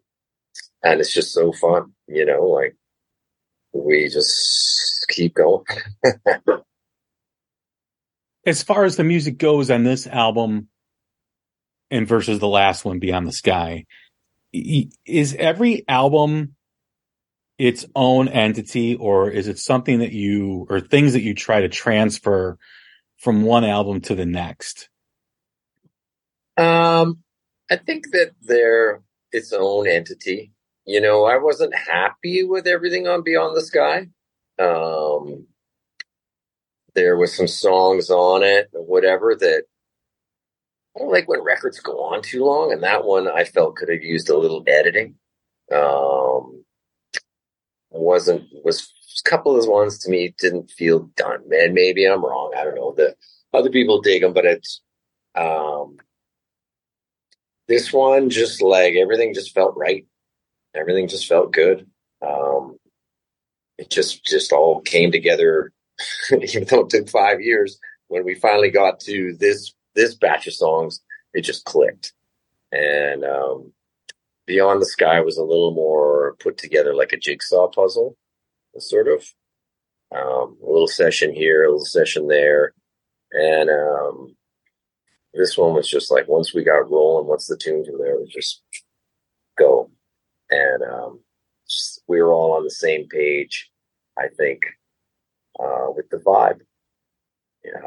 and 0.84 1.00
it's 1.00 1.14
just 1.14 1.34
so 1.34 1.52
fun, 1.52 1.94
you 2.08 2.26
know, 2.26 2.44
like 2.44 2.76
we 3.74 4.08
just 4.10 5.06
keep 5.10 5.36
going. 5.36 5.64
as 8.46 8.64
far 8.64 8.86
as 8.86 8.96
the 8.96 9.04
music 9.04 9.38
goes 9.38 9.70
on 9.70 9.84
this 9.84 10.08
album 10.08 10.68
and 11.90 12.08
versus 12.08 12.40
the 12.40 12.48
last 12.48 12.86
one, 12.86 13.00
Beyond 13.00 13.28
the 13.28 13.34
Sky, 13.34 13.86
is 14.54 15.36
every 15.38 15.86
album 15.88 16.56
its 17.58 17.86
own 17.96 18.28
entity 18.28 18.96
or 18.96 19.30
is 19.30 19.48
it 19.48 19.60
something 19.60 20.00
that 20.00 20.12
you 20.12 20.66
or 20.70 20.80
things 20.80 21.14
that 21.14 21.22
you 21.22 21.36
try 21.36 21.62
to 21.62 21.70
transfer 21.70 22.58
from 23.18 23.44
one 23.44 23.64
album 23.64 24.02
to 24.02 24.16
the 24.16 24.26
next? 24.26 24.90
Um, 26.58 27.20
I 27.70 27.78
think 27.78 28.12
that 28.12 28.32
they're 28.42 29.02
its 29.32 29.54
own 29.54 29.88
entity. 29.88 30.52
You 30.86 31.02
know, 31.02 31.26
I 31.26 31.38
wasn't 31.38 31.76
happy 31.76 32.44
with 32.44 32.68
everything 32.68 33.08
on 33.08 33.24
Beyond 33.24 33.56
the 33.56 33.62
Sky. 33.62 34.08
Um, 34.60 35.48
there 36.96 37.16
was 37.16 37.34
some 37.36 37.48
songs 37.48 38.10
on 38.10 38.44
it 38.44 38.70
whatever 38.74 39.36
that 39.36 39.64
I 40.96 41.00
don't 41.00 41.12
like 41.12 41.28
when 41.28 41.42
records 41.44 41.80
go 41.80 42.04
on 42.04 42.22
too 42.22 42.44
long, 42.44 42.72
and 42.72 42.84
that 42.84 43.06
one 43.06 43.28
I 43.28 43.44
felt 43.46 43.76
could 43.76 43.90
have 43.90 44.04
used 44.04 44.30
a 44.30 44.38
little 44.38 44.64
editing. 44.68 45.16
Um, 45.72 46.64
wasn't 47.90 48.44
was 48.64 48.92
a 49.26 49.30
couple 49.30 49.58
of 49.58 49.68
ones 49.68 50.00
to 50.00 50.10
me 50.10 50.34
didn't 50.38 50.72
feel 50.72 51.10
done. 51.16 51.48
Man, 51.48 51.74
maybe 51.74 52.06
I'm 52.06 52.24
wrong. 52.24 52.54
I 52.58 52.64
don't 52.64 52.76
know. 52.76 52.94
The 52.96 53.16
other 53.54 53.70
people 53.70 54.02
dig 54.02 54.22
them, 54.22 54.34
but 54.34 54.46
it's 54.46 54.82
um, 55.36 55.98
this 57.68 57.94
one 57.94 58.30
just 58.30 58.62
like 58.62 58.96
everything 58.96 59.34
just 59.34 59.54
felt 59.54 59.76
right. 59.78 60.06
Everything 60.76 61.08
just 61.08 61.28
felt 61.28 61.54
good. 61.54 61.88
Um, 62.22 62.78
it 63.78 63.90
just 63.90 64.26
just 64.26 64.52
all 64.52 64.82
came 64.82 65.12
together 65.12 65.72
even 66.42 66.66
though 66.66 66.82
it 66.82 66.90
took 66.90 67.10
five 67.10 67.42
years, 67.42 67.80
when 68.08 68.24
we 68.26 68.36
finally 68.36 68.70
got 68.70 69.00
to 69.02 69.36
this 69.40 69.74
this 69.96 70.16
batch 70.16 70.48
of 70.48 70.54
songs, 70.54 71.02
it 71.34 71.42
just 71.42 71.66
clicked. 71.66 72.14
And 72.72 73.24
um, 73.24 73.74
Beyond 74.46 74.82
the 74.82 74.86
Sky 74.86 75.20
was 75.22 75.38
a 75.38 75.44
little 75.44 75.74
more 75.74 76.36
put 76.40 76.58
together 76.58 76.94
like 76.94 77.14
a 77.14 77.18
jigsaw 77.18 77.68
puzzle, 77.68 78.18
sort 78.78 79.08
of. 79.08 79.26
Um, 80.14 80.58
a 80.62 80.70
little 80.70 80.90
session 80.90 81.34
here, 81.34 81.64
a 81.64 81.72
little 81.72 81.86
session 81.86 82.28
there. 82.28 82.74
And 83.32 83.70
um, 83.70 84.36
this 85.34 85.58
one 85.58 85.74
was 85.74 85.90
just 85.90 86.12
like 86.12 86.28
once 86.28 86.54
we 86.54 86.64
got 86.64 86.90
rolling, 86.92 87.28
once 87.28 87.48
the 87.48 87.56
tunes 87.56 87.88
were 87.90 87.98
there, 87.98 88.16
it 88.16 88.20
was 88.20 88.30
just 88.30 88.62
go. 89.58 89.90
And 90.50 90.84
um, 90.84 91.20
just, 91.70 92.04
we 92.08 92.22
were 92.22 92.34
all 92.34 92.54
on 92.54 92.66
the 92.66 92.72
same 92.72 93.08
page, 93.08 93.72
I 94.20 94.28
think, 94.28 94.64
uh, 95.58 95.88
with 95.96 96.10
the 96.10 96.18
vibe. 96.18 96.60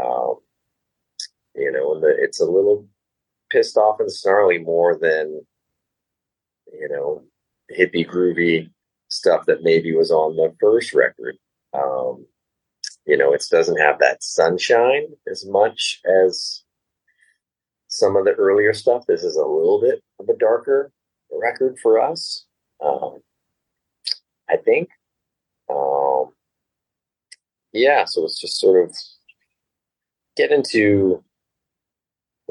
Um, 0.01 0.37
you 1.55 1.71
know, 1.71 2.01
the, 2.01 2.15
it's 2.19 2.41
a 2.41 2.45
little 2.45 2.87
pissed 3.51 3.77
off 3.77 4.01
and 4.01 4.11
snarly 4.11 4.59
more 4.59 4.99
than, 4.99 5.41
you 6.73 6.89
know, 6.89 7.23
hippie 7.77 8.07
groovy 8.07 8.71
stuff 9.09 9.47
that 9.47 9.63
maybe 9.63 9.95
was 9.95 10.11
on 10.11 10.37
the 10.37 10.55
first 10.61 10.93
record. 10.93 11.37
Um, 11.73 12.27
you 13.07 13.17
know, 13.17 13.33
it 13.33 13.45
doesn't 13.51 13.79
have 13.79 13.99
that 13.99 14.23
sunshine 14.23 15.07
as 15.31 15.47
much 15.47 16.01
as 16.05 16.63
some 17.89 18.17
of 18.17 18.25
the 18.25 18.33
earlier 18.33 18.73
stuff. 18.73 19.05
This 19.07 19.23
is 19.23 19.37
a 19.37 19.47
little 19.47 19.81
bit 19.81 20.03
of 20.19 20.29
a 20.29 20.37
darker 20.37 20.91
record 21.31 21.79
for 21.83 22.01
us. 22.01 22.47
Um, 22.85 23.19
I 24.49 24.57
think. 24.57 24.89
Um, 25.71 26.33
yeah, 27.73 28.05
so 28.05 28.25
it's 28.25 28.41
just 28.41 28.59
sort 28.59 28.85
of 28.85 28.97
get 30.37 30.51
into 30.51 31.23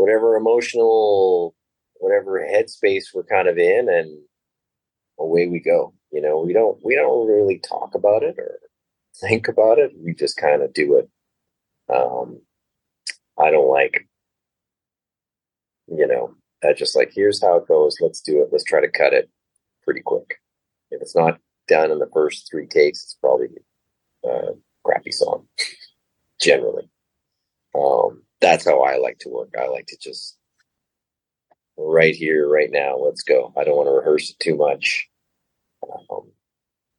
whatever 0.04 0.36
emotional, 0.36 1.56
whatever 1.96 2.46
headspace 2.46 3.06
we're 3.14 3.24
kind 3.24 3.48
of 3.48 3.58
in, 3.58 3.88
and 3.88 4.22
away 5.18 5.48
we 5.48 5.62
go. 5.62 5.94
You 6.12 6.22
know, 6.22 6.42
we 6.42 6.52
don't 6.52 6.78
we 6.84 6.94
don't 6.94 7.26
really 7.26 7.60
talk 7.60 7.96
about 7.96 8.22
it 8.22 8.36
or 8.38 8.60
think 9.22 9.48
about 9.48 9.80
it. 9.80 9.94
We 9.98 10.14
just 10.14 10.36
kind 10.36 10.62
of 10.62 10.74
do 10.74 10.98
it. 10.98 11.10
Um, 11.94 12.42
I 13.40 13.50
don't 13.50 13.70
like, 13.70 14.06
you 15.88 16.06
know, 16.06 16.36
I 16.62 16.74
just 16.74 16.98
like 16.98 17.14
here's 17.16 17.42
how 17.42 17.56
it 17.56 17.68
goes. 17.70 17.96
Let's 18.02 18.20
do 18.20 18.42
it. 18.42 18.50
Let's 18.52 18.66
try 18.66 18.82
to 18.82 18.92
cut 18.92 19.14
it 19.14 19.30
pretty 19.84 20.02
quick. 20.06 20.36
If 20.92 21.02
it's 21.02 21.16
not 21.16 21.40
done 21.70 21.92
in 21.92 22.00
the 22.00 22.10
first 22.14 22.50
three 22.52 22.68
takes, 22.68 23.04
it's 23.04 23.18
probably 23.22 23.48
a 24.26 24.50
crappy 24.84 25.14
song 25.14 25.48
generally. 26.42 26.90
Um, 27.74 28.24
that's 28.44 28.66
how 28.66 28.82
I 28.82 28.98
like 28.98 29.20
to 29.22 29.30
work. 29.30 29.56
I 29.60 29.68
like 29.70 29.88
to 29.88 29.98
just 30.02 30.38
right 31.78 32.16
here, 32.16 32.48
right 32.50 32.72
now, 32.72 32.98
let's 32.98 33.24
go. 33.24 33.54
I 33.58 33.64
don't 33.64 33.78
want 33.78 33.88
to 33.88 33.94
rehearse 33.94 34.32
it 34.32 34.40
too 34.40 34.56
much. 34.56 35.08
Um, 36.12 36.32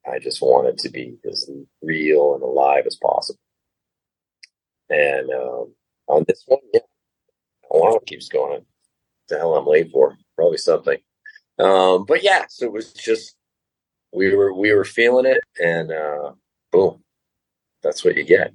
I 0.07 0.19
just 0.21 0.43
want 0.43 0.69
it 0.69 0.79
to 0.79 0.91
be 0.91 1.17
as 1.31 1.51
real 1.83 2.35
and 2.35 2.43
alive 2.43 2.85
as 2.87 2.97
possible. 2.97 3.41
And 4.91 5.31
um, 5.31 5.75
on 6.09 6.25
this 6.29 6.45
one, 6.47 6.61
yeah, 6.73 6.81
alarm 7.73 8.01
keeps 8.07 8.29
going. 8.29 8.53
What 8.61 8.65
the 9.29 9.39
hell 9.39 9.57
I'm 9.57 9.67
late 9.67 9.91
for? 9.93 10.17
Probably 10.37 10.59
something. 10.59 10.99
Um, 11.59 12.05
but 12.07 12.23
yeah, 12.25 12.47
so 12.49 12.67
it 12.67 12.73
was 12.73 12.93
just 12.95 13.37
we 14.13 14.35
were 14.35 14.53
we 14.55 14.73
were 14.73 14.85
feeling 14.85 15.27
it, 15.27 15.41
and 15.63 15.93
uh, 15.93 16.33
boom, 16.73 17.03
that's 17.83 18.05
what 18.05 18.17
you 18.17 18.25
get. 18.25 18.53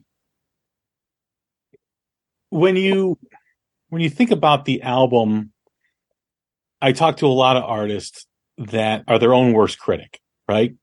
When 2.49 2.75
you 2.75 3.17
when 3.89 4.01
you 4.01 4.09
think 4.09 4.31
about 4.31 4.65
the 4.65 4.81
album, 4.81 5.51
I 6.81 6.91
talk 6.91 7.17
to 7.17 7.27
a 7.27 7.27
lot 7.27 7.57
of 7.57 7.63
artists 7.63 8.25
that 8.57 9.03
are 9.07 9.19
their 9.19 9.33
own 9.33 9.53
worst 9.53 9.79
critic, 9.79 10.19
right? 10.47 10.75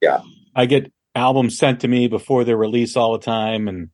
Yeah. 0.00 0.22
I 0.54 0.66
get 0.66 0.92
albums 1.14 1.58
sent 1.58 1.80
to 1.80 1.88
me 1.88 2.08
before 2.08 2.44
their 2.44 2.56
release 2.56 2.96
all 2.96 3.12
the 3.12 3.24
time 3.24 3.68
and 3.68 3.90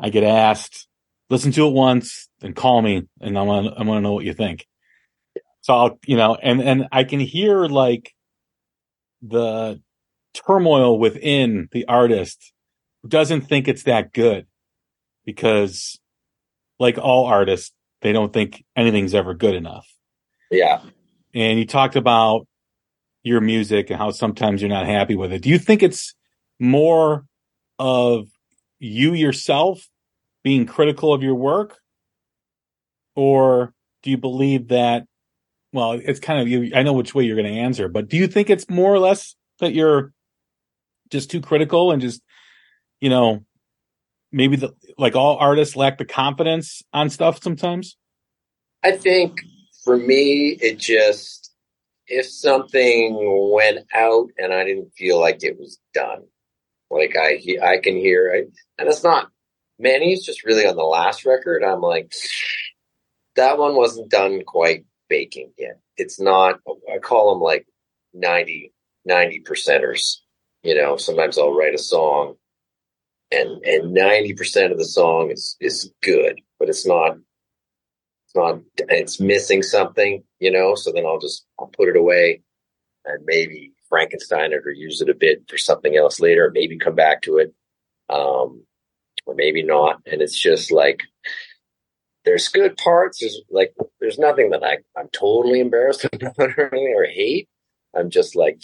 I 0.00 0.10
get 0.10 0.24
asked, 0.24 0.88
listen 1.30 1.52
to 1.52 1.66
it 1.66 1.72
once 1.72 2.28
and 2.42 2.56
call 2.56 2.82
me 2.82 3.08
and 3.20 3.38
I 3.38 3.42
want 3.42 3.66
I 3.78 3.82
want 3.82 3.98
to 3.98 4.02
know 4.02 4.12
what 4.12 4.24
you 4.24 4.34
think. 4.34 4.66
So 5.60 5.74
I'll, 5.74 5.98
you 6.06 6.16
know, 6.16 6.36
and 6.40 6.60
and 6.60 6.88
I 6.90 7.04
can 7.04 7.20
hear 7.20 7.66
like 7.66 8.12
the 9.22 9.80
turmoil 10.34 10.98
within 10.98 11.68
the 11.72 11.84
artist 11.86 12.52
doesn't 13.06 13.42
think 13.42 13.68
it's 13.68 13.84
that 13.84 14.12
good 14.12 14.46
because 15.24 16.00
like 16.82 16.98
all 16.98 17.26
artists 17.26 17.72
they 18.02 18.12
don't 18.12 18.32
think 18.32 18.64
anything's 18.76 19.14
ever 19.14 19.32
good 19.32 19.54
enough. 19.54 19.86
Yeah. 20.50 20.80
And 21.32 21.58
you 21.58 21.64
talked 21.64 21.96
about 21.96 22.46
your 23.22 23.40
music 23.40 23.90
and 23.90 23.98
how 23.98 24.10
sometimes 24.10 24.60
you're 24.60 24.68
not 24.68 24.86
happy 24.86 25.14
with 25.14 25.32
it. 25.32 25.42
Do 25.42 25.48
you 25.48 25.58
think 25.58 25.82
it's 25.82 26.14
more 26.58 27.24
of 27.78 28.28
you 28.80 29.14
yourself 29.14 29.88
being 30.42 30.66
critical 30.66 31.14
of 31.14 31.22
your 31.22 31.36
work? 31.36 31.78
Or 33.14 33.72
do 34.02 34.10
you 34.10 34.18
believe 34.18 34.68
that 34.68 35.06
well 35.72 35.92
it's 35.92 36.20
kind 36.20 36.40
of 36.40 36.48
you 36.48 36.72
i 36.74 36.82
know 36.82 36.92
which 36.92 37.14
way 37.14 37.24
you're 37.24 37.36
going 37.36 37.50
to 37.50 37.60
answer 37.60 37.88
but 37.88 38.08
do 38.08 38.16
you 38.16 38.26
think 38.26 38.50
it's 38.50 38.68
more 38.68 38.92
or 38.92 38.98
less 38.98 39.36
that 39.60 39.72
you're 39.72 40.12
just 41.08 41.30
too 41.30 41.40
critical 41.40 41.92
and 41.92 42.02
just 42.02 42.20
you 43.02 43.10
know, 43.10 43.44
maybe 44.32 44.56
the 44.56 44.74
like 44.98 45.14
all 45.14 45.36
artists 45.36 45.76
lack 45.76 45.98
the 45.98 46.04
confidence 46.04 46.82
on 46.92 47.10
stuff 47.10 47.42
sometimes? 47.42 47.96
I 48.82 48.92
think 48.92 49.40
for 49.84 49.96
me, 49.96 50.56
it 50.60 50.78
just 50.78 51.52
if 52.06 52.26
something 52.26 53.50
went 53.52 53.86
out 53.94 54.28
and 54.38 54.52
I 54.52 54.64
didn't 54.64 54.92
feel 54.96 55.20
like 55.20 55.44
it 55.44 55.58
was 55.58 55.78
done, 55.94 56.24
like 56.90 57.16
I 57.16 57.40
I 57.62 57.78
can 57.78 57.96
hear 57.96 58.32
and 58.78 58.88
it's 58.88 59.04
not 59.04 59.28
many. 59.78 60.12
It's 60.12 60.26
just 60.26 60.44
really 60.44 60.66
on 60.66 60.76
the 60.76 60.82
last 60.82 61.24
record. 61.24 61.62
I'm 61.62 61.80
like, 61.80 62.12
that 63.36 63.58
one 63.58 63.76
wasn't 63.76 64.10
done 64.10 64.42
quite 64.46 64.84
baking 65.08 65.52
yet. 65.58 65.78
It's 65.96 66.20
not. 66.20 66.60
I 66.92 66.98
call 66.98 67.34
them 67.34 67.42
like 67.42 67.66
90 68.14 68.72
90 69.04 69.42
percenters. 69.42 70.16
You 70.62 70.76
know, 70.76 70.96
sometimes 70.96 71.38
I'll 71.38 71.54
write 71.54 71.74
a 71.74 71.78
song 71.78 72.36
and 73.32 73.64
and 73.64 73.92
ninety 73.92 74.34
percent 74.34 74.72
of 74.72 74.78
the 74.78 74.84
song 74.84 75.30
is 75.30 75.56
is 75.60 75.92
good, 76.02 76.40
but 76.58 76.68
it's 76.68 76.86
not 76.86 77.16
it's 78.26 78.34
not 78.34 78.60
it's 78.88 79.20
missing 79.20 79.62
something, 79.62 80.22
you 80.38 80.50
know. 80.50 80.74
So 80.74 80.92
then 80.92 81.06
I'll 81.06 81.18
just 81.18 81.46
I'll 81.58 81.68
put 81.68 81.88
it 81.88 81.96
away 81.96 82.42
and 83.04 83.24
maybe 83.24 83.72
Frankenstein 83.88 84.52
it 84.52 84.62
or 84.64 84.70
use 84.70 85.00
it 85.00 85.10
a 85.10 85.14
bit 85.14 85.42
for 85.48 85.58
something 85.58 85.96
else 85.96 86.20
later, 86.20 86.50
maybe 86.54 86.78
come 86.78 86.94
back 86.94 87.22
to 87.22 87.38
it, 87.38 87.52
um, 88.08 88.64
or 89.26 89.34
maybe 89.34 89.62
not. 89.62 90.00
And 90.06 90.22
it's 90.22 90.38
just 90.38 90.72
like 90.72 91.02
there's 92.24 92.48
good 92.48 92.76
parts. 92.76 93.20
There's 93.20 93.40
like 93.50 93.74
there's 94.00 94.18
nothing 94.18 94.50
that 94.50 94.64
I 94.64 94.78
I'm 94.98 95.08
totally 95.12 95.60
embarrassed 95.60 96.06
about 96.12 96.38
or 96.38 96.74
anything 96.74 96.94
or 96.96 97.04
hate. 97.04 97.48
I'm 97.94 98.10
just 98.10 98.36
like, 98.36 98.62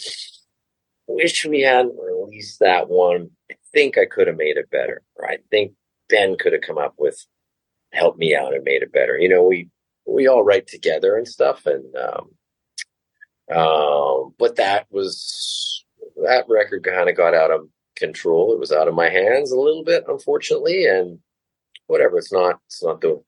wish 1.07 1.45
we 1.45 1.61
hadn't 1.61 1.95
released 1.99 2.59
that 2.61 2.89
one. 2.89 3.31
Think 3.73 3.97
I 3.97 4.05
could 4.05 4.27
have 4.27 4.37
made 4.37 4.57
it 4.57 4.69
better. 4.69 5.01
Or 5.15 5.29
I 5.29 5.37
think 5.49 5.73
Ben 6.09 6.37
could 6.37 6.53
have 6.53 6.61
come 6.61 6.77
up 6.77 6.95
with 6.97 7.25
help 7.91 8.17
me 8.17 8.35
out 8.35 8.53
and 8.53 8.63
made 8.63 8.81
it 8.83 8.91
better. 8.91 9.17
You 9.17 9.29
know, 9.29 9.43
we 9.43 9.69
we 10.05 10.27
all 10.27 10.43
write 10.43 10.67
together 10.67 11.15
and 11.15 11.27
stuff, 11.27 11.65
and 11.65 11.95
um, 11.95 12.29
um, 13.55 14.33
but 14.37 14.55
that 14.57 14.87
was 14.89 15.85
that 16.23 16.45
record 16.49 16.83
kind 16.83 17.09
of 17.09 17.15
got 17.15 17.33
out 17.33 17.51
of 17.51 17.67
control. 17.95 18.53
It 18.53 18.59
was 18.59 18.71
out 18.71 18.87
of 18.87 18.95
my 18.95 19.09
hands 19.09 19.51
a 19.51 19.59
little 19.59 19.83
bit, 19.83 20.05
unfortunately, 20.07 20.85
and 20.85 21.19
whatever. 21.87 22.17
It's 22.17 22.33
not 22.33 22.59
it's 22.67 22.83
not 22.83 23.01
the 23.01 23.21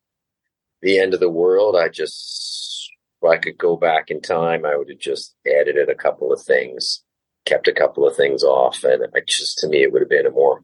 the 0.82 1.00
end 1.00 1.14
of 1.14 1.20
the 1.20 1.30
world. 1.30 1.76
I 1.76 1.90
just 1.90 2.90
if 3.22 3.30
I 3.30 3.38
could 3.38 3.58
go 3.58 3.76
back 3.78 4.10
in 4.10 4.22
time, 4.22 4.66
I 4.66 4.76
would 4.76 4.90
have 4.90 5.00
just 5.00 5.36
edited 5.46 5.90
a 5.90 5.96
couple 5.96 6.34
of 6.34 6.42
things, 6.42 7.04
kept 7.46 7.68
a 7.68 7.74
couple 7.74 8.08
of 8.08 8.16
things 8.16 8.44
off, 8.44 8.84
and 8.84 9.04
I 9.16 9.20
just 9.28 9.60
to 9.60 9.68
me 9.68 9.84
it 9.84 9.92
would 9.92 10.02
have 10.02 10.10
been 10.10 10.26
a 10.26 10.32
more 10.32 10.64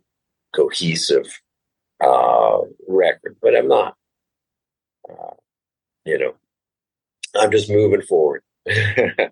cohesive 0.55 1.41
uh, 2.03 2.59
record. 2.87 3.37
But 3.41 3.55
I'm 3.55 3.67
not. 3.67 3.95
Uh, 5.09 5.35
you 6.05 6.17
know, 6.19 6.35
I'm 7.35 7.51
just 7.51 7.69
moving 7.69 8.01
forward. 8.01 8.41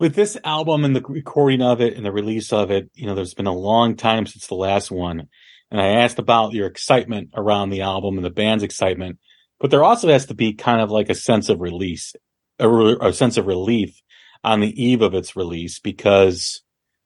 With 0.00 0.14
this 0.16 0.36
album 0.42 0.84
and 0.84 0.96
the 0.96 1.02
recording 1.02 1.62
of 1.62 1.80
it 1.80 1.96
and 1.96 2.04
the 2.04 2.10
release 2.10 2.52
of 2.52 2.72
it, 2.72 2.90
you 2.94 3.06
know, 3.06 3.14
there's 3.14 3.34
been 3.34 3.46
a 3.46 3.54
long 3.54 3.94
time 3.94 4.26
since 4.26 4.48
the 4.48 4.56
last 4.56 4.90
one. 4.90 5.28
And 5.70 5.80
I 5.80 6.02
asked 6.02 6.18
about 6.18 6.52
your 6.52 6.66
excitement 6.66 7.30
around 7.34 7.70
the 7.70 7.82
album 7.82 8.16
and 8.16 8.24
the 8.24 8.30
band's 8.30 8.64
excitement, 8.64 9.18
but 9.60 9.70
there 9.70 9.84
also 9.84 10.08
has 10.08 10.26
to 10.26 10.34
be 10.34 10.54
kind 10.54 10.80
of 10.80 10.90
like 10.90 11.08
a 11.08 11.14
sense 11.14 11.48
of 11.48 11.60
release, 11.60 12.14
a, 12.58 12.68
a 12.68 13.12
sense 13.12 13.36
of 13.36 13.46
relief 13.46 14.02
on 14.44 14.60
the 14.60 14.82
eve 14.82 15.02
of 15.02 15.14
its 15.14 15.36
release 15.36 15.78
because 15.78 16.62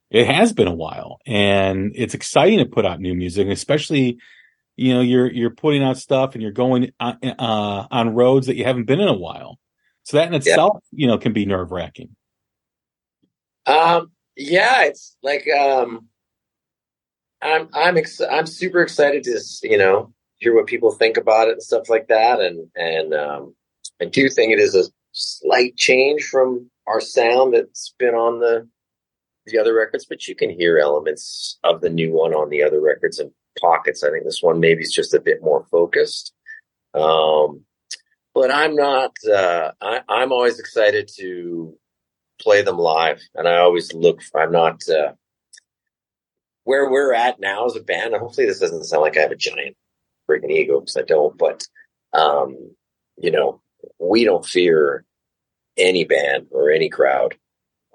it 0.09 0.25
has 0.25 0.53
been 0.53 0.67
a 0.67 0.75
while. 0.75 1.19
And 1.25 1.91
it's 1.95 2.13
exciting 2.13 2.59
to 2.59 2.65
put 2.65 2.85
out 2.85 2.99
new 2.99 3.13
music, 3.13 3.47
especially 3.47 4.17
you 4.75 4.93
know 4.93 5.01
you're 5.01 5.31
you're 5.31 5.55
putting 5.55 5.83
out 5.83 5.97
stuff 5.97 6.33
and 6.33 6.41
you're 6.41 6.51
going 6.51 6.91
on, 6.99 7.17
uh, 7.23 7.33
uh, 7.39 7.87
on 7.89 8.13
roads 8.13 8.47
that 8.47 8.55
you 8.55 8.63
haven't 8.63 8.85
been 8.85 8.99
in 8.99 9.07
a 9.07 9.13
while. 9.13 9.57
So 10.03 10.17
that 10.17 10.27
in 10.27 10.35
itself 10.35 10.79
yeah. 10.91 11.01
you 11.03 11.07
know 11.07 11.17
can 11.17 11.33
be 11.33 11.45
nerve 11.45 11.71
wracking 11.71 12.15
um 13.67 14.11
yeah 14.35 14.85
it's 14.85 15.15
like 15.21 15.45
um 15.49 16.07
i'm 17.41 17.67
i'm 17.73 17.97
ex- 17.97 18.21
i'm 18.21 18.47
super 18.47 18.81
excited 18.81 19.23
to 19.23 19.39
you 19.63 19.77
know 19.77 20.13
hear 20.37 20.55
what 20.55 20.67
people 20.67 20.91
think 20.91 21.17
about 21.17 21.49
it 21.49 21.53
and 21.53 21.63
stuff 21.63 21.89
like 21.89 22.07
that. 22.07 22.39
And 22.39 22.69
and 22.75 23.13
um 23.13 23.55
i 24.01 24.05
do 24.05 24.29
think 24.29 24.53
it 24.53 24.59
is 24.59 24.73
a 24.73 24.85
slight 25.11 25.75
change 25.75 26.23
from 26.23 26.69
our 26.87 27.01
sound 27.01 27.53
that's 27.53 27.93
been 27.99 28.15
on 28.15 28.39
the 28.39 28.67
the 29.45 29.57
other 29.57 29.73
records 29.73 30.05
but 30.05 30.27
you 30.27 30.35
can 30.35 30.49
hear 30.49 30.77
elements 30.77 31.57
of 31.63 31.79
the 31.79 31.89
new 31.89 32.11
one 32.11 32.33
on 32.33 32.49
the 32.49 32.63
other 32.63 32.81
records 32.81 33.19
and 33.19 33.31
pockets. 33.59 34.03
I 34.03 34.09
think 34.09 34.23
this 34.23 34.41
one 34.41 34.59
maybe 34.59 34.81
is 34.81 34.93
just 34.93 35.13
a 35.13 35.19
bit 35.19 35.41
more 35.41 35.65
focused. 35.71 36.33
Um, 36.93 37.65
but 38.33 38.51
I'm 38.51 38.75
not. 38.75 39.13
Uh, 39.27 39.71
I, 39.81 40.01
am 40.09 40.31
always 40.31 40.59
excited 40.59 41.09
to 41.17 41.75
play 42.39 42.61
them 42.61 42.77
live, 42.77 43.21
and 43.35 43.47
I 43.47 43.57
always 43.57 43.93
look. 43.93 44.21
For, 44.21 44.41
I'm 44.41 44.51
not 44.51 44.87
uh, 44.87 45.13
where 46.63 46.89
we're 46.89 47.13
at 47.13 47.39
now 47.39 47.65
as 47.65 47.75
a 47.75 47.81
band. 47.81 48.13
Hopefully, 48.15 48.47
this 48.47 48.59
doesn't 48.59 48.83
sound 48.83 49.01
like 49.01 49.17
I 49.17 49.21
have 49.21 49.31
a 49.31 49.35
giant 49.35 49.75
freaking 50.29 50.51
ego 50.51 50.79
because 50.79 50.97
I 50.97 51.01
don't. 51.01 51.37
But 51.37 51.65
um, 52.13 52.75
you 53.17 53.31
know, 53.31 53.61
we 53.99 54.23
don't 54.23 54.45
fear 54.45 55.03
any 55.77 56.03
band 56.03 56.47
or 56.51 56.69
any 56.71 56.89
crowd. 56.89 57.35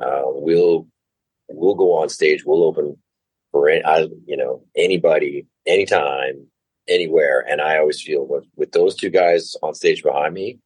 Uh, 0.02 0.22
we'll 0.24 0.86
we'll 1.48 1.74
go 1.74 1.94
on 1.94 2.08
stage. 2.08 2.44
We'll 2.44 2.64
open 2.64 2.96
for 3.50 3.70
I, 3.70 4.08
you 4.26 4.36
know 4.36 4.64
anybody 4.76 5.46
anytime, 5.66 6.46
anywhere. 6.88 7.44
And 7.48 7.60
I 7.60 7.78
always 7.78 8.00
feel 8.00 8.26
with, 8.26 8.44
with 8.56 8.72
those 8.72 8.96
two 8.96 9.10
guys 9.10 9.56
on 9.62 9.74
stage 9.74 10.02
behind 10.02 10.34
me, 10.34 10.58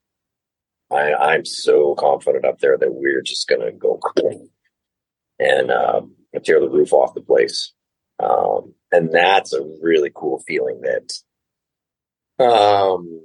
I, 0.90 1.12
I'm 1.14 1.44
so 1.44 1.94
confident 1.94 2.44
up 2.44 2.60
there 2.60 2.78
that 2.78 2.94
we're 2.94 3.22
just 3.22 3.48
to 3.60 3.72
go 3.72 4.00
and 5.38 5.70
um, 5.70 6.14
tear 6.44 6.60
the 6.60 6.70
roof 6.70 6.92
off 6.92 7.14
the 7.14 7.20
place. 7.20 7.72
Um, 8.22 8.74
and 8.92 9.12
that's 9.12 9.52
a 9.52 9.60
really 9.82 10.10
cool 10.14 10.42
feeling 10.46 10.80
that 10.82 11.12
um, 12.44 13.22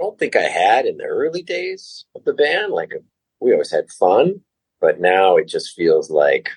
don't 0.00 0.18
think 0.18 0.34
I 0.36 0.42
had 0.42 0.86
in 0.86 0.96
the 0.96 1.04
early 1.04 1.42
days 1.42 2.04
of 2.14 2.24
the 2.24 2.32
band. 2.32 2.72
Like 2.72 2.92
we 3.40 3.52
always 3.52 3.70
had 3.70 3.90
fun, 3.90 4.40
but 4.80 5.00
now 5.00 5.36
it 5.36 5.48
just 5.48 5.74
feels 5.74 6.10
like, 6.10 6.50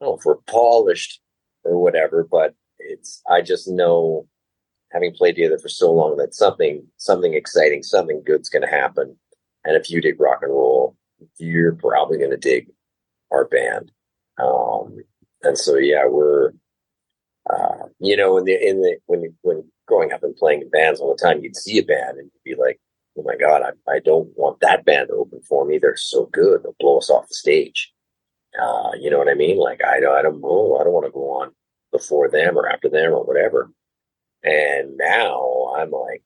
oh, 0.00 0.16
if 0.16 0.24
we're 0.24 0.36
polished 0.36 1.20
or 1.64 1.82
whatever, 1.82 2.26
but 2.30 2.54
it's 2.78 3.22
I 3.28 3.42
just 3.42 3.68
know 3.68 4.28
having 4.92 5.12
played 5.12 5.34
together 5.34 5.58
for 5.58 5.68
so 5.68 5.92
long 5.92 6.16
that 6.16 6.34
something 6.34 6.86
something 6.96 7.34
exciting, 7.34 7.82
something 7.82 8.22
good's 8.24 8.48
going 8.48 8.62
to 8.62 8.68
happen. 8.68 9.16
And 9.64 9.76
if 9.76 9.90
you 9.90 10.00
dig 10.00 10.20
rock 10.20 10.40
and 10.42 10.52
roll, 10.52 10.96
you're 11.38 11.74
probably 11.74 12.18
going 12.18 12.30
to 12.30 12.36
dig 12.36 12.70
our 13.32 13.46
band. 13.46 13.90
Um, 14.42 14.98
and 15.42 15.58
so 15.58 15.76
yeah, 15.76 16.06
we're 16.06 16.52
uh, 17.50 17.86
you 17.98 18.16
know 18.16 18.38
in 18.38 18.44
the 18.44 18.68
in 18.68 18.80
the 18.80 18.96
when 19.06 19.34
when 19.42 19.64
growing 19.86 20.12
up 20.12 20.22
and 20.22 20.36
playing 20.36 20.62
in 20.62 20.70
bands 20.70 21.00
all 21.00 21.14
the 21.14 21.22
time, 21.22 21.42
you'd 21.42 21.56
see 21.56 21.78
a 21.78 21.82
band 21.82 22.18
and 22.18 22.30
you'd 22.44 22.56
be 22.56 22.60
like, 22.60 22.80
oh 23.18 23.22
my 23.22 23.36
god, 23.36 23.62
I 23.62 23.92
I 23.92 24.00
don't 24.00 24.28
want 24.36 24.60
that 24.60 24.84
band 24.84 25.08
to 25.08 25.14
open 25.14 25.40
for 25.48 25.64
me. 25.64 25.78
They're 25.78 25.96
so 25.96 26.26
good, 26.26 26.62
they'll 26.62 26.76
blow 26.80 26.98
us 26.98 27.10
off 27.10 27.28
the 27.28 27.34
stage. 27.34 27.92
Uh, 28.60 28.92
you 29.00 29.10
know 29.10 29.18
what 29.18 29.28
I 29.28 29.34
mean? 29.34 29.58
Like 29.58 29.82
I 29.84 29.96
I 29.96 30.22
don't 30.22 30.40
know, 30.40 30.78
I 30.80 30.84
don't 30.84 30.92
want 30.92 31.06
to 31.06 31.12
go 31.12 31.30
on 31.40 31.52
before 31.92 32.28
them 32.28 32.58
or 32.58 32.68
after 32.68 32.88
them 32.88 33.12
or 33.12 33.24
whatever. 33.24 33.70
And 34.42 34.96
now 34.98 35.74
I'm 35.78 35.90
like, 35.90 36.22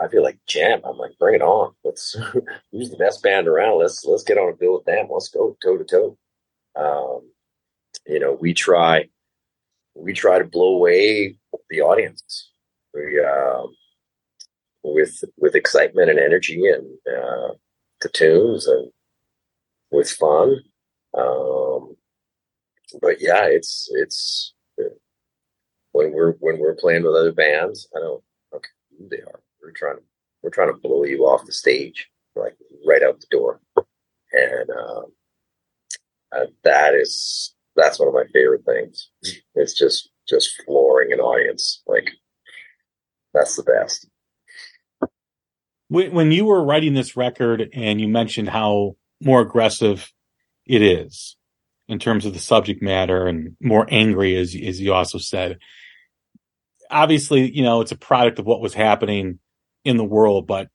I 0.00 0.08
feel 0.08 0.22
like 0.22 0.38
jam. 0.46 0.80
I'm 0.84 0.96
like, 0.96 1.12
bring 1.18 1.34
it 1.34 1.42
on. 1.42 1.74
Let's 1.84 2.16
who's 2.72 2.90
the 2.90 2.96
best 2.96 3.22
band 3.22 3.48
around. 3.48 3.78
Let's 3.78 4.04
let's 4.04 4.24
get 4.24 4.38
on 4.38 4.52
a 4.52 4.56
bill 4.56 4.74
with 4.74 4.84
them. 4.84 5.08
Let's 5.10 5.28
go 5.28 5.56
toe 5.62 5.76
to 5.76 5.84
toe. 5.84 6.18
Um, 6.76 7.30
you 8.06 8.18
know, 8.18 8.32
we 8.32 8.54
try 8.54 9.08
we 9.94 10.12
try 10.12 10.38
to 10.38 10.44
blow 10.44 10.74
away 10.76 11.36
the 11.70 11.80
audience. 11.80 12.51
We 12.94 13.20
uh, 13.20 13.62
with 14.82 15.24
with 15.36 15.54
excitement 15.54 16.10
and 16.10 16.18
energy 16.18 16.66
and 16.66 16.86
uh, 17.08 17.54
the 18.00 18.08
tunes 18.08 18.66
and 18.66 18.90
with 19.90 20.10
fun. 20.10 20.60
Um, 21.16 21.96
but 23.00 23.20
yeah, 23.20 23.46
it's 23.46 23.88
it's 23.92 24.54
when 25.92 26.12
we're 26.12 26.32
when 26.40 26.58
we're 26.58 26.74
playing 26.74 27.04
with 27.04 27.14
other 27.14 27.32
bands, 27.32 27.88
I 27.96 28.00
don't 28.00 28.22
okay 28.54 28.68
who 28.98 29.08
they 29.08 29.22
are. 29.22 29.40
We're 29.62 29.72
trying 29.72 29.96
to 29.96 30.02
we're 30.42 30.50
trying 30.50 30.72
to 30.72 30.80
blow 30.80 31.04
you 31.04 31.24
off 31.24 31.46
the 31.46 31.52
stage, 31.52 32.08
like 32.34 32.56
right 32.86 33.02
out 33.02 33.20
the 33.20 33.26
door, 33.30 33.60
and 34.32 34.70
um, 34.70 35.04
uh, 36.36 36.46
that 36.64 36.94
is 36.94 37.54
that's 37.76 37.98
one 37.98 38.08
of 38.08 38.14
my 38.14 38.24
favorite 38.32 38.64
things. 38.64 39.10
It's 39.54 39.74
just 39.74 40.10
just 40.28 40.62
flooring 40.64 41.12
an 41.12 41.20
audience, 41.20 41.82
like 41.86 42.10
that's 43.32 43.56
the 43.56 43.62
best. 43.62 44.08
When, 45.88 46.12
when 46.12 46.32
you 46.32 46.46
were 46.46 46.64
writing 46.64 46.94
this 46.94 47.16
record, 47.16 47.68
and 47.72 48.00
you 48.00 48.08
mentioned 48.08 48.48
how 48.48 48.96
more 49.20 49.40
aggressive 49.40 50.10
it 50.66 50.82
is 50.82 51.36
in 51.88 51.98
terms 51.98 52.24
of 52.24 52.32
the 52.32 52.38
subject 52.38 52.82
matter 52.82 53.26
and 53.26 53.56
more 53.60 53.86
angry, 53.90 54.36
as 54.36 54.54
as 54.54 54.80
you 54.80 54.94
also 54.94 55.18
said 55.18 55.58
obviously, 56.92 57.50
you 57.50 57.62
know, 57.62 57.80
it's 57.80 57.92
a 57.92 57.96
product 57.96 58.38
of 58.38 58.46
what 58.46 58.60
was 58.60 58.74
happening 58.74 59.40
in 59.84 59.96
the 59.96 60.04
world, 60.04 60.46
but 60.46 60.68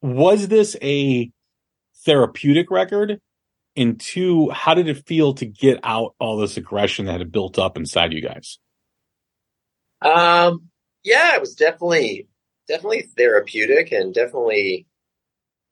was 0.00 0.48
this 0.48 0.76
a 0.82 1.30
therapeutic 2.04 2.70
record? 2.70 3.20
And 3.76 4.00
two, 4.00 4.50
how 4.50 4.74
did 4.74 4.88
it 4.88 5.06
feel 5.06 5.34
to 5.34 5.46
get 5.46 5.78
out 5.84 6.14
all 6.18 6.38
this 6.38 6.56
aggression 6.56 7.06
that 7.06 7.20
had 7.20 7.30
built 7.30 7.58
up 7.58 7.76
inside 7.76 8.12
you 8.12 8.22
guys? 8.22 8.58
Um, 10.00 10.68
yeah, 11.08 11.34
it 11.34 11.40
was 11.40 11.54
definitely, 11.54 12.28
definitely 12.68 13.08
therapeutic 13.16 13.92
and 13.92 14.12
definitely, 14.12 14.86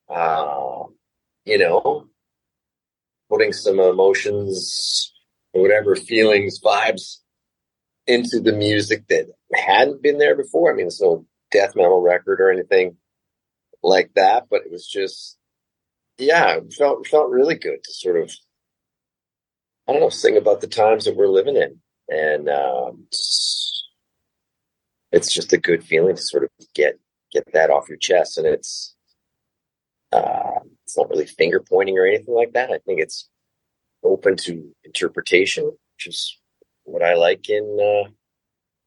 uh, 0.08 0.84
you 1.44 1.58
know, 1.58 2.06
putting 3.28 3.52
some 3.52 3.78
emotions, 3.78 5.12
whatever 5.52 5.94
feelings, 5.94 6.58
vibes 6.58 7.18
into 8.06 8.40
the 8.40 8.52
music 8.52 9.06
that 9.08 9.26
hadn't 9.52 10.02
been 10.02 10.16
there 10.16 10.36
before. 10.36 10.72
I 10.72 10.74
mean, 10.74 10.86
it's 10.86 11.02
no 11.02 11.26
death 11.52 11.76
metal 11.76 12.00
record 12.00 12.40
or 12.40 12.50
anything 12.50 12.96
like 13.82 14.12
that, 14.14 14.44
but 14.50 14.62
it 14.64 14.72
was 14.72 14.88
just, 14.88 15.36
yeah, 16.16 16.56
it 16.56 16.72
felt 16.72 17.06
felt 17.06 17.30
really 17.30 17.56
good 17.56 17.84
to 17.84 17.92
sort 17.92 18.16
of, 18.22 18.32
I 19.86 19.92
don't 19.92 20.00
know, 20.00 20.08
sing 20.08 20.38
about 20.38 20.62
the 20.62 20.66
times 20.66 21.04
that 21.04 21.14
we're 21.14 21.28
living 21.28 21.56
in, 21.56 21.78
and 22.08 22.48
um, 22.48 23.06
it's 25.12 25.32
just 25.32 25.52
a 25.52 25.58
good 25.58 25.84
feeling 25.84 26.16
to 26.16 26.22
sort 26.22 26.44
of 26.44 26.50
get 26.74 26.98
get 27.32 27.44
that 27.52 27.70
off 27.70 27.88
your 27.88 27.98
chest, 27.98 28.38
and 28.38 28.46
it's, 28.46 28.94
uh, 30.12 30.60
it's 30.84 30.96
not 30.96 31.08
really 31.10 31.26
finger 31.26 31.60
pointing 31.60 31.98
or 31.98 32.06
anything 32.06 32.34
like 32.34 32.52
that. 32.52 32.70
I 32.70 32.78
think 32.78 33.00
it's 33.00 33.28
open 34.02 34.36
to 34.36 34.72
interpretation, 34.84 35.64
which 35.64 36.06
is 36.06 36.38
what 36.84 37.02
I 37.02 37.14
like 37.14 37.48
in 37.48 37.78
uh, 37.80 38.10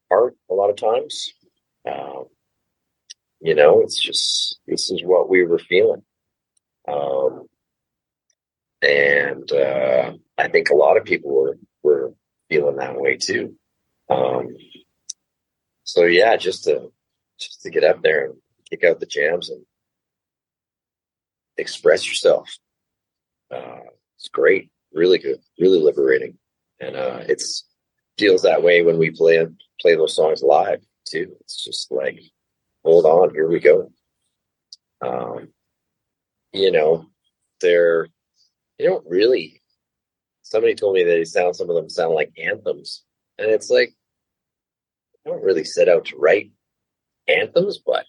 art 0.10 0.36
a 0.50 0.54
lot 0.54 0.70
of 0.70 0.78
times. 0.78 1.34
Um, 1.90 2.26
you 3.42 3.56
know, 3.56 3.82
it's 3.82 4.02
just 4.02 4.60
this 4.68 4.92
is 4.92 5.02
what 5.04 5.30
we 5.30 5.46
were 5.46 5.60
feeling, 5.60 6.04
um, 6.88 7.48
and 8.82 9.52
uh, 9.52 10.14
I 10.38 10.48
think 10.50 10.70
a 10.70 10.76
lot 10.76 10.98
of 10.98 11.06
people 11.06 11.32
were 11.32 11.58
were 11.84 12.14
feeling 12.50 12.78
that 12.78 13.00
way 13.00 13.18
too. 13.18 13.56
Um, 14.10 14.56
so 15.90 16.06
yeah, 16.06 16.36
just 16.38 16.66
to 16.66 16.92
just 17.40 17.64
to 17.64 17.72
get 17.72 17.84
up 17.84 18.04
there 18.04 18.26
and 18.26 18.36
kick 18.70 18.84
out 18.84 19.00
the 19.00 19.08
jams 19.08 19.50
and 19.50 19.66
express 21.58 22.08
yourself. 22.08 22.48
Uh, 23.50 23.80
it's 24.16 24.30
great, 24.30 24.70
really 24.94 25.18
good, 25.18 25.40
really 25.60 25.80
liberating, 25.80 26.38
and 26.80 26.96
uh, 26.96 27.22
it's 27.28 27.66
feels 28.20 28.44
that 28.44 28.62
way 28.62 28.84
when 28.84 29.00
we 29.00 29.10
play 29.10 29.44
play 29.82 29.96
those 29.96 30.16
songs 30.16 30.44
live 30.44 30.84
too. 31.06 31.36
It's 31.42 31.64
just 31.66 31.92
like, 31.92 32.20
hold 32.84 33.06
on, 33.06 33.34
here 33.34 33.50
we 33.50 33.60
go. 33.60 33.92
Um, 35.02 35.48
you 36.54 36.72
know, 36.72 37.08
they're 37.62 38.08
they 38.78 38.86
don't 38.86 39.06
really. 39.10 39.64
Somebody 40.44 40.76
told 40.76 40.94
me 40.96 41.04
that 41.04 41.10
they 41.10 41.26
sound 41.26 41.56
some 41.56 41.70
of 41.70 41.76
them 41.76 41.90
sound 41.90 42.14
like 42.14 42.32
anthems, 42.38 43.04
and 43.40 43.50
it's 43.50 43.72
like 43.72 43.96
I 45.26 45.30
don't 45.30 45.44
really 45.44 45.64
set 45.64 45.90
out 45.90 46.06
to 46.06 46.18
write 46.18 46.52
anthems, 47.28 47.80
but 47.86 48.06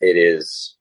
it 0.00 0.16
is 0.16 0.76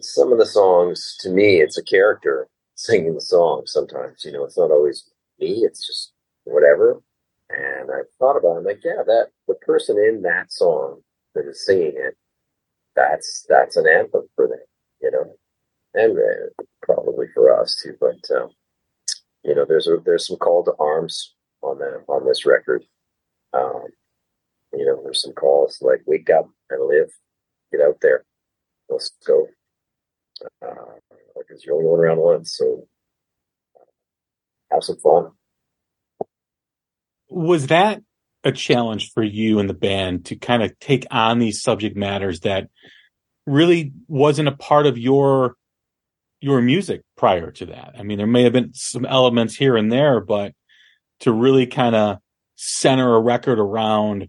some 0.00 0.32
of 0.32 0.38
the 0.38 0.46
songs 0.46 1.16
to 1.20 1.30
me 1.30 1.60
it's 1.60 1.76
a 1.76 1.82
character 1.82 2.46
singing 2.76 3.12
the 3.12 3.20
song 3.20 3.62
sometimes 3.66 4.24
you 4.24 4.30
know 4.30 4.44
it's 4.44 4.56
not 4.56 4.70
always 4.70 5.10
me 5.40 5.62
it's 5.64 5.84
just 5.84 6.12
whatever. 6.44 7.02
And 7.50 7.90
i 7.90 8.02
thought 8.18 8.36
about 8.36 8.54
it 8.54 8.58
I'm 8.58 8.64
like 8.64 8.80
yeah 8.84 9.02
that 9.04 9.30
the 9.48 9.56
person 9.56 9.98
in 9.98 10.22
that 10.22 10.52
song 10.52 11.00
that 11.34 11.44
is 11.48 11.66
singing 11.66 11.94
it 11.96 12.16
that's 12.94 13.44
that's 13.48 13.76
an 13.76 13.86
anthem 13.88 14.28
for 14.36 14.46
them 14.46 14.60
you 15.02 15.10
know 15.10 15.34
and 15.94 16.16
uh, 16.16 16.62
probably 16.82 17.26
for 17.34 17.60
us 17.60 17.76
too 17.82 17.96
but 18.00 18.36
um, 18.36 18.50
you 19.42 19.54
know 19.54 19.64
there's 19.66 19.88
a 19.88 19.96
there's 20.04 20.26
some 20.28 20.36
call 20.36 20.64
to 20.64 20.72
arms 20.78 21.34
on 21.62 21.78
that 21.78 22.04
on 22.08 22.26
this 22.26 22.46
record. 22.46 22.84
Um, 23.52 23.86
you 24.72 24.86
know 24.86 25.00
there's 25.02 25.22
some 25.22 25.32
calls 25.32 25.78
like 25.80 26.02
wake 26.06 26.30
up 26.30 26.48
and 26.70 26.86
live 26.86 27.10
get 27.72 27.80
out 27.80 27.98
there 28.00 28.24
let's 28.88 29.10
go 29.26 29.46
because 30.40 31.58
uh, 31.58 31.62
you're 31.64 31.74
only 31.74 31.86
going 31.86 32.00
around 32.00 32.18
once. 32.18 32.56
So 32.56 32.86
have 34.70 34.84
some 34.84 34.98
fun. 34.98 35.32
Was 37.28 37.68
that 37.68 38.02
a 38.42 38.52
challenge 38.52 39.12
for 39.12 39.22
you 39.22 39.58
and 39.58 39.68
the 39.68 39.74
band 39.74 40.26
to 40.26 40.36
kind 40.36 40.62
of 40.62 40.78
take 40.78 41.06
on 41.10 41.38
these 41.38 41.62
subject 41.62 41.96
matters 41.96 42.40
that 42.40 42.68
really 43.46 43.92
wasn't 44.08 44.48
a 44.48 44.56
part 44.56 44.86
of 44.86 44.98
your 44.98 45.56
your 46.40 46.60
music 46.62 47.02
prior 47.16 47.50
to 47.52 47.66
that? 47.66 47.94
I 47.98 48.02
mean, 48.02 48.18
there 48.18 48.26
may 48.26 48.44
have 48.44 48.52
been 48.52 48.72
some 48.74 49.04
elements 49.04 49.54
here 49.54 49.76
and 49.76 49.92
there, 49.92 50.20
but 50.20 50.52
to 51.20 51.32
really 51.32 51.66
kind 51.66 51.94
of 51.94 52.18
center 52.56 53.14
a 53.14 53.20
record 53.20 53.58
around 53.58 54.28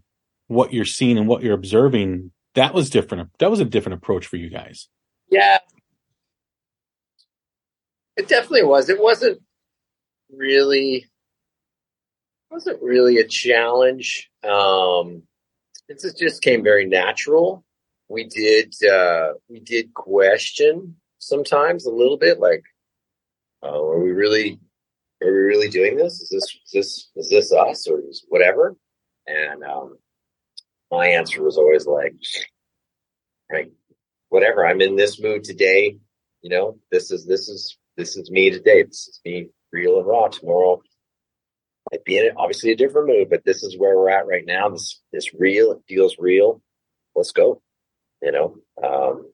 what 0.52 0.72
you're 0.72 0.84
seeing 0.84 1.18
and 1.18 1.28
what 1.28 1.42
you're 1.42 1.54
observing, 1.54 2.32
that 2.54 2.74
was 2.74 2.90
different. 2.90 3.30
That 3.38 3.50
was 3.50 3.60
a 3.60 3.64
different 3.64 3.98
approach 3.98 4.26
for 4.26 4.36
you 4.36 4.50
guys. 4.50 4.88
Yeah, 5.30 5.58
it 8.16 8.28
definitely 8.28 8.64
was. 8.64 8.88
It 8.88 9.00
wasn't 9.00 9.40
really 10.30 11.06
wasn't 12.50 12.82
really 12.82 13.18
a 13.18 13.26
challenge. 13.26 14.30
Um, 14.44 15.22
it 15.88 16.02
just 16.18 16.42
came 16.42 16.62
very 16.62 16.86
natural. 16.86 17.64
We 18.08 18.24
did 18.24 18.74
uh, 18.84 19.34
we 19.48 19.60
did 19.60 19.94
question 19.94 20.96
sometimes 21.18 21.86
a 21.86 21.90
little 21.90 22.18
bit, 22.18 22.40
like, 22.40 22.64
uh, 23.62 23.80
are 23.80 24.02
we 24.02 24.10
really 24.10 24.58
are 25.22 25.32
we 25.32 25.38
really 25.38 25.68
doing 25.68 25.96
this? 25.96 26.20
Is 26.20 26.28
this 26.28 26.44
is 26.44 26.70
this 26.72 27.10
is 27.16 27.30
this 27.30 27.52
us 27.52 27.86
or 27.86 28.02
whatever? 28.28 28.76
And 29.26 29.62
um, 29.64 29.96
my 30.92 31.08
answer 31.08 31.42
was 31.42 31.56
always 31.56 31.86
like, 31.86 32.14
right, 33.50 33.72
whatever. 34.28 34.64
I'm 34.64 34.82
in 34.82 34.94
this 34.94 35.20
mood 35.20 35.42
today. 35.42 35.96
You 36.42 36.50
know, 36.50 36.78
this 36.92 37.10
is 37.10 37.26
this 37.26 37.48
is 37.48 37.78
this 37.96 38.16
is 38.16 38.30
me 38.30 38.50
today. 38.50 38.82
This 38.82 39.08
is 39.08 39.20
me 39.24 39.48
real 39.72 39.98
and 39.98 40.06
raw. 40.06 40.28
Tomorrow 40.28 40.82
might 41.90 42.04
be 42.04 42.18
in 42.18 42.36
obviously 42.36 42.72
a 42.72 42.76
different 42.76 43.08
mood, 43.08 43.30
but 43.30 43.42
this 43.44 43.62
is 43.62 43.76
where 43.78 43.96
we're 43.96 44.10
at 44.10 44.26
right 44.26 44.44
now. 44.46 44.68
This 44.68 45.00
this 45.12 45.34
real, 45.34 45.72
it 45.72 45.78
feels 45.88 46.16
real. 46.18 46.60
Let's 47.16 47.32
go. 47.32 47.62
You 48.20 48.32
know, 48.32 48.56
um, 48.84 49.32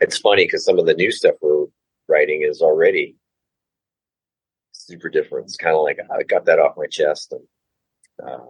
it's 0.00 0.18
funny 0.18 0.46
because 0.46 0.64
some 0.64 0.78
of 0.78 0.86
the 0.86 0.94
new 0.94 1.12
stuff 1.12 1.34
we're 1.42 1.66
writing 2.08 2.42
is 2.42 2.62
already 2.62 3.16
super 4.72 5.10
different. 5.10 5.46
It's 5.46 5.56
kind 5.56 5.76
of 5.76 5.82
like 5.82 5.98
I 6.10 6.22
got 6.22 6.46
that 6.46 6.58
off 6.58 6.76
my 6.78 6.86
chest 6.90 7.32
and 7.32 7.42
uh, 8.26 8.46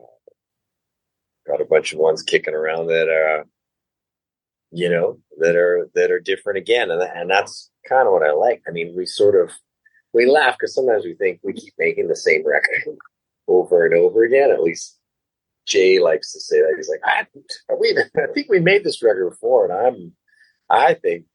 got 1.47 1.61
a 1.61 1.67
bunch 1.67 1.93
of 1.93 1.99
ones 1.99 2.23
kicking 2.23 2.55
around 2.55 2.87
that 2.87 3.09
are, 3.09 3.47
you 4.71 4.91
know, 4.91 5.19
that 5.39 5.57
are 5.57 5.89
that 5.95 6.11
are 6.11 6.21
different 6.21 6.59
again, 6.59 6.91
and 6.91 7.03
and 7.03 7.31
that's 7.31 7.71
kind 7.89 8.07
of 8.07 8.13
what 8.13 8.27
I 8.27 8.33
like. 8.33 8.63
I 8.69 8.73
mean, 8.73 8.95
we 8.97 9.07
sort 9.07 9.35
of 9.35 9.53
we 10.13 10.27
laugh 10.27 10.57
because 10.59 10.75
sometimes 10.75 11.05
we 11.05 11.15
think 11.15 11.41
we 11.43 11.53
keep 11.53 11.75
making 11.79 12.09
the 12.09 12.17
same 12.17 12.47
record 12.47 12.97
over 13.49 13.85
and 13.85 13.95
over 13.95 14.25
again. 14.25 14.51
At 14.51 14.63
least 14.63 14.99
Jay 15.67 15.99
likes 15.99 16.33
to 16.33 16.41
say 16.41 16.61
that. 16.61 16.75
He's 16.77 16.89
like, 16.89 17.01
I, 17.05 17.27
I 18.23 18.33
think 18.33 18.49
we 18.49 18.61
made 18.61 18.85
this 18.85 19.03
record 19.03 19.31
before, 19.31 19.65
and 19.71 19.73
I'm, 19.73 20.13
I 20.71 20.95
think, 20.95 21.27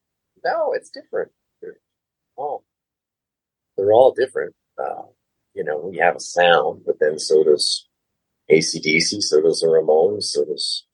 no, 0.44 0.74
it's 0.74 0.90
different. 0.90 1.32
They're 1.62 1.78
all, 2.36 2.64
they're 3.78 3.94
all 3.94 4.14
different. 4.14 4.56
Uh, 4.82 5.04
you 5.54 5.64
know, 5.64 5.78
we 5.78 5.98
have 5.98 6.16
a 6.16 6.20
sound, 6.20 6.84
but 6.86 6.96
then 7.00 7.20
so 7.20 7.44
does 7.44 7.88
ACDC, 8.50 9.22
so 9.22 9.42
does 9.42 9.62
the 9.62 9.68
Ramones, 9.68 10.24
so 10.24 10.46
does 10.46 10.86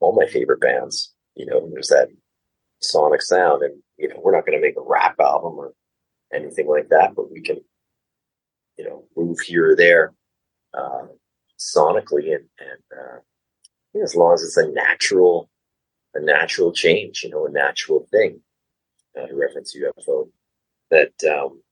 all 0.00 0.14
my 0.14 0.26
favorite 0.26 0.60
bands. 0.60 1.12
You 1.34 1.46
know, 1.46 1.68
there's 1.72 1.88
that 1.88 2.08
sonic 2.80 3.22
sound, 3.22 3.62
and 3.62 3.82
you 3.96 4.08
know, 4.08 4.20
we're 4.22 4.34
not 4.34 4.46
going 4.46 4.58
to 4.58 4.66
make 4.66 4.76
a 4.76 4.82
rap 4.82 5.16
album 5.20 5.54
or 5.58 5.72
anything 6.32 6.68
like 6.68 6.88
that, 6.90 7.14
but 7.14 7.30
we 7.30 7.40
can, 7.40 7.60
you 8.78 8.84
know, 8.84 9.04
move 9.16 9.40
here 9.40 9.72
or 9.72 9.76
there 9.76 10.12
uh, 10.76 11.06
sonically, 11.58 12.34
and, 12.34 12.46
and 12.58 12.82
uh, 12.96 13.18
you 13.92 14.00
know, 14.00 14.04
as 14.04 14.14
long 14.14 14.34
as 14.34 14.42
it's 14.42 14.56
a 14.56 14.68
natural, 14.68 15.48
a 16.14 16.20
natural 16.20 16.72
change, 16.72 17.22
you 17.22 17.30
know, 17.30 17.46
a 17.46 17.50
natural 17.50 18.06
thing. 18.10 18.40
Uh, 19.16 19.32
reference 19.32 19.76
UFO, 19.76 20.28
that 20.90 21.12
um, 21.32 21.62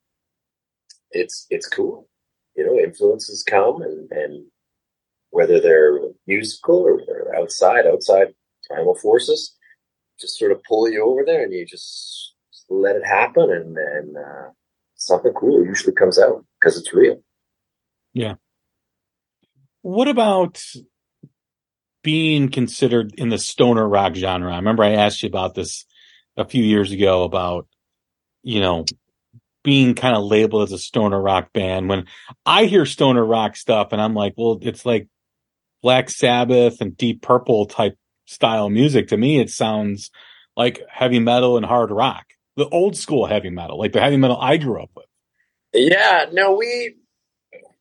it's 1.10 1.46
it's 1.50 1.68
cool. 1.68 2.08
You 2.54 2.64
know, 2.64 2.78
influences 2.78 3.42
come, 3.42 3.82
and 3.82 4.08
and 4.12 4.46
whether 5.32 5.60
they're 5.60 5.98
musical 6.26 6.76
or 6.76 7.00
they're 7.06 7.34
outside, 7.34 7.86
outside 7.86 8.28
primal 8.68 8.94
forces, 8.94 9.56
just 10.20 10.38
sort 10.38 10.52
of 10.52 10.62
pull 10.62 10.88
you 10.88 11.02
over 11.04 11.24
there 11.24 11.42
and 11.42 11.52
you 11.52 11.66
just 11.66 12.34
let 12.68 12.96
it 12.96 13.04
happen 13.04 13.50
and 13.50 13.76
then 13.76 14.14
uh, 14.16 14.50
something 14.94 15.32
cool 15.32 15.64
usually 15.64 15.94
comes 15.94 16.18
out 16.18 16.44
because 16.60 16.78
it's 16.78 16.92
real. 16.92 17.22
Yeah. 18.12 18.34
What 19.80 20.06
about 20.06 20.62
being 22.02 22.50
considered 22.50 23.14
in 23.16 23.30
the 23.30 23.38
stoner 23.38 23.88
rock 23.88 24.14
genre? 24.14 24.52
I 24.52 24.56
remember 24.56 24.84
I 24.84 24.92
asked 24.92 25.22
you 25.22 25.28
about 25.28 25.54
this 25.54 25.86
a 26.36 26.44
few 26.44 26.62
years 26.62 26.92
ago 26.92 27.24
about, 27.24 27.66
you 28.42 28.60
know, 28.60 28.84
being 29.64 29.94
kind 29.94 30.14
of 30.14 30.24
labeled 30.24 30.64
as 30.64 30.72
a 30.72 30.78
stoner 30.78 31.20
rock 31.20 31.52
band. 31.54 31.88
When 31.88 32.04
I 32.44 32.66
hear 32.66 32.84
stoner 32.84 33.24
rock 33.24 33.56
stuff 33.56 33.88
and 33.92 34.00
I'm 34.00 34.14
like, 34.14 34.34
well, 34.36 34.58
it's 34.60 34.84
like 34.84 35.08
Black 35.82 36.10
Sabbath 36.10 36.80
and 36.80 36.96
Deep 36.96 37.22
Purple 37.22 37.66
type 37.66 37.98
style 38.26 38.70
music. 38.70 39.08
To 39.08 39.16
me, 39.16 39.40
it 39.40 39.50
sounds 39.50 40.10
like 40.56 40.80
heavy 40.88 41.18
metal 41.18 41.56
and 41.56 41.66
hard 41.66 41.90
rock, 41.90 42.24
the 42.56 42.68
old 42.68 42.96
school 42.96 43.26
heavy 43.26 43.50
metal, 43.50 43.78
like 43.78 43.92
the 43.92 44.00
heavy 44.00 44.16
metal 44.16 44.38
I 44.40 44.56
grew 44.56 44.82
up 44.82 44.90
with. 44.94 45.06
Yeah, 45.74 46.26
no, 46.32 46.54
we 46.54 46.94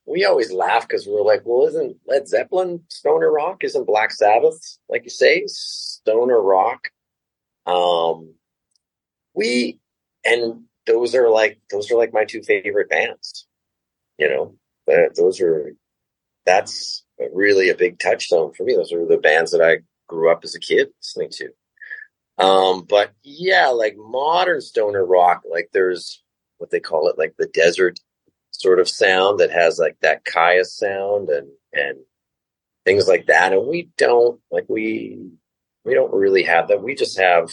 we 0.06 0.26
always 0.26 0.52
laugh 0.52 0.88
because 0.88 1.08
we're 1.08 1.22
like, 1.22 1.42
well, 1.46 1.68
isn't 1.68 1.98
Led 2.08 2.28
Zeppelin 2.28 2.82
stoner 2.90 3.32
rock? 3.32 3.64
Isn't 3.64 3.86
Black 3.86 4.12
Sabbath, 4.12 4.78
like 4.90 5.04
you 5.04 5.10
say, 5.10 5.44
stoner 5.48 6.42
rock? 6.42 6.90
Um, 7.66 8.34
we 9.34 9.80
and 10.26 10.64
those 10.88 11.16
are 11.16 11.30
like 11.30 11.60
those 11.70 11.92
are 11.92 11.98
like 11.98 12.14
my 12.14 12.26
two 12.26 12.42
favorite 12.42 12.90
bands. 12.90 13.48
You 14.18 14.30
know, 14.30 14.56
those 15.16 15.40
are 15.42 15.74
that's 16.46 17.04
really 17.34 17.70
a 17.70 17.76
big 17.76 18.00
touchstone 18.00 18.54
for 18.54 18.64
me. 18.64 18.76
Those 18.76 18.94
are 18.94 19.06
the 19.06 19.18
bands 19.18 19.52
that 19.52 19.62
I 19.62 19.80
grew 20.08 20.32
up 20.32 20.42
as 20.44 20.56
a 20.56 20.60
kid 20.60 20.90
listening 21.00 21.30
to. 21.32 22.44
Um, 22.44 22.86
but 22.88 23.12
yeah, 23.24 23.68
like 23.68 23.96
modern 23.98 24.62
stoner 24.62 25.06
rock, 25.06 25.44
like 25.50 25.70
there's 25.74 26.24
what 26.58 26.72
they 26.72 26.80
call 26.80 27.08
it, 27.10 27.18
like 27.18 27.36
the 27.38 27.48
desert 27.48 28.00
sort 28.52 28.80
of 28.80 28.90
sound 28.90 29.40
that 29.40 29.52
has 29.52 29.80
like 29.80 29.98
that 30.02 30.26
Kyuss 30.26 30.68
sound 30.68 31.30
and 31.30 31.48
and 31.74 32.00
things 32.86 33.08
like 33.08 33.28
that. 33.28 33.54
And 33.54 33.68
we 33.68 33.90
don't 33.98 34.40
like 34.50 34.66
we 34.68 35.20
we 35.86 35.94
don't 35.94 36.14
really 36.14 36.44
have 36.44 36.68
that. 36.70 36.82
We 36.82 36.96
just 36.96 37.20
have 37.20 37.52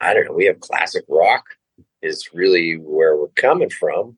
I 0.00 0.14
don't 0.14 0.26
know. 0.26 0.32
We 0.32 0.46
have 0.46 0.60
classic 0.60 1.04
rock 1.08 1.44
is 2.02 2.30
really 2.32 2.74
where 2.74 3.16
we're 3.16 3.28
coming 3.36 3.68
from. 3.70 4.16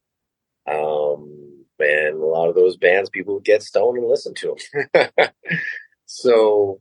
Um, 0.71 1.42
and 1.83 2.17
a 2.17 2.27
lot 2.27 2.49
of 2.49 2.55
those 2.55 2.77
bands, 2.77 3.11
people 3.11 3.41
get 3.41 3.63
stoned 3.63 3.99
and 3.99 4.09
listen 4.09 4.35
to 4.35 4.57
them. 4.95 5.31
so, 6.07 6.81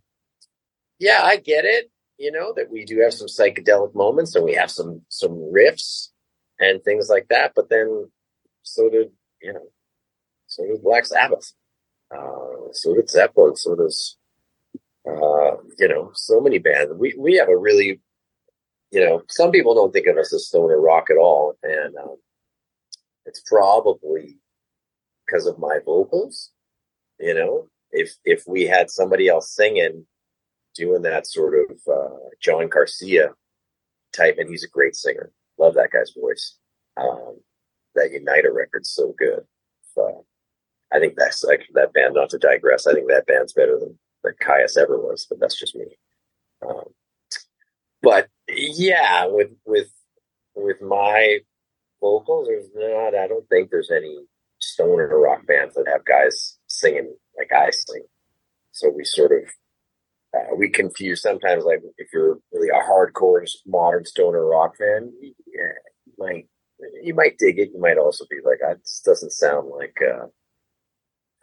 yeah, 0.99 1.21
I 1.23 1.37
get 1.37 1.65
it. 1.65 1.91
You 2.17 2.31
know 2.31 2.53
that 2.55 2.71
we 2.71 2.85
do 2.85 2.99
have 2.99 3.13
some 3.13 3.27
psychedelic 3.27 3.95
moments, 3.95 4.35
and 4.35 4.45
we 4.45 4.53
have 4.53 4.69
some 4.69 5.01
some 5.09 5.31
riffs 5.31 6.09
and 6.59 6.83
things 6.83 7.09
like 7.09 7.27
that. 7.29 7.53
But 7.55 7.69
then, 7.69 8.11
so 8.61 8.89
did 8.89 9.11
you 9.41 9.53
know, 9.53 9.67
so 10.45 10.65
did 10.67 10.83
Black 10.83 11.05
Sabbath, 11.05 11.53
uh, 12.15 12.71
so 12.73 12.93
did 12.93 13.09
Zeppelin, 13.09 13.55
so 13.55 13.75
does 13.75 14.17
uh, 15.07 15.57
you 15.79 15.87
know, 15.87 16.11
so 16.13 16.39
many 16.39 16.59
bands. 16.59 16.93
We 16.95 17.15
we 17.17 17.37
have 17.37 17.49
a 17.49 17.57
really 17.57 17.99
you 18.91 18.99
know, 18.99 19.23
some 19.29 19.51
people 19.51 19.73
don't 19.73 19.93
think 19.93 20.07
of 20.07 20.17
us 20.17 20.33
as 20.33 20.47
stoner 20.47 20.79
rock 20.79 21.07
at 21.09 21.17
all, 21.17 21.55
and 21.63 21.95
um, 21.95 22.17
it's 23.25 23.41
probably 23.47 24.37
because 25.32 25.45
of 25.45 25.59
my 25.59 25.79
vocals. 25.86 26.51
You 27.19 27.34
know, 27.34 27.67
if 27.91 28.15
if 28.25 28.43
we 28.47 28.65
had 28.65 28.89
somebody 28.89 29.27
else 29.27 29.55
singing, 29.55 30.05
doing 30.75 31.03
that 31.03 31.27
sort 31.27 31.53
of 31.59 31.77
uh, 31.88 32.17
John 32.41 32.67
Garcia 32.67 33.29
type, 34.13 34.38
and 34.38 34.49
he's 34.49 34.63
a 34.63 34.69
great 34.69 34.95
singer. 34.95 35.32
Love 35.57 35.75
that 35.75 35.91
guy's 35.91 36.13
voice. 36.19 36.57
Um, 36.97 37.39
that 37.95 38.11
Unida 38.11 38.53
record's 38.53 38.89
so 38.89 39.13
good. 39.17 39.41
Uh, 39.97 40.21
I 40.91 40.99
think 40.99 41.15
that's 41.15 41.43
like 41.43 41.67
that 41.73 41.93
band. 41.93 42.15
Not 42.15 42.29
to 42.32 42.38
digress, 42.38 42.88
I 42.88 42.93
think 42.93 43.07
that 43.09 43.27
band's 43.27 43.53
better 43.53 43.77
than 43.79 43.97
than 44.23 44.34
Kyuss 44.41 44.77
ever 44.77 44.97
was, 44.97 45.25
but 45.29 45.39
that's 45.39 45.59
just 45.59 45.75
me. 45.75 45.97
Um, 46.67 46.86
but 48.01 48.27
yeah, 48.47 49.27
with 49.27 49.51
with 49.65 49.91
with 50.55 50.82
my 50.82 51.39
vocals, 52.01 52.47
there's 52.47 52.69
not. 52.73 53.15
I 53.15 53.27
don't 53.27 53.47
think 53.47 53.69
there's 53.69 53.91
any 53.91 54.25
stoner 54.62 55.07
rock 55.20 55.45
bands 55.47 55.76
that 55.76 55.88
have 55.88 56.05
guys 56.05 56.57
singing 56.68 57.14
like 57.38 57.51
I 57.51 57.70
sing. 57.72 58.03
So 58.72 58.89
we 58.89 59.03
sort 59.03 59.32
of 59.32 59.49
uh, 60.38 60.55
we 60.55 60.70
confuse 60.70 61.22
sometimes. 61.22 61.66
Like 61.66 61.82
if 61.97 62.07
you're 62.14 62.39
really 62.53 62.70
a 62.70 62.82
hardcore 62.84 63.45
modern 63.66 64.05
stoner 64.05 64.45
rock 64.45 64.78
fan, 64.78 65.12
yeah, 65.22 65.74
you 66.05 66.14
might 66.18 66.47
you 67.03 67.14
might 67.14 67.38
dig 67.38 67.59
it. 67.59 67.72
You 67.74 67.82
might 67.82 67.97
also 67.97 68.26
be 68.30 68.38
like, 68.43 68.59
ah, 68.66 68.76
this 68.76 69.01
doesn't 69.05 69.32
sound 69.32 69.70
like 69.70 69.97
uh, 70.01 70.28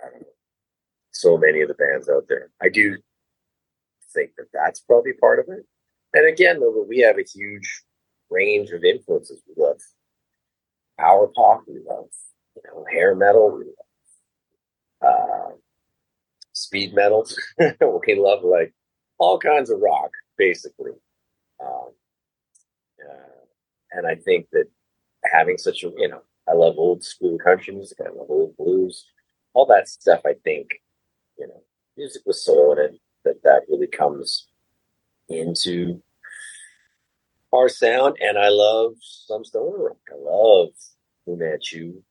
I 0.05 0.11
don't 0.11 0.21
know. 0.23 0.29
So 1.13 1.37
many 1.37 1.61
of 1.63 1.69
the 1.69 1.75
bands 1.75 2.09
out 2.09 2.27
there. 2.29 2.51
I 2.63 2.69
do 2.69 2.97
think 4.15 4.31
that 4.39 4.47
that's 4.53 4.81
probably 4.81 5.13
part 5.15 5.39
of 5.41 5.47
it 5.49 5.67
and 6.15 6.27
again, 6.27 6.61
though, 6.61 6.85
we 6.89 7.01
have 7.01 7.19
a 7.19 7.25
huge 7.25 7.83
range 8.31 8.71
of 8.71 8.85
influences. 8.85 9.43
We 9.47 9.63
love 9.63 9.81
power 10.99 11.29
pop, 11.35 11.63
we 11.67 11.81
love 11.89 12.07
you 12.65 12.71
know 12.71 12.85
hair 12.91 13.15
metal, 13.15 13.63
uh, 15.03 15.51
speed 16.53 16.95
metal, 16.95 17.27
we 17.59 18.15
love 18.15 18.43
like 18.45 18.73
all 19.19 19.39
kinds 19.39 19.71
of 19.71 19.81
rock, 19.81 20.11
basically. 20.37 20.93
Um, 21.61 21.91
uh, 23.01 23.45
and 23.93 24.07
I 24.07 24.15
think 24.17 24.49
that 24.53 24.67
having 25.25 25.59
such 25.59 25.83
a 25.85 25.91
you 25.97 26.09
know, 26.09 26.23
I 26.49 26.55
love 26.55 26.75
old 26.79 27.05
school 27.05 27.39
country 27.39 27.75
music, 27.75 27.99
I 28.01 28.11
love 28.11 28.31
old 28.31 28.57
blues, 28.57 29.05
all 29.55 29.67
that 29.67 29.89
stuff. 29.89 30.21
I 30.27 30.35
think 30.45 30.71
you 31.39 31.47
know, 31.47 31.63
music 31.97 32.23
with 32.27 32.37
soul 32.37 32.73
in 32.73 32.79
it. 32.79 33.01
That 33.25 33.43
that 33.43 33.63
really 33.69 33.89
comes 33.89 34.47
into 35.29 36.01
our 37.53 37.69
sound, 37.69 38.17
and 38.21 38.39
I 38.39 38.49
love 38.49 38.95
some 39.01 39.45
stoner 39.45 39.77
rock. 39.77 39.97
I 40.11 40.17
love 40.17 40.69
Fu 41.25 41.37
Manchu. 41.37 42.03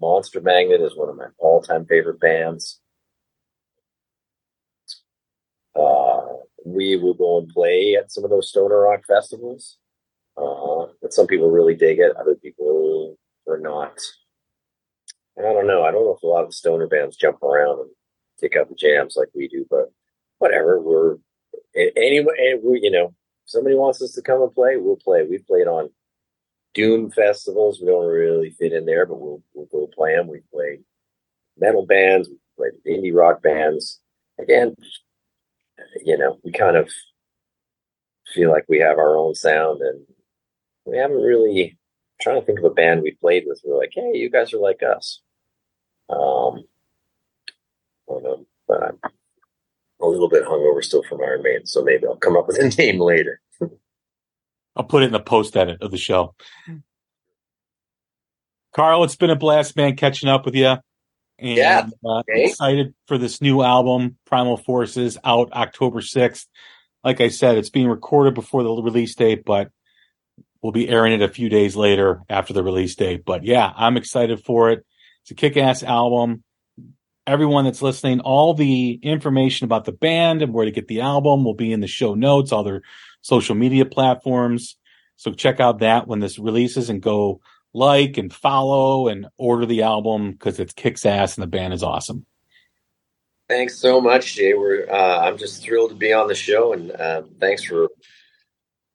Monster 0.00 0.40
Magnet 0.40 0.80
is 0.80 0.96
one 0.96 1.08
of 1.08 1.16
my 1.16 1.26
all-time 1.38 1.86
favorite 1.86 2.20
bands. 2.20 2.80
Uh, 5.74 6.22
we 6.64 6.96
will 6.96 7.14
go 7.14 7.38
and 7.38 7.48
play 7.48 7.96
at 7.98 8.10
some 8.10 8.24
of 8.24 8.30
those 8.30 8.48
stoner 8.48 8.80
rock 8.80 9.02
festivals. 9.06 9.78
Uh, 10.36 10.86
but 11.00 11.12
some 11.12 11.26
people 11.26 11.50
really 11.50 11.74
dig 11.74 11.98
it. 11.98 12.16
Other 12.16 12.34
people 12.34 13.16
are 13.48 13.58
not. 13.58 13.98
I 15.38 15.42
don't 15.42 15.66
know. 15.66 15.82
I 15.82 15.90
don't 15.90 16.04
know 16.04 16.14
if 16.16 16.22
a 16.22 16.26
lot 16.26 16.44
of 16.44 16.54
stoner 16.54 16.86
bands 16.86 17.16
jump 17.16 17.42
around 17.42 17.80
and 17.80 17.90
kick 18.40 18.56
out 18.56 18.68
the 18.68 18.74
jams 18.74 19.16
like 19.16 19.28
we 19.34 19.48
do, 19.48 19.66
but 19.70 19.92
whatever. 20.38 20.80
We're 20.80 21.16
anyway, 21.74 22.58
you 22.62 22.90
know, 22.90 23.14
somebody 23.44 23.76
wants 23.76 24.02
us 24.02 24.12
to 24.12 24.22
come 24.22 24.42
and 24.42 24.52
play, 24.52 24.76
we'll 24.76 24.96
play. 24.96 25.26
We've 25.28 25.46
played 25.46 25.66
on 25.66 25.90
doom 26.76 27.10
festivals. 27.10 27.80
We 27.80 27.88
don't 27.88 28.06
really 28.06 28.50
fit 28.50 28.72
in 28.72 28.84
there, 28.84 29.06
but 29.06 29.18
we'll 29.18 29.42
we'll 29.54 29.66
go 29.66 29.88
play 29.92 30.14
them. 30.14 30.28
We 30.28 30.42
play 30.52 30.80
metal 31.58 31.86
bands, 31.86 32.28
we 32.28 32.36
play 32.56 32.68
indie 32.86 33.14
rock 33.14 33.42
bands. 33.42 34.00
Again, 34.38 34.76
you 36.04 36.18
know, 36.18 36.38
we 36.44 36.52
kind 36.52 36.76
of 36.76 36.90
feel 38.34 38.50
like 38.50 38.66
we 38.68 38.78
have 38.80 38.98
our 38.98 39.16
own 39.16 39.34
sound, 39.34 39.80
and 39.80 40.04
we 40.84 40.98
haven't 40.98 41.22
really. 41.22 41.70
I'm 41.72 42.22
trying 42.22 42.40
to 42.40 42.46
think 42.46 42.58
of 42.60 42.64
a 42.64 42.70
band 42.70 43.02
we 43.02 43.12
played 43.12 43.44
with. 43.46 43.60
We're 43.64 43.78
like, 43.78 43.92
hey, 43.94 44.12
you 44.14 44.30
guys 44.30 44.52
are 44.54 44.58
like 44.58 44.82
us. 44.82 45.20
Um, 46.08 46.64
but 48.68 48.82
I'm 48.82 48.98
a 50.00 50.06
little 50.06 50.28
bit 50.28 50.44
hungover 50.44 50.82
still 50.82 51.02
from 51.02 51.20
Iron 51.22 51.42
Maiden, 51.42 51.66
so 51.66 51.82
maybe 51.82 52.06
I'll 52.06 52.16
come 52.16 52.36
up 52.36 52.46
with 52.46 52.58
a 52.58 52.68
name 52.78 53.00
later. 53.00 53.40
I'll 54.76 54.84
put 54.84 55.02
it 55.02 55.06
in 55.06 55.12
the 55.12 55.20
post 55.20 55.56
edit 55.56 55.82
of 55.82 55.90
the 55.90 55.96
show. 55.96 56.34
Carl, 58.74 59.04
it's 59.04 59.16
been 59.16 59.30
a 59.30 59.36
blast, 59.36 59.74
man, 59.76 59.96
catching 59.96 60.28
up 60.28 60.44
with 60.44 60.54
you. 60.54 60.76
And, 61.38 61.56
yeah, 61.56 61.86
uh, 62.04 62.22
excited 62.28 62.94
for 63.08 63.18
this 63.18 63.40
new 63.40 63.62
album, 63.62 64.16
Primal 64.26 64.56
Forces, 64.56 65.18
out 65.24 65.52
October 65.52 66.00
6th. 66.00 66.46
Like 67.02 67.20
I 67.20 67.28
said, 67.28 67.56
it's 67.56 67.70
being 67.70 67.88
recorded 67.88 68.34
before 68.34 68.62
the 68.62 68.70
release 68.70 69.14
date, 69.14 69.44
but 69.44 69.70
we'll 70.62 70.72
be 70.72 70.88
airing 70.88 71.12
it 71.12 71.22
a 71.22 71.28
few 71.28 71.48
days 71.48 71.76
later 71.76 72.22
after 72.28 72.52
the 72.52 72.62
release 72.62 72.94
date. 72.96 73.24
But 73.24 73.44
yeah, 73.44 73.72
I'm 73.74 73.96
excited 73.96 74.44
for 74.44 74.70
it. 74.70 74.84
It's 75.22 75.30
a 75.30 75.34
kick 75.34 75.56
ass 75.56 75.82
album 75.82 76.42
everyone 77.26 77.64
that's 77.64 77.82
listening, 77.82 78.20
all 78.20 78.54
the 78.54 78.92
information 79.02 79.64
about 79.64 79.84
the 79.84 79.92
band 79.92 80.42
and 80.42 80.52
where 80.52 80.64
to 80.64 80.70
get 80.70 80.86
the 80.86 81.00
album 81.00 81.44
will 81.44 81.54
be 81.54 81.72
in 81.72 81.80
the 81.80 81.86
show 81.86 82.14
notes, 82.14 82.52
all 82.52 82.62
their 82.62 82.82
social 83.26 83.56
media 83.56 83.84
platforms. 83.84 84.76
So 85.16 85.32
check 85.32 85.58
out 85.58 85.80
that 85.80 86.06
when 86.06 86.20
this 86.20 86.38
releases 86.38 86.88
and 86.90 87.02
go 87.02 87.40
like 87.74 88.18
and 88.18 88.32
follow 88.32 89.08
and 89.08 89.26
order 89.36 89.66
the 89.66 89.82
album 89.82 90.30
because 90.30 90.60
it 90.60 90.76
kicks 90.76 91.04
ass 91.04 91.36
and 91.36 91.42
the 91.42 91.48
band 91.48 91.74
is 91.74 91.82
awesome. 91.82 92.24
Thanks 93.48 93.78
so 93.78 94.00
much, 94.00 94.36
Jay. 94.36 94.54
We're 94.54 94.88
uh, 94.88 95.18
I'm 95.20 95.38
just 95.38 95.62
thrilled 95.62 95.90
to 95.90 95.96
be 95.96 96.12
on 96.12 96.26
the 96.26 96.34
show, 96.34 96.72
and 96.72 96.90
uh, 96.90 97.22
thanks 97.40 97.62
for 97.62 97.88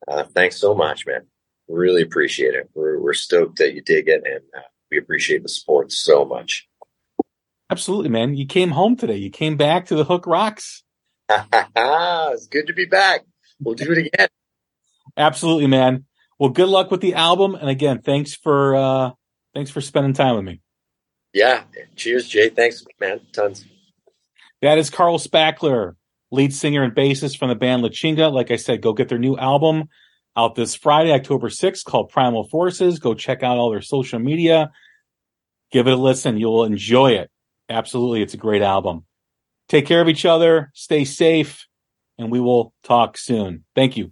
uh, 0.08 0.24
thanks 0.24 0.58
so 0.58 0.76
much, 0.76 1.06
man. 1.06 1.22
Really 1.70 2.02
appreciate 2.02 2.54
it. 2.54 2.70
We're 2.74 3.00
we're 3.00 3.14
stoked 3.14 3.60
that 3.60 3.74
you 3.74 3.82
dig 3.82 4.10
it, 4.10 4.24
and 4.26 4.44
uh, 4.56 4.68
we 4.90 4.98
appreciate 4.98 5.44
the 5.44 5.50
support 5.50 5.92
so 5.94 6.26
much. 6.26 6.68
Absolutely, 7.70 8.10
man. 8.10 8.36
You 8.36 8.46
came 8.46 8.72
home 8.72 8.98
today. 8.98 9.16
You 9.16 9.30
came 9.30 9.56
back 9.56 9.86
to 9.86 9.96
the 9.96 10.04
Hook 10.04 10.28
Rocks. 10.28 10.84
Ah, 11.30 12.32
it's 12.34 12.48
good 12.48 12.68
to 12.68 12.74
be 12.74 12.86
back. 12.86 13.24
We'll 13.62 13.76
do 13.76 13.92
it 13.92 13.98
again. 14.00 14.28
Absolutely, 15.18 15.68
man. 15.68 16.06
Well, 16.40 16.50
good 16.50 16.70
luck 16.70 16.92
with 16.92 17.02
the 17.02 17.14
album. 17.14 17.56
And 17.56 17.70
again, 17.70 18.02
thanks 18.02 18.34
for 18.34 18.76
uh 18.76 19.12
thanks 19.54 19.72
for 19.72 19.82
spending 19.82 20.14
time 20.14 20.36
with 20.36 20.46
me. 20.46 20.62
Yeah. 21.34 21.64
Cheers, 21.96 22.28
Jay. 22.28 22.50
Thanks, 22.50 22.84
man. 23.00 23.22
Tons. 23.32 23.66
That 24.62 24.78
is 24.78 24.90
Carl 24.90 25.18
Spackler, 25.18 25.94
lead 26.30 26.54
singer 26.54 26.84
and 26.84 26.94
bassist 26.94 27.38
from 27.38 27.50
the 27.50 27.56
band 27.56 27.82
La 27.82 27.90
Chinga. 27.90 28.32
Like 28.32 28.52
I 28.52 28.58
said, 28.58 28.82
go 28.82 28.94
get 28.94 29.10
their 29.10 29.18
new 29.18 29.38
album 29.38 29.86
out 30.36 30.56
this 30.56 30.76
Friday, 30.76 31.12
October 31.12 31.50
6th, 31.50 31.84
called 31.84 32.10
Primal 32.10 32.48
Forces. 32.48 33.00
Go 33.00 33.14
check 33.14 33.44
out 33.44 33.58
all 33.58 33.72
their 33.72 33.82
social 33.82 34.20
media. 34.20 34.72
Give 35.72 35.88
it 35.88 35.94
a 35.94 35.96
listen. 35.96 36.38
You'll 36.38 36.64
enjoy 36.64 37.14
it 37.14 37.32
absolutely, 37.72 38.22
it's 38.22 38.34
a 38.34 38.38
great 38.38 38.62
album. 38.62 39.06
Take 39.70 39.86
care 39.86 40.02
of 40.02 40.10
each 40.10 40.26
other, 40.26 40.72
stay 40.74 41.06
safe, 41.06 41.66
and 42.22 42.32
we 42.32 42.40
will 42.40 42.74
talk 42.84 43.18
soon. 43.18 43.64
Thank 43.76 43.98
you. 43.98 44.12